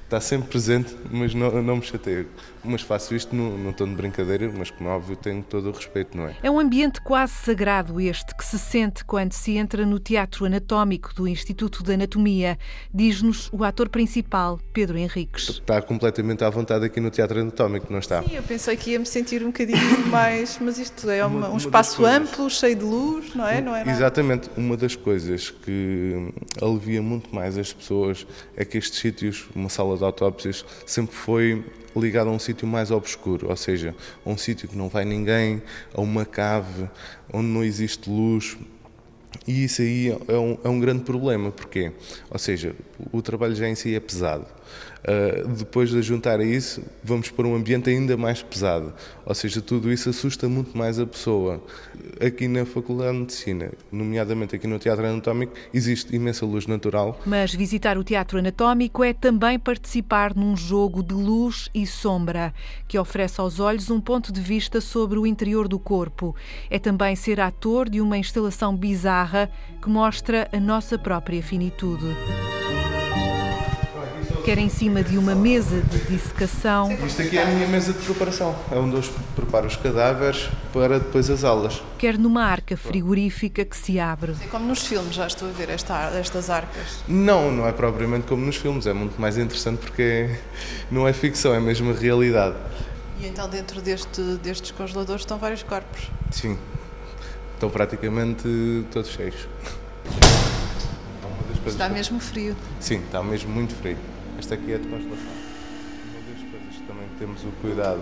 está 0.04 0.20
sempre 0.20 0.48
presente, 0.48 0.96
mas 1.10 1.34
não, 1.34 1.62
não 1.62 1.76
me 1.76 1.82
chateia. 1.82 2.26
Mas 2.66 2.82
faço 2.82 3.14
isto 3.14 3.34
num, 3.34 3.56
num 3.56 3.72
tom 3.72 3.86
de 3.86 3.94
brincadeira, 3.94 4.50
mas 4.56 4.70
como 4.70 4.90
é 4.90 4.92
óbvio 4.92 5.16
tenho 5.16 5.42
todo 5.42 5.68
o 5.68 5.72
respeito, 5.72 6.16
não 6.16 6.26
é? 6.26 6.36
É 6.42 6.50
um 6.50 6.58
ambiente 6.58 7.00
quase 7.00 7.32
sagrado 7.32 8.00
este 8.00 8.34
que 8.34 8.44
se 8.44 8.58
sente 8.58 9.04
quando 9.04 9.32
se 9.32 9.56
entra 9.56 9.86
no 9.86 9.98
Teatro 9.98 10.44
Anatómico 10.44 11.14
do 11.14 11.26
Instituto 11.28 11.82
de 11.82 11.94
Anatomia, 11.94 12.58
diz-nos 12.92 13.48
o 13.52 13.64
ator 13.64 13.88
principal, 13.88 14.60
Pedro 14.72 14.98
Henriques. 14.98 15.48
Está 15.48 15.80
completamente 15.80 16.44
à 16.44 16.50
vontade 16.50 16.84
aqui 16.84 17.00
no 17.00 17.10
Teatro 17.10 17.40
Anatómico, 17.40 17.92
não 17.92 17.98
está? 17.98 18.22
Sim, 18.22 18.36
eu 18.36 18.42
pensei 18.42 18.76
que 18.76 18.90
ia 18.90 18.98
me 18.98 19.06
sentir 19.06 19.42
um 19.42 19.46
bocadinho 19.46 20.06
mais, 20.08 20.58
mas 20.60 20.78
isto 20.78 21.08
é 21.08 21.24
uma, 21.24 21.48
uma, 21.48 21.54
um 21.54 21.56
espaço 21.56 22.04
amplo, 22.04 22.50
cheio 22.50 22.76
de 22.76 22.84
luz, 22.84 23.34
não 23.34 23.46
é? 23.46 23.60
Não 23.60 23.74
é 23.74 23.88
Exatamente. 23.88 24.50
Uma 24.56 24.76
das 24.76 24.96
coisas 24.96 25.50
que 25.50 26.32
alivia 26.60 27.02
muito 27.02 27.34
mais 27.34 27.56
as 27.56 27.72
pessoas 27.72 28.26
é 28.56 28.64
que 28.64 28.78
estes 28.78 28.98
sítios, 28.98 29.46
uma 29.54 29.68
sala 29.68 29.96
de 29.96 30.04
autópsias, 30.04 30.64
sempre 30.84 31.14
foi 31.14 31.64
ligado 32.00 32.28
a 32.28 32.32
um 32.32 32.38
sítio 32.38 32.66
mais 32.66 32.90
obscuro, 32.90 33.48
ou 33.48 33.56
seja, 33.56 33.94
a 34.24 34.30
um 34.30 34.36
sítio 34.36 34.68
que 34.68 34.76
não 34.76 34.88
vai 34.88 35.04
ninguém, 35.04 35.62
a 35.94 36.00
uma 36.00 36.24
cave 36.24 36.88
onde 37.32 37.48
não 37.48 37.64
existe 37.64 38.08
luz. 38.08 38.56
E 39.46 39.64
isso 39.64 39.82
aí 39.82 40.16
é 40.28 40.36
um, 40.36 40.58
é 40.64 40.68
um 40.68 40.80
grande 40.80 41.04
problema, 41.04 41.50
porque, 41.50 41.92
ou 42.30 42.38
seja, 42.38 42.74
o 43.12 43.20
trabalho 43.22 43.54
já 43.54 43.68
em 43.68 43.74
si 43.74 43.94
é 43.94 44.00
pesado 44.00 44.55
Uh, 45.06 45.46
depois 45.48 45.90
de 45.90 46.02
juntar 46.02 46.40
a 46.40 46.44
isso, 46.44 46.82
vamos 47.00 47.30
para 47.30 47.46
um 47.46 47.54
ambiente 47.54 47.88
ainda 47.88 48.16
mais 48.16 48.42
pesado. 48.42 48.92
Ou 49.24 49.34
seja, 49.36 49.62
tudo 49.62 49.92
isso 49.92 50.10
assusta 50.10 50.48
muito 50.48 50.76
mais 50.76 50.98
a 50.98 51.06
pessoa. 51.06 51.62
Aqui 52.20 52.48
na 52.48 52.66
Faculdade 52.66 53.12
de 53.12 53.18
Medicina, 53.20 53.72
nomeadamente 53.92 54.56
aqui 54.56 54.66
no 54.66 54.80
Teatro 54.80 55.06
Anatómico, 55.06 55.52
existe 55.72 56.16
imensa 56.16 56.44
luz 56.44 56.66
natural. 56.66 57.20
Mas 57.24 57.54
visitar 57.54 57.96
o 57.96 58.02
Teatro 58.02 58.40
Anatómico 58.40 59.04
é 59.04 59.12
também 59.12 59.60
participar 59.60 60.34
num 60.34 60.56
jogo 60.56 61.04
de 61.04 61.14
luz 61.14 61.70
e 61.72 61.86
sombra, 61.86 62.52
que 62.88 62.98
oferece 62.98 63.40
aos 63.40 63.60
olhos 63.60 63.90
um 63.90 64.00
ponto 64.00 64.32
de 64.32 64.40
vista 64.40 64.80
sobre 64.80 65.20
o 65.20 65.26
interior 65.26 65.68
do 65.68 65.78
corpo. 65.78 66.34
É 66.68 66.80
também 66.80 67.14
ser 67.14 67.38
ator 67.38 67.88
de 67.88 68.00
uma 68.00 68.18
instalação 68.18 68.76
bizarra 68.76 69.48
que 69.80 69.88
mostra 69.88 70.48
a 70.52 70.58
nossa 70.58 70.98
própria 70.98 71.40
finitude 71.40 72.16
quer 74.46 74.58
em 74.58 74.68
cima 74.68 75.02
de 75.02 75.18
uma 75.18 75.34
mesa 75.34 75.80
de 75.80 75.98
dissecação. 76.04 76.92
Isto 77.04 77.22
aqui 77.22 77.36
é 77.36 77.42
a 77.42 77.46
minha 77.46 77.66
mesa 77.66 77.92
de 77.92 77.98
preparação, 77.98 78.54
é 78.70 78.76
onde 78.76 78.94
eu 78.94 79.02
preparo 79.34 79.66
os 79.66 79.74
cadáveres 79.74 80.48
para 80.72 81.00
depois 81.00 81.28
as 81.28 81.42
aulas. 81.42 81.82
Quer 81.98 82.16
numa 82.16 82.44
arca 82.44 82.76
frigorífica 82.76 83.64
que 83.64 83.76
se 83.76 83.98
abre. 83.98 84.36
É 84.40 84.46
como 84.46 84.64
nos 84.68 84.86
filmes, 84.86 85.16
já 85.16 85.26
estou 85.26 85.48
a 85.48 85.50
ver 85.50 85.68
esta, 85.70 86.12
estas 86.16 86.48
arcas. 86.48 87.02
Não, 87.08 87.50
não 87.50 87.66
é 87.66 87.72
propriamente 87.72 88.28
como 88.28 88.46
nos 88.46 88.54
filmes, 88.54 88.86
é 88.86 88.92
muito 88.92 89.20
mais 89.20 89.36
interessante 89.36 89.80
porque 89.80 90.30
não 90.92 91.08
é 91.08 91.12
ficção, 91.12 91.52
é 91.52 91.58
mesmo 91.58 91.90
a 91.90 91.94
realidade. 91.94 92.54
E 93.18 93.26
então 93.26 93.48
dentro 93.48 93.82
deste, 93.82 94.22
destes 94.44 94.70
congeladores 94.70 95.22
estão 95.22 95.38
vários 95.38 95.64
corpos? 95.64 96.08
Sim, 96.30 96.56
estão 97.54 97.68
praticamente 97.68 98.46
todos 98.92 99.10
cheios. 99.10 99.48
Está 101.66 101.88
mesmo 101.88 102.20
frio. 102.20 102.54
Sim, 102.78 102.98
está 102.98 103.20
mesmo 103.24 103.50
muito 103.50 103.74
frio. 103.74 103.98
Esta 104.38 104.54
aqui 104.54 104.72
é 104.72 104.78
de 104.78 104.86
congelação. 104.86 105.32
Uma 106.04 106.32
das 106.32 106.50
coisas 106.50 106.74
que 106.76 106.82
também 106.86 107.06
temos 107.18 107.42
o 107.42 107.48
cuidado 107.62 108.00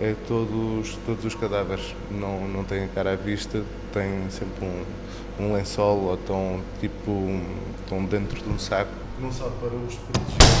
é 0.00 0.14
todos, 0.26 0.96
todos 1.04 1.24
os 1.24 1.34
cadáveres 1.34 1.94
não, 2.10 2.48
não 2.48 2.64
têm 2.64 2.84
a 2.84 2.88
cara 2.88 3.12
à 3.12 3.16
vista, 3.16 3.62
têm 3.92 4.30
sempre 4.30 4.64
um, 4.64 4.84
um 5.44 5.52
lençol 5.54 5.98
ou 5.98 6.14
estão, 6.14 6.60
tipo, 6.80 7.40
estão 7.82 8.04
dentro 8.04 8.40
de 8.40 8.48
um 8.48 8.58
saco, 8.58 8.92
não 9.20 9.30
só 9.30 9.48
para 9.60 9.74
os 9.74 9.94
proteger 9.96 10.51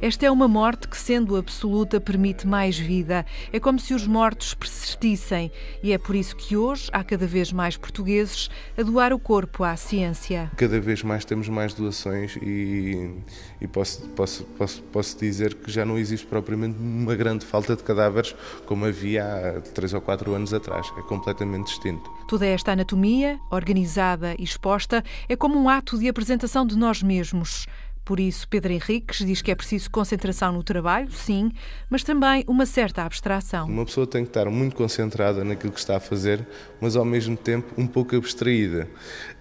esta 0.00 0.26
é 0.26 0.30
uma 0.30 0.48
morte 0.48 0.88
que, 0.88 0.96
sendo 0.96 1.36
absoluta, 1.36 2.00
permite 2.00 2.46
mais 2.46 2.78
vida. 2.78 3.26
É 3.52 3.60
como 3.60 3.78
se 3.78 3.92
os 3.94 4.06
mortos 4.06 4.54
persistissem. 4.54 5.50
E 5.82 5.92
é 5.92 5.98
por 5.98 6.14
isso 6.14 6.36
que 6.36 6.56
hoje 6.56 6.88
há 6.92 7.02
cada 7.02 7.26
vez 7.26 7.52
mais 7.52 7.76
portugueses 7.76 8.48
a 8.76 8.82
doar 8.82 9.12
o 9.12 9.18
corpo 9.18 9.64
à 9.64 9.76
ciência. 9.76 10.50
Cada 10.56 10.80
vez 10.80 11.02
mais 11.02 11.24
temos 11.24 11.48
mais 11.48 11.74
doações 11.74 12.36
e, 12.36 13.10
e 13.60 13.66
posso, 13.66 14.08
posso, 14.10 14.44
posso, 14.44 14.82
posso 14.84 15.18
dizer 15.18 15.54
que 15.54 15.70
já 15.70 15.84
não 15.84 15.98
existe 15.98 16.26
propriamente 16.26 16.78
uma 16.78 17.14
grande 17.14 17.44
falta 17.44 17.76
de 17.76 17.82
cadáveres 17.82 18.34
como 18.64 18.84
havia 18.84 19.24
há 19.24 19.60
três 19.60 19.92
ou 19.92 20.00
quatro 20.00 20.34
anos 20.34 20.54
atrás. 20.54 20.92
É 20.96 21.02
completamente 21.02 21.66
distinto. 21.66 22.10
Toda 22.28 22.46
esta 22.46 22.72
anatomia, 22.72 23.38
organizada 23.50 24.34
e 24.38 24.44
exposta, 24.44 25.04
é 25.28 25.36
como 25.36 25.58
um 25.58 25.68
ato 25.68 25.98
de 25.98 26.08
apresentação 26.08 26.66
de 26.66 26.76
nós 26.76 27.02
mesmos. 27.02 27.66
Por 28.06 28.20
isso, 28.20 28.46
Pedro 28.46 28.72
Henriques 28.72 29.26
diz 29.26 29.42
que 29.42 29.50
é 29.50 29.54
preciso 29.56 29.90
concentração 29.90 30.52
no 30.52 30.62
trabalho, 30.62 31.10
sim, 31.10 31.50
mas 31.90 32.04
também 32.04 32.44
uma 32.46 32.64
certa 32.64 33.02
abstração. 33.02 33.66
Uma 33.66 33.84
pessoa 33.84 34.06
tem 34.06 34.22
que 34.22 34.30
estar 34.30 34.48
muito 34.48 34.76
concentrada 34.76 35.42
naquilo 35.42 35.72
que 35.72 35.80
está 35.80 35.96
a 35.96 36.00
fazer, 36.00 36.46
mas 36.80 36.94
ao 36.94 37.04
mesmo 37.04 37.36
tempo 37.36 37.74
um 37.76 37.84
pouco 37.84 38.14
abstraída. 38.14 38.88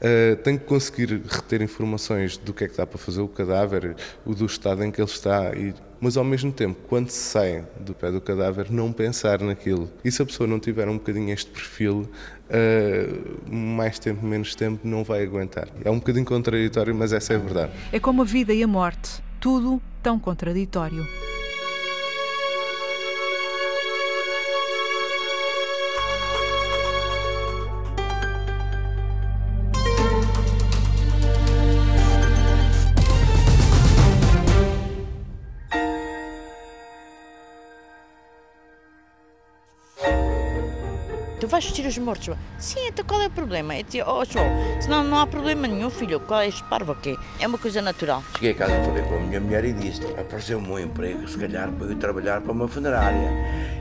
Uh, 0.02 0.36
tem 0.38 0.58
que 0.58 0.66
conseguir 0.66 1.22
reter 1.30 1.62
informações 1.62 2.38
do 2.38 2.56
que 2.56 2.64
é 2.64 2.68
que 2.68 2.76
dá 2.76 2.88
para 2.88 2.98
fazer 2.98 3.22
o 3.22 3.28
cadáver, 3.28 3.96
o 4.26 4.34
do 4.34 4.48
estado 4.48 4.84
em 4.84 4.90
que 4.90 5.00
ele 5.00 5.12
está 5.12 5.56
e 5.56 5.72
mas 6.06 6.18
ao 6.18 6.24
mesmo 6.24 6.52
tempo, 6.52 6.80
quando 6.88 7.10
se 7.10 7.18
sai 7.18 7.66
do 7.80 7.96
pé 7.96 8.12
do 8.12 8.22
cadáver, 8.22 8.70
não 8.70 8.94
pensar 8.94 9.42
naquilo. 9.42 9.90
E 10.04 10.12
se 10.12 10.22
a 10.22 10.26
pessoa 10.26 10.46
não 10.46 10.60
tiver 10.60 10.88
um 10.88 11.00
bocadinho 11.00 11.34
este 11.34 11.50
perfil, 11.50 12.08
uh, 12.48 13.52
mais 13.52 13.98
tempo, 13.98 14.24
menos 14.24 14.54
tempo, 14.54 14.88
não 14.88 15.04
vai 15.04 15.24
aguentar. 15.24 15.68
É 15.84 15.90
um 15.90 15.98
bocadinho 15.98 16.24
contraditório, 16.24 16.94
mas 16.94 17.12
essa 17.12 17.34
é 17.34 17.38
a 17.38 17.40
verdade. 17.40 17.72
É 17.92 18.00
como 18.00 18.22
a 18.22 18.26
vida 18.26 18.54
e 18.54 18.62
a 18.62 18.68
morte, 18.68 19.20
tudo 19.40 19.82
tão 20.04 20.20
contraditório. 20.20 21.08
Vais 41.56 41.64
vestir 41.64 41.88
os 41.88 41.98
mortos. 41.98 42.36
Sim, 42.60 42.88
então 42.88 43.06
qual 43.06 43.22
é 43.22 43.28
o 43.28 43.30
problema? 43.30 43.78
Eu 43.78 43.84
disse, 43.84 44.04
oh 44.04 44.26
João, 44.26 44.46
senão 44.82 45.06
não 45.06 45.18
há 45.18 45.26
problema 45.26 45.66
nenhum, 45.68 45.90
filho. 45.90 46.20
Qual 46.20 46.42
é 46.42 46.50
este 46.50 46.62
parvo 46.66 46.92
aqui? 46.92 47.18
É 47.40 47.48
uma 47.48 47.58
coisa 47.58 47.82
natural. 47.82 48.22
Cheguei 48.34 48.52
a 48.52 48.56
casa 48.56 48.74
e 48.74 48.86
falei 48.86 49.04
com 49.04 49.16
a 49.16 49.20
minha 49.20 49.40
mulher 49.40 49.64
e 49.64 49.72
disse: 49.72 50.06
apareceu-me 50.20 50.68
um 50.68 50.78
emprego, 50.78 51.26
se 51.28 51.38
calhar 51.38 51.72
para 51.72 51.88
eu 51.88 51.96
trabalhar 51.96 52.42
para 52.42 52.52
uma 52.52 52.68
funerária. 52.68 53.30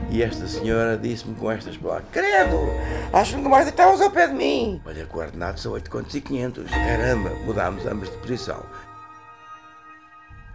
E 0.09 0.23
esta 0.23 0.47
senhora 0.47 0.97
disse-me 0.97 1.35
com 1.35 1.51
estas 1.51 1.75
palavras: 1.75 2.05
Credo, 2.13 2.59
acho 3.11 3.31
que 3.31 3.37
nunca 3.37 3.49
mais 3.49 3.65
deitavas 3.65 3.99
ao 3.99 4.09
pé 4.09 4.27
de 4.27 4.33
mim. 4.35 4.81
Olha, 4.85 5.07
ordenado 5.13 5.59
são 5.59 5.73
8 5.73 5.91
contos 5.91 6.15
e 6.15 6.21
500. 6.21 6.69
Caramba, 6.71 7.29
mudámos 7.45 7.85
ambas 7.85 8.09
de 8.09 8.17
posição. 8.17 8.63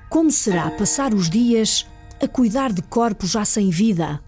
Como 0.09 0.31
será 0.31 0.71
passar 0.71 1.13
os 1.13 1.29
dias 1.29 1.87
a 2.23 2.27
cuidar 2.27 2.73
de 2.73 2.81
corpos 2.81 3.33
já 3.33 3.45
sem 3.45 3.69
vida? 3.69 4.21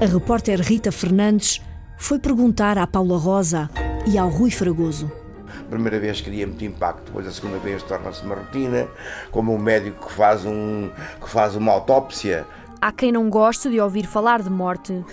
A 0.00 0.06
repórter 0.06 0.60
Rita 0.60 0.92
Fernandes 0.92 1.60
foi 2.00 2.18
perguntar 2.18 2.78
à 2.78 2.86
Paula 2.86 3.18
Rosa 3.18 3.70
e 4.06 4.16
ao 4.16 4.30
Rui 4.30 4.50
Fragoso. 4.50 5.12
A 5.60 5.70
primeira 5.70 6.00
vez 6.00 6.20
queria 6.20 6.46
muito 6.46 6.64
impacto, 6.64 7.04
depois 7.04 7.26
a 7.26 7.30
segunda 7.30 7.58
vez 7.58 7.82
torna-se 7.82 8.24
uma 8.24 8.34
rotina, 8.34 8.88
como 9.30 9.54
um 9.54 9.58
médico 9.58 10.06
que 10.06 10.12
faz, 10.14 10.46
um, 10.46 10.90
que 11.20 11.28
faz 11.28 11.54
uma 11.54 11.70
autópsia 11.70 12.46
Há 12.82 12.90
quem 12.90 13.12
não 13.12 13.28
goste 13.28 13.68
de 13.68 13.78
ouvir 13.78 14.06
falar 14.06 14.40
de 14.40 14.48
morte. 14.48 15.04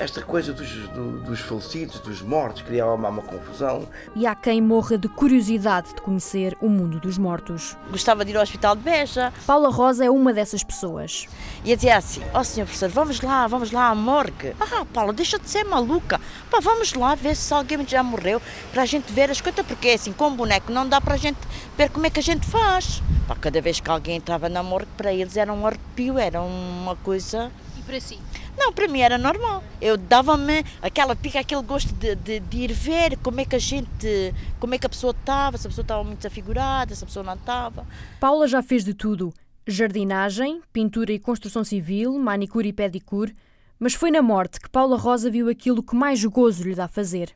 Esta 0.00 0.20
coisa 0.20 0.52
dos, 0.52 0.68
do, 0.88 1.22
dos 1.22 1.40
falecidos, 1.40 1.98
dos 2.00 2.20
mortos, 2.20 2.60
criava 2.60 2.92
uma, 2.92 3.08
uma 3.08 3.22
confusão. 3.22 3.88
E 4.14 4.26
há 4.26 4.34
quem 4.34 4.60
morra 4.60 4.98
de 4.98 5.08
curiosidade 5.08 5.94
de 5.94 6.02
conhecer 6.02 6.54
o 6.60 6.68
mundo 6.68 7.00
dos 7.00 7.16
mortos. 7.16 7.74
Gostava 7.90 8.22
de 8.22 8.32
ir 8.32 8.36
ao 8.36 8.42
Hospital 8.42 8.76
de 8.76 8.82
Beja. 8.82 9.32
Paula 9.46 9.70
Rosa 9.70 10.04
é 10.04 10.10
uma 10.10 10.30
dessas 10.34 10.62
pessoas. 10.62 11.26
E 11.64 11.74
dizia 11.74 11.96
assim: 11.96 12.20
Ó 12.34 12.40
oh, 12.40 12.44
senhor 12.44 12.66
professor, 12.66 12.90
vamos 12.90 13.22
lá, 13.22 13.46
vamos 13.46 13.72
lá 13.72 13.88
à 13.88 13.94
morgue. 13.94 14.54
Ah, 14.60 14.84
Paula, 14.92 15.14
deixa 15.14 15.38
de 15.38 15.48
ser 15.48 15.64
maluca. 15.64 16.20
Pá, 16.50 16.58
vamos 16.60 16.92
lá 16.92 17.14
ver 17.14 17.34
se 17.34 17.54
alguém 17.54 17.86
já 17.88 18.02
morreu 18.02 18.42
para 18.72 18.82
a 18.82 18.86
gente 18.86 19.10
ver 19.10 19.30
as 19.30 19.40
coisas, 19.40 19.64
porque 19.64 19.88
é 19.88 19.94
assim, 19.94 20.12
com 20.12 20.28
um 20.28 20.36
boneco 20.36 20.70
não 20.70 20.86
dá 20.86 21.00
para 21.00 21.14
a 21.14 21.16
gente 21.16 21.38
ver 21.78 21.88
como 21.88 22.04
é 22.04 22.10
que 22.10 22.20
a 22.20 22.22
gente 22.22 22.46
faz. 22.46 23.02
Pá, 23.26 23.36
cada 23.40 23.60
vez 23.60 23.80
que 23.80 23.90
alguém 23.90 24.16
entrava 24.16 24.48
na 24.48 24.62
morgue, 24.62 24.88
para 24.96 25.12
eles 25.12 25.36
era 25.36 25.52
um 25.52 25.66
arrepio, 25.66 26.18
era 26.18 26.42
uma 26.42 26.89
uma 26.90 26.96
coisa. 26.96 27.50
E 27.78 27.82
para 27.82 28.00
si? 28.00 28.18
Não, 28.58 28.72
para 28.72 28.88
mim 28.88 29.00
era 29.00 29.16
normal. 29.16 29.62
Eu 29.80 29.96
dava-me 29.96 30.64
aquela 30.82 31.14
pica, 31.14 31.40
aquele 31.40 31.62
gosto 31.62 31.94
de, 31.94 32.14
de, 32.14 32.40
de, 32.40 32.58
ir 32.58 32.72
ver 32.72 33.16
como 33.18 33.40
é 33.40 33.44
que 33.44 33.56
a 33.56 33.58
gente, 33.58 34.34
como 34.58 34.74
é 34.74 34.78
que 34.78 34.86
a 34.86 34.88
pessoa 34.88 35.12
estava, 35.18 35.56
se 35.56 35.66
a 35.66 35.70
pessoa 35.70 35.84
estava 35.84 36.04
muito 36.04 36.18
desafigurada, 36.18 36.94
se 36.94 37.02
a 37.02 37.06
pessoa 37.06 37.24
não 37.24 37.34
estava. 37.34 37.86
Paula 38.18 38.46
já 38.46 38.62
fez 38.62 38.84
de 38.84 38.92
tudo: 38.92 39.32
jardinagem, 39.66 40.60
pintura 40.72 41.12
e 41.12 41.18
construção 41.18 41.64
civil, 41.64 42.18
manicure 42.18 42.68
e 42.68 42.72
pedicure. 42.72 43.34
Mas 43.78 43.94
foi 43.94 44.10
na 44.10 44.20
morte 44.20 44.60
que 44.60 44.68
Paula 44.68 44.98
Rosa 44.98 45.30
viu 45.30 45.48
aquilo 45.48 45.82
que 45.82 45.96
mais 45.96 46.22
gozo 46.22 46.64
lhe 46.64 46.74
dá 46.74 46.86
fazer. 46.86 47.32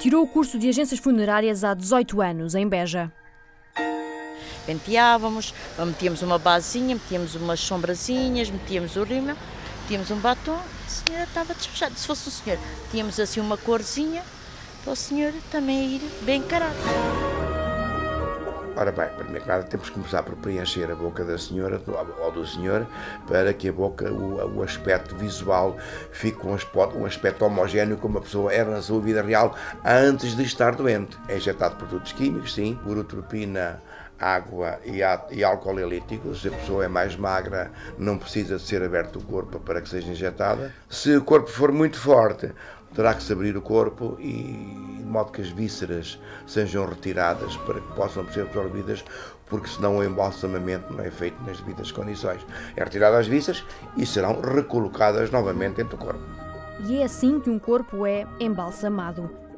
Tirou 0.00 0.24
o 0.24 0.26
curso 0.26 0.58
de 0.58 0.68
agências 0.68 0.98
funerárias 0.98 1.62
há 1.62 1.74
18 1.74 2.20
anos, 2.20 2.54
em 2.56 2.66
Beja 2.66 3.12
penteávamos, 4.66 5.54
metíamos 5.78 6.22
uma 6.22 6.38
basezinha, 6.38 6.94
metíamos 6.94 7.34
umas 7.34 7.60
sombrazinhas, 7.60 8.50
metíamos 8.50 8.96
o 8.96 9.02
rímel, 9.02 9.36
metíamos 9.82 10.10
um 10.10 10.16
batom, 10.16 10.54
a 10.56 10.88
senhora 10.88 11.24
estava 11.24 11.54
despejada. 11.54 11.94
Se 11.96 12.06
fosse 12.06 12.28
o 12.28 12.30
senhor, 12.30 12.58
tínhamos 12.90 13.18
assim 13.18 13.40
uma 13.40 13.56
corzinha 13.56 14.22
para 14.82 14.92
o 14.92 14.96
senhor 14.96 15.32
também 15.50 15.96
ir 15.96 16.10
bem 16.22 16.40
encarado. 16.40 16.76
Ora 18.80 18.92
bem, 18.92 19.08
primeiro 19.14 19.46
nada 19.46 19.62
temos 19.64 19.90
que 19.90 19.94
começar 19.94 20.22
por 20.22 20.34
preencher 20.36 20.90
a 20.90 20.94
boca 20.94 21.22
da 21.22 21.36
senhora 21.36 21.82
ou 22.18 22.32
do 22.32 22.46
senhor 22.46 22.86
para 23.26 23.52
que 23.52 23.68
a 23.68 23.72
boca, 23.74 24.10
o, 24.10 24.56
o 24.56 24.62
aspecto 24.62 25.14
visual 25.16 25.76
fique 26.12 26.46
um 26.46 26.54
aspecto, 26.54 26.96
um 26.96 27.04
aspecto 27.04 27.44
homogéneo 27.44 27.98
como 27.98 28.16
a 28.16 28.20
pessoa 28.22 28.50
era 28.50 28.70
na 28.70 28.80
sua 28.80 28.98
vida 29.00 29.20
real 29.20 29.54
antes 29.84 30.34
de 30.34 30.44
estar 30.44 30.74
doente. 30.76 31.18
É 31.28 31.36
injetado 31.36 31.76
produtos 31.76 32.12
químicos, 32.12 32.54
sim, 32.54 32.78
urotropina, 32.86 33.82
água 34.20 34.78
e, 34.84 35.00
e 35.34 35.42
álcool 35.42 35.80
elítico. 35.80 36.34
Se 36.34 36.48
a 36.48 36.52
pessoa 36.52 36.84
é 36.84 36.88
mais 36.88 37.16
magra, 37.16 37.70
não 37.98 38.18
precisa 38.18 38.56
de 38.56 38.62
ser 38.62 38.82
aberto 38.82 39.18
o 39.18 39.24
corpo 39.24 39.58
para 39.58 39.80
que 39.80 39.88
seja 39.88 40.10
injetada. 40.10 40.74
Se 40.88 41.16
o 41.16 41.24
corpo 41.24 41.48
for 41.48 41.72
muito 41.72 41.98
forte, 41.98 42.52
terá 42.94 43.14
que 43.14 43.22
se 43.22 43.32
abrir 43.32 43.56
o 43.56 43.62
corpo 43.62 44.16
e 44.20 44.98
de 44.98 45.04
modo 45.04 45.32
que 45.32 45.40
as 45.40 45.48
vísceras 45.48 46.20
sejam 46.46 46.86
retiradas 46.86 47.56
para 47.58 47.80
que 47.80 47.92
possam 47.94 48.28
ser 48.30 48.42
absorvidas, 48.42 49.04
porque 49.46 49.68
senão 49.68 49.96
o 49.96 50.04
embalsamamento 50.04 50.92
não 50.92 51.02
é 51.02 51.10
feito 51.10 51.42
nas 51.42 51.58
devidas 51.58 51.90
condições. 51.90 52.46
É 52.76 52.84
retirada 52.84 53.18
as 53.18 53.26
vísceras 53.26 53.64
e 53.96 54.04
serão 54.04 54.40
recolocadas 54.40 55.30
novamente 55.30 55.76
dentro 55.76 55.96
do 55.96 56.04
corpo. 56.04 56.22
E 56.86 57.00
é 57.00 57.04
assim 57.04 57.40
que 57.40 57.50
um 57.50 57.58
corpo 57.58 58.06
é 58.06 58.26
embalsamado. 58.38 59.49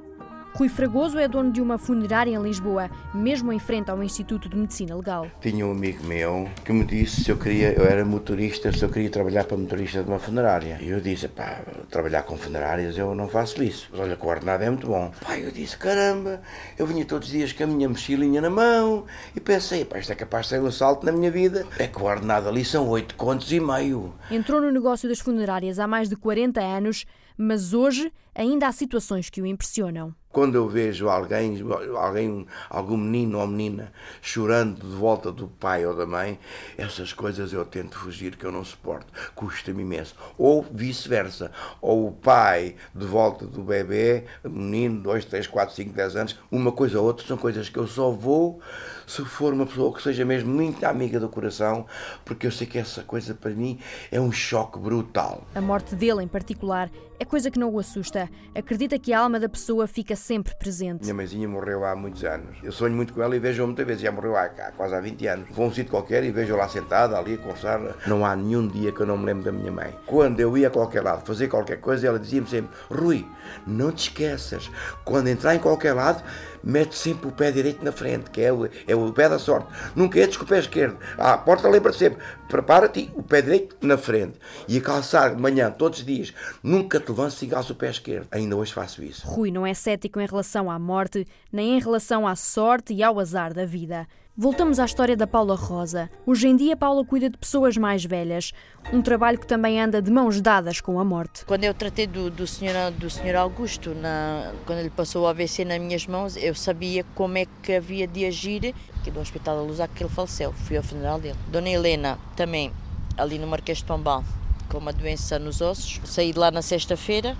Rui 0.54 0.68
Fragoso 0.68 1.18
é 1.18 1.26
dono 1.26 1.50
de 1.50 1.62
uma 1.62 1.78
funerária 1.78 2.36
em 2.36 2.42
Lisboa, 2.42 2.90
mesmo 3.14 3.50
em 3.54 3.58
frente 3.58 3.90
ao 3.90 4.02
Instituto 4.02 4.50
de 4.50 4.56
Medicina 4.56 4.94
Legal. 4.94 5.26
Tinha 5.40 5.66
um 5.66 5.72
amigo 5.72 6.04
meu 6.04 6.46
que 6.62 6.74
me 6.74 6.84
disse 6.84 7.24
se 7.24 7.30
eu 7.30 7.38
queria, 7.38 7.72
eu 7.72 7.86
era 7.86 8.04
motorista, 8.04 8.70
se 8.70 8.84
eu 8.84 8.90
queria 8.90 9.08
trabalhar 9.08 9.44
para 9.44 9.56
motorista 9.56 10.02
de 10.02 10.10
uma 10.10 10.18
funerária. 10.18 10.78
E 10.82 10.90
eu 10.90 11.00
disse, 11.00 11.26
pá, 11.26 11.62
trabalhar 11.88 12.24
com 12.24 12.36
funerárias 12.36 12.98
eu 12.98 13.14
não 13.14 13.28
faço 13.28 13.62
isso. 13.62 13.88
Mas 13.90 14.00
olha, 14.00 14.14
que 14.14 14.26
o 14.26 14.28
ordenado 14.28 14.62
é 14.62 14.68
muito 14.68 14.86
bom. 14.86 15.10
Pá, 15.24 15.38
eu 15.38 15.50
disse, 15.50 15.78
caramba, 15.78 16.42
eu 16.78 16.86
vinha 16.86 17.06
todos 17.06 17.28
os 17.28 17.32
dias 17.32 17.50
com 17.54 17.64
a 17.64 17.66
minha 17.66 17.88
mochilinha 17.88 18.42
na 18.42 18.50
mão 18.50 19.06
e 19.34 19.40
pensei, 19.40 19.86
pá, 19.86 19.98
isto 19.98 20.12
é 20.12 20.14
capaz 20.14 20.46
de 20.46 20.50
ser 20.50 20.60
um 20.60 20.70
salto 20.70 21.06
na 21.06 21.12
minha 21.12 21.30
vida. 21.30 21.66
É 21.78 21.86
que 21.86 21.98
o 21.98 22.04
ordenado 22.04 22.46
ali 22.46 22.62
são 22.62 22.86
oito 22.90 23.14
contos 23.14 23.50
e 23.50 23.58
meio. 23.58 24.12
Entrou 24.30 24.60
no 24.60 24.70
negócio 24.70 25.08
das 25.08 25.18
funerárias 25.18 25.78
há 25.78 25.86
mais 25.86 26.10
de 26.10 26.16
40 26.16 26.60
anos, 26.60 27.06
mas 27.38 27.72
hoje 27.72 28.12
ainda 28.34 28.66
há 28.66 28.72
situações 28.72 29.28
que 29.28 29.42
o 29.42 29.46
impressionam. 29.46 30.14
Quando 30.30 30.54
eu 30.54 30.66
vejo 30.66 31.10
alguém, 31.10 31.58
alguém, 31.94 32.46
algum 32.70 32.96
menino 32.96 33.38
ou 33.38 33.46
menina 33.46 33.92
chorando 34.22 34.80
de 34.80 34.96
volta 34.96 35.30
do 35.30 35.46
pai 35.46 35.84
ou 35.84 35.94
da 35.94 36.06
mãe, 36.06 36.38
essas 36.78 37.12
coisas 37.12 37.52
eu 37.52 37.66
tento 37.66 37.98
fugir, 37.98 38.34
que 38.36 38.46
eu 38.46 38.50
não 38.50 38.64
suporto, 38.64 39.12
custa-me 39.34 39.82
imenso. 39.82 40.14
Ou 40.38 40.62
vice-versa, 40.62 41.52
ou 41.82 42.08
o 42.08 42.12
pai 42.12 42.76
de 42.94 43.04
volta 43.04 43.44
do 43.46 43.62
bebê, 43.62 44.24
menino, 44.42 45.02
2, 45.02 45.26
3, 45.26 45.46
4, 45.46 45.74
5, 45.74 45.92
10 45.92 46.16
anos, 46.16 46.38
uma 46.50 46.72
coisa 46.72 46.98
ou 46.98 47.04
outra, 47.04 47.26
são 47.26 47.36
coisas 47.36 47.68
que 47.68 47.78
eu 47.78 47.86
só 47.86 48.10
vou 48.10 48.62
se 49.06 49.22
for 49.26 49.52
uma 49.52 49.66
pessoa 49.66 49.92
que 49.92 50.02
seja 50.02 50.24
mesmo 50.24 50.50
muito 50.50 50.82
amiga 50.84 51.20
do 51.20 51.28
coração, 51.28 51.84
porque 52.24 52.46
eu 52.46 52.50
sei 52.50 52.66
que 52.66 52.78
essa 52.78 53.02
coisa 53.02 53.34
para 53.34 53.50
mim 53.50 53.78
é 54.10 54.18
um 54.18 54.32
choque 54.32 54.78
brutal. 54.78 55.46
A 55.54 55.60
morte 55.60 55.94
dele, 55.94 56.22
em 56.22 56.28
particular, 56.28 56.90
é 57.20 57.24
coisa 57.24 57.50
que 57.50 57.58
não 57.58 57.70
o 57.70 57.78
assusta. 57.78 58.21
Acredita 58.54 58.98
que 58.98 59.12
a 59.12 59.20
alma 59.20 59.38
da 59.38 59.48
pessoa 59.48 59.86
fica 59.86 60.14
sempre 60.16 60.54
presente. 60.54 61.02
Minha 61.02 61.14
mãezinha 61.14 61.48
morreu 61.48 61.84
há 61.84 61.94
muitos 61.96 62.24
anos. 62.24 62.56
Eu 62.62 62.72
sonho 62.72 62.94
muito 62.94 63.12
com 63.12 63.22
ela 63.22 63.34
e 63.34 63.38
vejo-a 63.38 63.66
muitas 63.66 63.86
vezes. 63.86 64.02
Já 64.02 64.12
morreu 64.12 64.36
há, 64.36 64.44
há 64.44 64.72
quase 64.72 64.94
há 64.94 65.00
20 65.00 65.26
anos. 65.26 65.48
Vou 65.50 65.64
a 65.64 65.68
um 65.68 65.72
sítio 65.72 65.90
qualquer 65.90 66.24
e 66.24 66.30
vejo-a 66.30 66.58
lá 66.58 66.68
sentada, 66.68 67.18
ali 67.18 67.34
a 67.34 67.38
conversar. 67.38 67.80
Não 68.06 68.24
há 68.24 68.34
nenhum 68.36 68.66
dia 68.66 68.92
que 68.92 69.00
eu 69.00 69.06
não 69.06 69.16
me 69.16 69.26
lembro 69.26 69.44
da 69.44 69.52
minha 69.52 69.72
mãe. 69.72 69.94
Quando 70.06 70.40
eu 70.40 70.56
ia 70.56 70.68
a 70.68 70.70
qualquer 70.70 71.02
lado 71.02 71.24
fazer 71.24 71.48
qualquer 71.48 71.80
coisa, 71.80 72.06
ela 72.06 72.18
dizia-me 72.18 72.46
sempre: 72.46 72.70
Rui, 72.90 73.26
não 73.66 73.92
te 73.92 74.08
esqueças, 74.08 74.70
quando 75.04 75.28
entrar 75.28 75.54
em 75.54 75.58
qualquer 75.58 75.92
lado, 75.92 76.22
mete 76.62 76.96
sempre 76.96 77.28
o 77.28 77.32
pé 77.32 77.50
direito 77.50 77.84
na 77.84 77.92
frente, 77.92 78.30
que 78.30 78.40
é 78.40 78.52
o, 78.52 78.66
é 78.66 78.94
o 78.94 79.12
pé 79.12 79.28
da 79.28 79.38
sorte. 79.38 79.68
Nunca 79.94 80.20
entres 80.20 80.36
com 80.36 80.44
o 80.44 80.46
pé 80.46 80.58
esquerdo. 80.58 80.98
Ah, 81.18 81.34
a 81.34 81.38
porta 81.38 81.68
lembra 81.68 81.92
sempre, 81.92 82.22
prepara-te, 82.48 83.10
o 83.14 83.22
pé 83.22 83.42
direito 83.42 83.76
na 83.80 83.96
frente. 83.96 84.38
E 84.68 84.78
a 84.78 84.80
calçar 84.80 85.34
de 85.34 85.40
manhã, 85.40 85.70
todos 85.70 86.00
os 86.00 86.04
dias, 86.04 86.32
nunca 86.62 87.00
te 87.00 87.08
levantes 87.08 87.40
e 87.42 87.46
calça 87.46 87.72
o 87.72 87.76
pé 87.76 87.90
esquerdo. 87.90 88.28
Ainda 88.30 88.56
hoje 88.56 88.72
faço 88.72 89.02
isso. 89.02 89.26
Rui 89.26 89.50
não 89.50 89.66
é 89.66 89.74
cético 89.74 90.20
em 90.20 90.26
relação 90.26 90.70
à 90.70 90.78
morte, 90.78 91.26
nem 91.52 91.76
em 91.76 91.80
relação 91.80 92.26
à 92.26 92.36
sorte 92.36 92.92
e 92.94 93.02
ao 93.02 93.18
azar 93.18 93.52
da 93.52 93.64
vida. 93.64 94.06
Voltamos 94.34 94.78
à 94.80 94.86
história 94.86 95.14
da 95.14 95.26
Paula 95.26 95.54
Rosa. 95.54 96.08
Hoje 96.24 96.48
em 96.48 96.56
dia, 96.56 96.74
Paula 96.74 97.04
cuida 97.04 97.28
de 97.28 97.36
pessoas 97.36 97.76
mais 97.76 98.02
velhas, 98.02 98.52
um 98.90 99.02
trabalho 99.02 99.38
que 99.38 99.46
também 99.46 99.78
anda 99.78 100.00
de 100.00 100.10
mãos 100.10 100.40
dadas 100.40 100.80
com 100.80 100.98
a 100.98 101.04
morte. 101.04 101.44
Quando 101.44 101.64
eu 101.64 101.74
tratei 101.74 102.06
do, 102.06 102.30
do, 102.30 102.46
senhor, 102.46 102.90
do 102.92 103.10
senhor 103.10 103.36
Augusto, 103.36 103.94
na, 103.94 104.50
quando 104.64 104.78
ele 104.78 104.88
passou 104.88 105.24
o 105.24 105.26
AVC 105.26 105.66
nas 105.66 105.78
minhas 105.78 106.06
mãos, 106.06 106.34
eu 106.38 106.54
sabia 106.54 107.04
como 107.14 107.36
é 107.36 107.44
que 107.62 107.74
havia 107.74 108.06
de 108.06 108.24
agir. 108.24 108.74
Aqui 108.98 109.10
do 109.10 109.20
Hospital 109.20 109.56
da 109.56 109.62
Luz, 109.64 109.78
que 109.94 110.02
ele 110.02 110.08
faleceu, 110.08 110.50
fui 110.54 110.78
ao 110.78 110.82
funeral 110.82 111.20
dele. 111.20 111.36
Dona 111.48 111.68
Helena, 111.68 112.18
também, 112.34 112.72
ali 113.18 113.38
no 113.38 113.46
Marquês 113.46 113.78
de 113.78 113.84
Pombal, 113.84 114.24
com 114.70 114.78
uma 114.78 114.94
doença 114.94 115.38
nos 115.38 115.60
ossos. 115.60 116.00
Saí 116.06 116.32
de 116.32 116.38
lá 116.38 116.50
na 116.50 116.62
sexta-feira, 116.62 117.36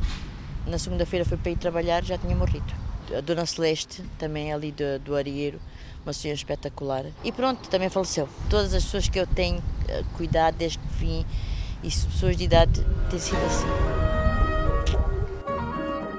na 0.67 0.79
segunda-feira 0.79 1.25
fui 1.25 1.39
para 1.39 1.53
ir 1.53 1.57
trabalhar, 1.57 2.05
já 2.05 2.19
tinha 2.19 2.37
morrido. 2.37 2.71
A 3.17 3.23
Dona 3.23 3.47
Celeste, 3.47 4.05
também 4.19 4.53
ali 4.53 4.73
do, 4.73 4.99
do 5.03 5.17
Arieiro, 5.17 5.59
uma 6.05 6.13
senhora 6.13 6.37
espetacular. 6.37 7.05
E 7.23 7.33
pronto, 7.33 7.69
também 7.69 7.89
faleceu. 7.89 8.29
Todas 8.49 8.75
as 8.75 8.85
pessoas 8.85 9.09
que 9.09 9.19
eu 9.19 9.27
tenho 9.27 9.63
eh, 9.89 10.03
cuidado 10.17 10.57
desde 10.57 10.79
que 10.79 10.89
vim, 10.95 11.27
e 11.83 11.89
pessoas 11.89 12.37
de 12.37 12.45
idade, 12.45 12.87
têm 13.11 13.19
sido 13.19 13.45
assim. 13.45 13.67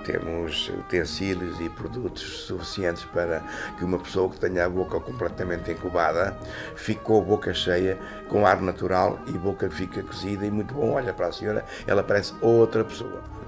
Temos 0.04 0.68
utensílios 0.68 1.62
e 1.62 1.70
produtos 1.70 2.22
suficientes 2.46 3.06
para 3.06 3.42
que 3.78 3.86
uma 3.86 3.98
pessoa 3.98 4.30
que 4.30 4.38
tenha 4.38 4.66
a 4.66 4.70
boca 4.70 5.00
completamente 5.00 5.72
incubada 5.72 6.38
fique 6.76 7.00
com 7.00 7.22
a 7.22 7.24
boca 7.24 7.54
cheia, 7.54 7.98
com 8.28 8.46
ar 8.46 8.62
natural 8.62 9.18
e 9.28 9.32
boca 9.32 9.70
fica 9.70 10.04
cozida 10.04 10.46
e 10.46 10.52
muito 10.52 10.74
bom. 10.74 10.92
Olha 10.92 11.14
para 11.14 11.28
a 11.28 11.32
senhora, 11.32 11.66
ela 11.88 12.04
parece 12.04 12.34
outra 12.42 12.84
pessoa. 12.84 13.43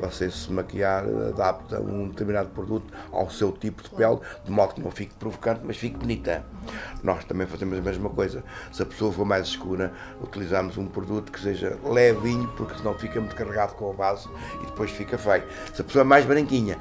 Você 0.00 0.30
se 0.30 0.52
maquiar 0.52 1.04
adapta 1.28 1.80
um 1.80 2.08
determinado 2.08 2.48
produto 2.50 2.92
ao 3.12 3.30
seu 3.30 3.52
tipo 3.52 3.82
de 3.82 3.90
pele, 3.90 4.18
de 4.44 4.50
modo 4.50 4.74
que 4.74 4.80
não 4.80 4.90
fique 4.90 5.14
provocante, 5.14 5.60
mas 5.64 5.76
fique 5.76 5.96
bonita. 5.96 6.44
Nós 7.02 7.24
também 7.24 7.46
fazemos 7.46 7.78
a 7.78 7.82
mesma 7.82 8.10
coisa. 8.10 8.42
Se 8.72 8.82
a 8.82 8.86
pessoa 8.86 9.12
for 9.12 9.24
mais 9.24 9.46
escura, 9.46 9.92
utilizamos 10.20 10.76
um 10.76 10.86
produto 10.86 11.30
que 11.30 11.40
seja 11.40 11.78
levinho, 11.84 12.48
porque 12.56 12.76
senão 12.76 12.94
fica 12.94 13.20
muito 13.20 13.36
carregado 13.36 13.74
com 13.74 13.90
a 13.90 13.92
base 13.92 14.28
e 14.62 14.66
depois 14.66 14.90
fica 14.90 15.16
feio. 15.16 15.44
Se 15.72 15.80
a 15.80 15.84
pessoa 15.84 16.02
é 16.02 16.04
mais 16.04 16.24
branquinha, 16.24 16.78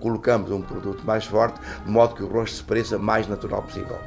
colocamos 0.00 0.50
um 0.50 0.60
produto 0.60 1.04
mais 1.04 1.24
forte, 1.24 1.60
de 1.84 1.90
modo 1.90 2.14
que 2.14 2.22
o 2.22 2.28
rosto 2.28 2.56
se 2.56 2.64
pareça 2.64 2.98
mais 2.98 3.26
natural 3.26 3.62
possível. 3.62 3.98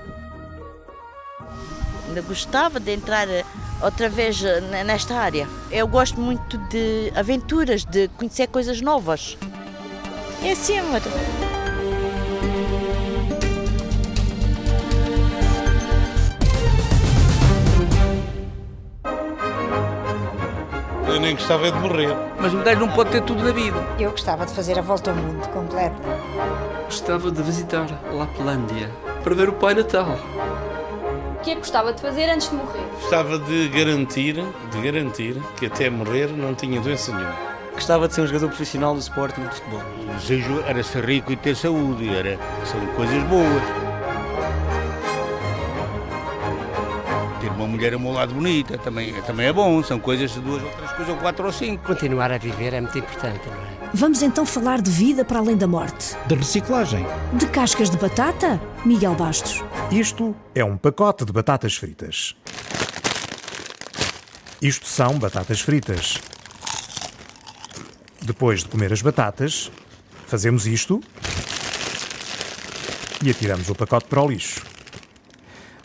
Ainda 2.07 2.21
gostava 2.21 2.79
de 2.79 2.91
entrar 2.91 3.27
outra 3.81 4.09
vez 4.09 4.43
eh, 4.43 4.83
nesta 4.83 5.15
área. 5.15 5.47
Eu 5.71 5.87
gosto 5.87 6.19
muito 6.19 6.57
de 6.69 7.11
aventuras, 7.15 7.85
de 7.85 8.07
conhecer 8.09 8.47
coisas 8.47 8.81
novas. 8.81 9.37
É 10.43 10.51
assim, 10.51 10.77
amor. 10.77 11.01
Eu 21.07 21.19
nem 21.21 21.35
gostava 21.35 21.71
de 21.71 21.79
morrer. 21.79 22.09
Mas 22.39 22.53
um 22.53 22.61
gajo 22.61 22.79
não 22.81 22.89
pode 22.89 23.11
ter 23.11 23.21
tudo 23.21 23.43
na 23.43 23.51
vida. 23.51 23.77
Eu 23.97 24.11
gostava 24.11 24.45
de 24.45 24.53
fazer 24.53 24.77
a 24.77 24.81
volta 24.81 25.11
ao 25.11 25.15
mundo 25.15 25.47
completa. 25.49 25.95
Gostava 26.85 27.31
de 27.31 27.41
visitar 27.41 27.87
Laplândia 28.11 28.91
para 29.23 29.33
ver 29.33 29.49
o 29.49 29.53
Pai 29.53 29.73
Natal 29.73 30.17
que 31.45 31.51
é 31.51 31.53
que 31.53 31.59
gostava 31.59 31.93
de 31.93 32.01
fazer 32.01 32.27
antes 32.27 32.49
de 32.49 32.55
morrer? 32.55 32.83
Gostava 32.99 33.37
de 33.37 33.67
garantir, 33.67 34.33
de 34.33 34.81
garantir 34.81 35.35
que 35.57 35.67
até 35.67 35.91
morrer 35.91 36.27
não 36.35 36.55
tinha 36.55 36.81
doença 36.81 37.13
nenhuma. 37.15 37.35
Gostava 37.71 38.07
de 38.07 38.15
ser 38.15 38.21
um 38.21 38.27
jogador 38.27 38.47
profissional 38.47 38.95
do 38.95 38.99
Sporting 38.99 39.43
de 39.43 39.55
futebol. 39.55 39.83
O 40.01 40.13
desejo 40.15 40.63
era 40.65 40.81
ser 40.81 41.05
rico 41.05 41.31
e 41.31 41.35
ter 41.35 41.55
saúde, 41.55 42.09
era, 42.09 42.39
são 42.65 42.83
coisas 42.95 43.21
boas. 43.25 43.84
Mulher 47.75 47.93
ao 47.93 47.99
meu 47.99 48.13
lado 48.13 48.33
bonita 48.33 48.77
também, 48.77 49.13
também 49.23 49.47
é 49.47 49.53
bom, 49.53 49.83
são 49.83 49.99
coisas, 49.99 50.31
duas 50.35 50.63
ou 50.63 50.69
três 50.69 50.91
coisas, 50.93 51.13
ou 51.13 51.19
quatro 51.19 51.45
ou 51.45 51.51
cinco. 51.51 51.83
Continuar 51.83 52.31
a 52.31 52.37
viver 52.37 52.73
é 52.73 52.79
muito 52.79 52.97
importante, 52.97 53.41
não 53.47 53.53
é? 53.53 53.89
Vamos 53.93 54.21
então 54.21 54.45
falar 54.45 54.81
de 54.81 54.89
vida 54.89 55.25
para 55.25 55.39
além 55.39 55.57
da 55.57 55.67
morte. 55.67 56.15
De 56.25 56.35
reciclagem. 56.35 57.05
De 57.33 57.45
cascas 57.47 57.89
de 57.89 57.97
batata? 57.97 58.61
Miguel 58.85 59.13
Bastos. 59.15 59.61
Isto 59.91 60.33
é 60.55 60.63
um 60.63 60.77
pacote 60.77 61.25
de 61.25 61.33
batatas 61.33 61.75
fritas. 61.75 62.33
Isto 64.61 64.87
são 64.87 65.19
batatas 65.19 65.59
fritas. 65.59 66.21
Depois 68.21 68.61
de 68.61 68.69
comer 68.69 68.93
as 68.93 69.01
batatas, 69.01 69.69
fazemos 70.27 70.65
isto 70.65 71.01
e 73.21 73.29
atiramos 73.29 73.69
o 73.69 73.75
pacote 73.75 74.07
para 74.07 74.21
o 74.21 74.29
lixo. 74.29 74.74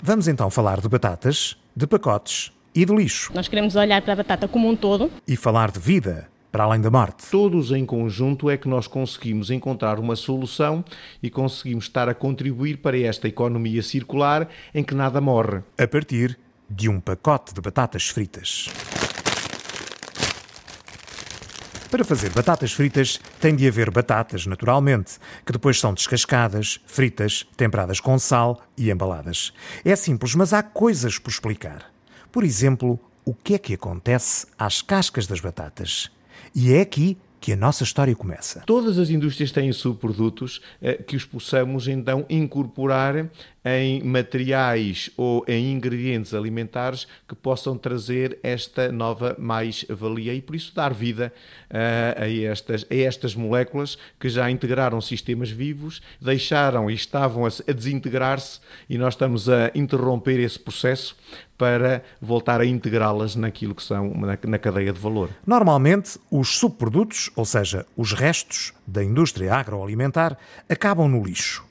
Vamos 0.03 0.29
então 0.29 0.49
falar 0.49 0.81
de 0.81 0.89
batatas, 0.89 1.57
de 1.77 1.87
pacotes 1.87 2.51
e 2.75 2.87
de 2.87 2.95
lixo. 2.95 3.31
Nós 3.35 3.49
queremos 3.49 3.77
olhar 3.77 4.01
para 4.01 4.15
a 4.15 4.17
batata 4.17 4.49
como 4.49 4.67
um 4.67 4.75
todo. 4.75 5.11
E 5.29 5.37
falar 5.37 5.71
de 5.71 5.79
vida 5.79 6.29
para 6.51 6.65
além 6.65 6.81
da 6.81 6.91
morte. 6.91 7.31
Todos 7.31 7.71
em 7.71 7.85
conjunto 7.85 8.49
é 8.49 8.57
que 8.57 8.67
nós 8.67 8.87
conseguimos 8.87 9.51
encontrar 9.51 10.01
uma 10.01 10.17
solução 10.17 10.83
e 11.23 11.29
conseguimos 11.29 11.85
estar 11.85 12.09
a 12.09 12.15
contribuir 12.15 12.79
para 12.79 12.99
esta 12.99 13.29
economia 13.29 13.83
circular 13.83 14.49
em 14.75 14.83
que 14.83 14.95
nada 14.95 15.21
morre. 15.21 15.61
A 15.79 15.87
partir 15.87 16.39
de 16.69 16.89
um 16.89 16.99
pacote 16.99 17.53
de 17.53 17.61
batatas 17.61 18.09
fritas. 18.09 18.69
Para 21.91 22.05
fazer 22.05 22.31
batatas 22.31 22.73
fritas, 22.73 23.19
tem 23.41 23.57
de 23.57 23.67
haver 23.67 23.91
batatas, 23.91 24.47
naturalmente, 24.47 25.19
que 25.45 25.53
depois 25.53 25.81
são 25.81 25.93
descascadas, 25.93 26.81
fritas, 26.87 27.45
temperadas 27.57 27.99
com 27.99 28.17
sal 28.17 28.63
e 28.77 28.93
embaladas. 28.93 29.53
É 29.85 29.97
simples, 29.97 30.37
mas 30.37 30.53
há 30.53 30.63
coisas 30.63 31.19
por 31.19 31.31
explicar. 31.31 31.93
Por 32.31 32.45
exemplo, 32.45 32.97
o 33.25 33.35
que 33.35 33.55
é 33.55 33.59
que 33.59 33.75
acontece 33.75 34.47
às 34.57 34.81
cascas 34.81 35.27
das 35.27 35.41
batatas? 35.41 36.13
E 36.55 36.73
é 36.73 36.81
aqui 36.81 37.19
que 37.41 37.53
a 37.53 37.57
nossa 37.57 37.83
história 37.83 38.15
começa. 38.15 38.63
Todas 38.67 38.99
as 38.99 39.11
indústrias 39.11 39.51
têm 39.51 39.73
subprodutos 39.73 40.61
eh, 40.83 40.95
que 40.95 41.17
os 41.17 41.25
possamos 41.25 41.89
então 41.89 42.27
incorporar 42.29 43.31
em 43.65 44.03
materiais 44.03 45.11
ou 45.17 45.45
em 45.47 45.73
ingredientes 45.73 46.33
alimentares 46.33 47.07
que 47.29 47.35
possam 47.35 47.77
trazer 47.77 48.39
esta 48.43 48.91
nova 48.91 49.37
mais-valia 49.39 50.35
e 50.35 50.41
por 50.41 50.57
isso 50.57 50.75
dar 50.75 50.95
vida 50.95 51.33
uh, 51.71 52.23
a, 52.23 52.29
estas, 52.51 52.87
a 52.91 52.95
estas 52.95 53.35
moléculas 53.35 53.99
que 54.19 54.29
já 54.29 54.51
integraram 54.51 55.01
sistemas 55.01 55.51
vivos, 55.51 56.01
deixaram 56.21 56.91
e 56.91 56.95
estavam 56.95 57.45
a, 57.45 57.49
a 57.49 57.73
desintegrar-se 57.73 58.61
e 58.89 58.97
nós 58.97 59.15
estamos 59.15 59.49
a 59.49 59.71
interromper 59.75 60.41
esse 60.41 60.59
processo 60.59 61.15
para 61.61 62.03
voltar 62.23 62.59
a 62.63 62.65
integrá-las 62.65 63.37
naquilo 63.37 63.75
que 63.75 63.83
são 63.83 64.15
na, 64.15 64.39
na, 64.47 64.59
cadeia 64.59 64.95
de 64.95 64.99
valor. 64.99 65.29
Normalmente, 65.47 66.19
os 66.31 66.57
subprodutos, 66.57 67.31
ou 67.37 67.45
seja, 67.45 67.85
os 67.95 68.15
restos 68.15 68.73
da 68.87 69.05
indústria 69.05 69.55
agroalimentar, 69.55 70.39
acabam 70.71 71.07
no 71.07 71.23
lixo. 71.23 71.63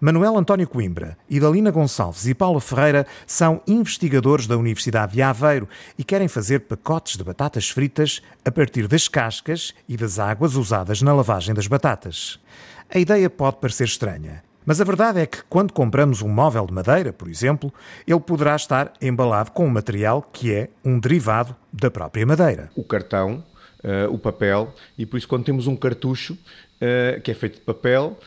Manuel 0.00 0.38
António 0.38 0.66
Coimbra, 0.66 1.18
Idalina 1.28 1.70
Gonçalves 1.70 2.26
e 2.26 2.32
Paula 2.32 2.58
Ferreira 2.58 3.06
são 3.26 3.60
investigadores 3.66 4.46
da 4.46 4.56
Universidade 4.56 5.12
de 5.12 5.20
Aveiro 5.20 5.68
e 5.98 6.04
querem 6.04 6.28
fazer 6.28 6.60
pacotes 6.60 7.18
de 7.18 7.24
batatas 7.24 7.68
fritas 7.68 8.22
a 8.46 8.50
partir 8.50 8.88
das 8.88 9.08
cascas 9.08 9.74
e 9.86 9.94
das 9.94 10.18
águas 10.18 10.54
usadas 10.54 11.02
na 11.02 11.12
lavagem 11.12 11.54
das 11.54 11.66
batatas. 11.66 12.40
A 12.88 12.98
ideia 12.98 13.28
pode 13.28 13.58
parecer 13.58 13.84
estranha, 13.84 14.42
mas 14.68 14.82
a 14.82 14.84
verdade 14.84 15.18
é 15.18 15.24
que 15.24 15.42
quando 15.48 15.72
compramos 15.72 16.20
um 16.20 16.28
móvel 16.28 16.66
de 16.66 16.74
madeira, 16.74 17.10
por 17.10 17.26
exemplo, 17.26 17.72
ele 18.06 18.20
poderá 18.20 18.54
estar 18.54 18.92
embalado 19.00 19.50
com 19.52 19.64
um 19.64 19.70
material 19.70 20.20
que 20.30 20.52
é 20.52 20.68
um 20.84 21.00
derivado 21.00 21.56
da 21.72 21.90
própria 21.90 22.26
madeira. 22.26 22.68
O 22.76 22.84
cartão, 22.84 23.42
uh, 23.82 24.12
o 24.12 24.18
papel, 24.18 24.74
e 24.98 25.06
por 25.06 25.16
isso 25.16 25.26
quando 25.26 25.44
temos 25.44 25.66
um 25.66 25.74
cartucho 25.74 26.34
uh, 26.34 27.18
que 27.22 27.30
é 27.30 27.34
feito 27.34 27.54
de 27.54 27.60
papel, 27.62 28.20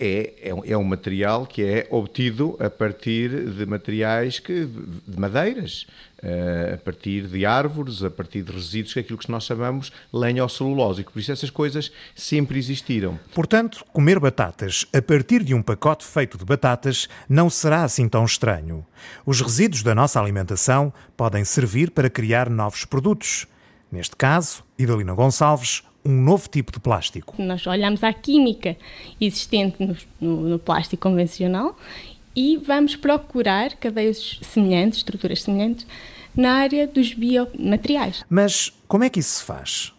é, 0.00 0.32
é, 0.40 0.72
é, 0.72 0.76
um 0.76 0.82
material 0.82 1.46
que 1.46 1.62
é 1.62 1.86
obtido 1.90 2.56
a 2.58 2.70
partir 2.70 3.50
de 3.50 3.66
materiais 3.66 4.38
que, 4.40 4.64
de 4.64 5.20
madeiras, 5.20 5.86
eh, 6.22 6.72
a 6.74 6.78
partir 6.78 7.26
de 7.26 7.44
árvores, 7.44 8.02
a 8.02 8.10
partir 8.10 8.42
de 8.42 8.50
resíduos, 8.50 8.94
que 8.94 8.98
é 8.98 9.02
aquilo 9.02 9.18
que 9.18 9.30
nós 9.30 9.44
chamamos 9.44 9.92
lenha 10.12 10.42
ou 10.42 10.48
celulose. 10.48 11.04
Por 11.04 11.18
isso 11.18 11.32
essas 11.32 11.50
coisas 11.50 11.92
sempre 12.14 12.58
existiram. 12.58 13.18
Portanto, 13.34 13.84
comer 13.92 14.18
batatas 14.18 14.86
a 14.92 15.02
partir 15.02 15.44
de 15.44 15.54
um 15.54 15.62
pacote 15.62 16.06
feito 16.06 16.38
de 16.38 16.44
batatas 16.44 17.06
não 17.28 17.50
será 17.50 17.84
assim 17.84 18.08
tão 18.08 18.24
estranho. 18.24 18.86
Os 19.26 19.40
resíduos 19.40 19.82
da 19.82 19.94
nossa 19.94 20.20
alimentação 20.20 20.92
podem 21.16 21.44
servir 21.44 21.90
para 21.90 22.08
criar 22.08 22.48
novos 22.48 22.84
produtos. 22.86 23.46
Neste 23.92 24.16
caso, 24.16 24.62
Idalina 24.78 25.14
Gonçalves 25.14 25.82
um 26.04 26.12
novo 26.12 26.48
tipo 26.48 26.72
de 26.72 26.80
plástico. 26.80 27.34
Nós 27.42 27.66
olhamos 27.66 28.02
à 28.02 28.12
química 28.12 28.76
existente 29.20 29.76
no, 29.84 29.96
no, 30.20 30.48
no 30.48 30.58
plástico 30.58 31.02
convencional 31.02 31.76
e 32.34 32.56
vamos 32.56 32.96
procurar 32.96 33.74
cadeias 33.74 34.38
semelhantes, 34.42 34.98
estruturas 34.98 35.42
semelhantes, 35.42 35.86
na 36.34 36.52
área 36.54 36.86
dos 36.86 37.12
biomateriais. 37.12 38.24
Mas 38.28 38.72
como 38.86 39.04
é 39.04 39.10
que 39.10 39.20
isso 39.20 39.38
se 39.38 39.44
faz? 39.44 39.92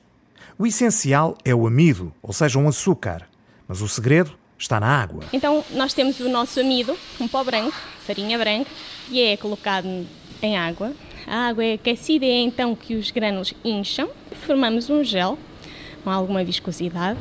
O 0.58 0.66
essencial 0.66 1.38
é 1.44 1.54
o 1.54 1.68
amido, 1.68 2.14
ou 2.22 2.34
seja, 2.34 2.58
um 2.58 2.68
açúcar. 2.68 3.28
Mas 3.68 3.82
o 3.82 3.88
segredo 3.88 4.38
está 4.58 4.80
na 4.80 4.88
água. 4.88 5.24
Então, 5.34 5.64
nós 5.72 5.94
temos 5.94 6.20
o 6.20 6.30
nosso 6.30 6.60
amido, 6.60 6.96
um 7.20 7.28
pó 7.28 7.44
branco, 7.44 7.76
farinha 8.06 8.38
branca, 8.38 8.70
e 9.10 9.22
é 9.22 9.38
colocado 9.38 9.88
em 10.42 10.58
água. 10.58 10.94
A 11.28 11.48
água 11.48 11.66
é 11.66 11.74
aquecida 11.74 12.26
e 12.26 12.30
é 12.30 12.42
então 12.42 12.76
que 12.76 12.96
os 12.96 13.12
grânulos 13.12 13.54
incham. 13.64 14.10
Formamos 14.46 14.90
um 14.90 15.04
gel 15.04 15.38
com 16.04 16.10
alguma 16.10 16.44
viscosidade 16.44 17.20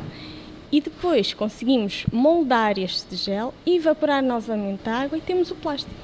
e 0.73 0.81
depois 0.81 1.35
conseguimos 1.35 2.05
moldar 2.13 2.79
este 2.79 3.17
gel 3.17 3.53
evaporar 3.67 4.23
novamente 4.23 4.89
a 4.89 5.03
água 5.03 5.19
e 5.19 5.21
temos 5.21 5.51
o 5.51 5.55
plástico. 5.55 5.95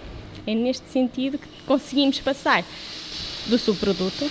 É 0.47 0.55
neste 0.55 0.89
sentido 0.89 1.39
que 1.39 1.49
conseguimos 1.66 2.20
passar 2.20 2.64
do 3.47 3.59
subproduto 3.59 4.31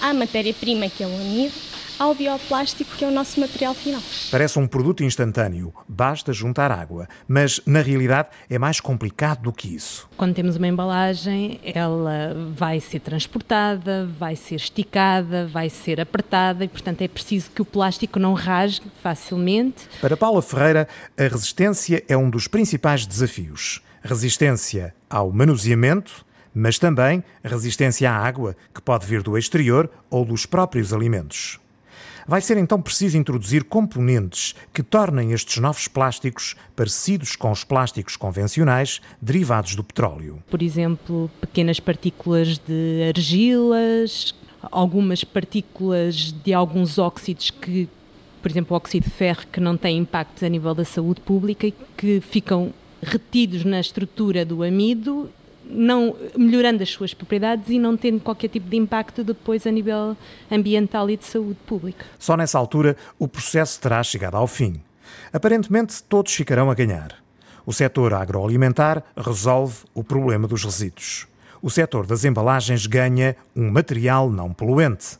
à 0.00 0.12
matéria-prima 0.12 0.88
que 0.88 1.02
é 1.02 1.06
o 1.06 1.14
amido 1.14 1.69
ao 2.00 2.14
bioplástico, 2.14 2.96
que 2.96 3.04
é 3.04 3.08
o 3.08 3.10
nosso 3.10 3.38
material 3.38 3.74
final. 3.74 4.00
Parece 4.30 4.58
um 4.58 4.66
produto 4.66 5.04
instantâneo, 5.04 5.74
basta 5.86 6.32
juntar 6.32 6.72
água, 6.72 7.06
mas 7.28 7.60
na 7.66 7.82
realidade 7.82 8.30
é 8.48 8.58
mais 8.58 8.80
complicado 8.80 9.42
do 9.42 9.52
que 9.52 9.74
isso. 9.74 10.08
Quando 10.16 10.34
temos 10.34 10.56
uma 10.56 10.66
embalagem, 10.66 11.60
ela 11.62 12.34
vai 12.56 12.80
ser 12.80 13.00
transportada, 13.00 14.08
vai 14.18 14.34
ser 14.34 14.54
esticada, 14.54 15.46
vai 15.46 15.68
ser 15.68 16.00
apertada 16.00 16.64
e, 16.64 16.68
portanto, 16.68 17.02
é 17.02 17.08
preciso 17.08 17.50
que 17.50 17.60
o 17.60 17.66
plástico 17.66 18.18
não 18.18 18.32
rasgue 18.32 18.90
facilmente. 19.02 19.86
Para 20.00 20.16
Paula 20.16 20.40
Ferreira, 20.40 20.88
a 21.18 21.22
resistência 21.24 22.02
é 22.08 22.16
um 22.16 22.30
dos 22.30 22.48
principais 22.48 23.04
desafios. 23.04 23.82
Resistência 24.02 24.94
ao 25.10 25.30
manuseamento, 25.30 26.24
mas 26.54 26.78
também 26.78 27.22
resistência 27.44 28.10
à 28.10 28.16
água, 28.16 28.56
que 28.74 28.80
pode 28.80 29.04
vir 29.06 29.22
do 29.22 29.36
exterior 29.36 29.90
ou 30.08 30.24
dos 30.24 30.46
próprios 30.46 30.94
alimentos. 30.94 31.60
Vai 32.26 32.40
ser 32.40 32.56
então 32.56 32.80
preciso 32.80 33.16
introduzir 33.16 33.64
componentes 33.64 34.54
que 34.72 34.82
tornem 34.82 35.32
estes 35.32 35.58
novos 35.58 35.88
plásticos 35.88 36.54
parecidos 36.76 37.36
com 37.36 37.50
os 37.50 37.64
plásticos 37.64 38.16
convencionais 38.16 39.00
derivados 39.20 39.74
do 39.74 39.84
petróleo. 39.84 40.42
Por 40.50 40.62
exemplo, 40.62 41.30
pequenas 41.40 41.80
partículas 41.80 42.58
de 42.58 43.08
argilas, 43.08 44.34
algumas 44.70 45.24
partículas 45.24 46.32
de 46.44 46.52
alguns 46.52 46.98
óxidos 46.98 47.50
que 47.50 47.88
por 48.42 48.50
exemplo, 48.50 48.74
o 48.74 48.76
óxido 48.78 49.04
de 49.04 49.10
ferro, 49.10 49.42
que 49.52 49.60
não 49.60 49.76
tem 49.76 49.98
impactos 49.98 50.42
a 50.42 50.48
nível 50.48 50.74
da 50.74 50.84
saúde 50.84 51.20
pública 51.20 51.66
e 51.66 51.74
que 51.94 52.22
ficam 52.22 52.72
retidos 53.02 53.64
na 53.64 53.80
estrutura 53.80 54.44
do 54.44 54.62
amido 54.62 55.30
não 55.72 56.16
melhorando 56.36 56.82
as 56.82 56.90
suas 56.90 57.14
propriedades 57.14 57.68
e 57.70 57.78
não 57.78 57.96
tendo 57.96 58.20
qualquer 58.20 58.48
tipo 58.48 58.68
de 58.68 58.76
impacto 58.76 59.24
depois 59.24 59.66
a 59.66 59.70
nível 59.70 60.16
ambiental 60.50 61.08
e 61.08 61.16
de 61.16 61.24
saúde 61.24 61.58
pública. 61.66 62.04
Só 62.18 62.36
nessa 62.36 62.58
altura 62.58 62.96
o 63.18 63.28
processo 63.28 63.80
terá 63.80 64.02
chegado 64.02 64.36
ao 64.36 64.46
fim. 64.46 64.80
Aparentemente 65.32 66.02
todos 66.02 66.34
ficarão 66.34 66.70
a 66.70 66.74
ganhar. 66.74 67.16
O 67.64 67.72
setor 67.72 68.14
agroalimentar 68.14 69.04
resolve 69.16 69.84
o 69.94 70.02
problema 70.02 70.48
dos 70.48 70.64
resíduos. 70.64 71.26
O 71.62 71.70
setor 71.70 72.06
das 72.06 72.24
embalagens 72.24 72.86
ganha 72.86 73.36
um 73.54 73.70
material 73.70 74.30
não 74.30 74.52
poluente. 74.52 75.18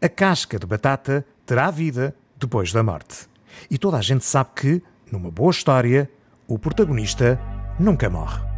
A 0.00 0.08
casca 0.08 0.58
de 0.58 0.66
batata 0.66 1.26
terá 1.44 1.70
vida 1.70 2.14
depois 2.38 2.72
da 2.72 2.82
morte. 2.82 3.28
E 3.70 3.76
toda 3.76 3.98
a 3.98 4.02
gente 4.02 4.24
sabe 4.24 4.50
que, 4.54 4.82
numa 5.10 5.30
boa 5.30 5.50
história, 5.50 6.08
o 6.46 6.58
protagonista 6.58 7.38
nunca 7.78 8.08
morre. 8.08 8.49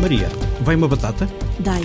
Maria, 0.00 0.28
vai 0.60 0.76
uma 0.76 0.86
batata? 0.86 1.28
Dai. 1.58 1.82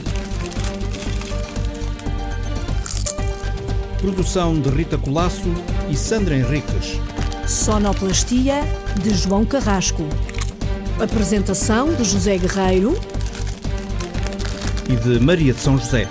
Produção 3.99 4.59
de 4.59 4.69
Rita 4.69 4.97
Colasso 4.97 5.51
e 5.89 5.95
Sandra 5.95 6.35
Henriques. 6.35 6.99
Sonoplastia 7.47 8.61
de 9.01 9.15
João 9.15 9.43
Carrasco. 9.45 10.03
Apresentação 11.01 11.93
de 11.95 12.03
José 12.03 12.37
Guerreiro 12.37 12.95
e 14.87 14.95
de 14.95 15.19
Maria 15.19 15.53
de 15.53 15.59
São 15.59 15.77
José. 15.77 16.07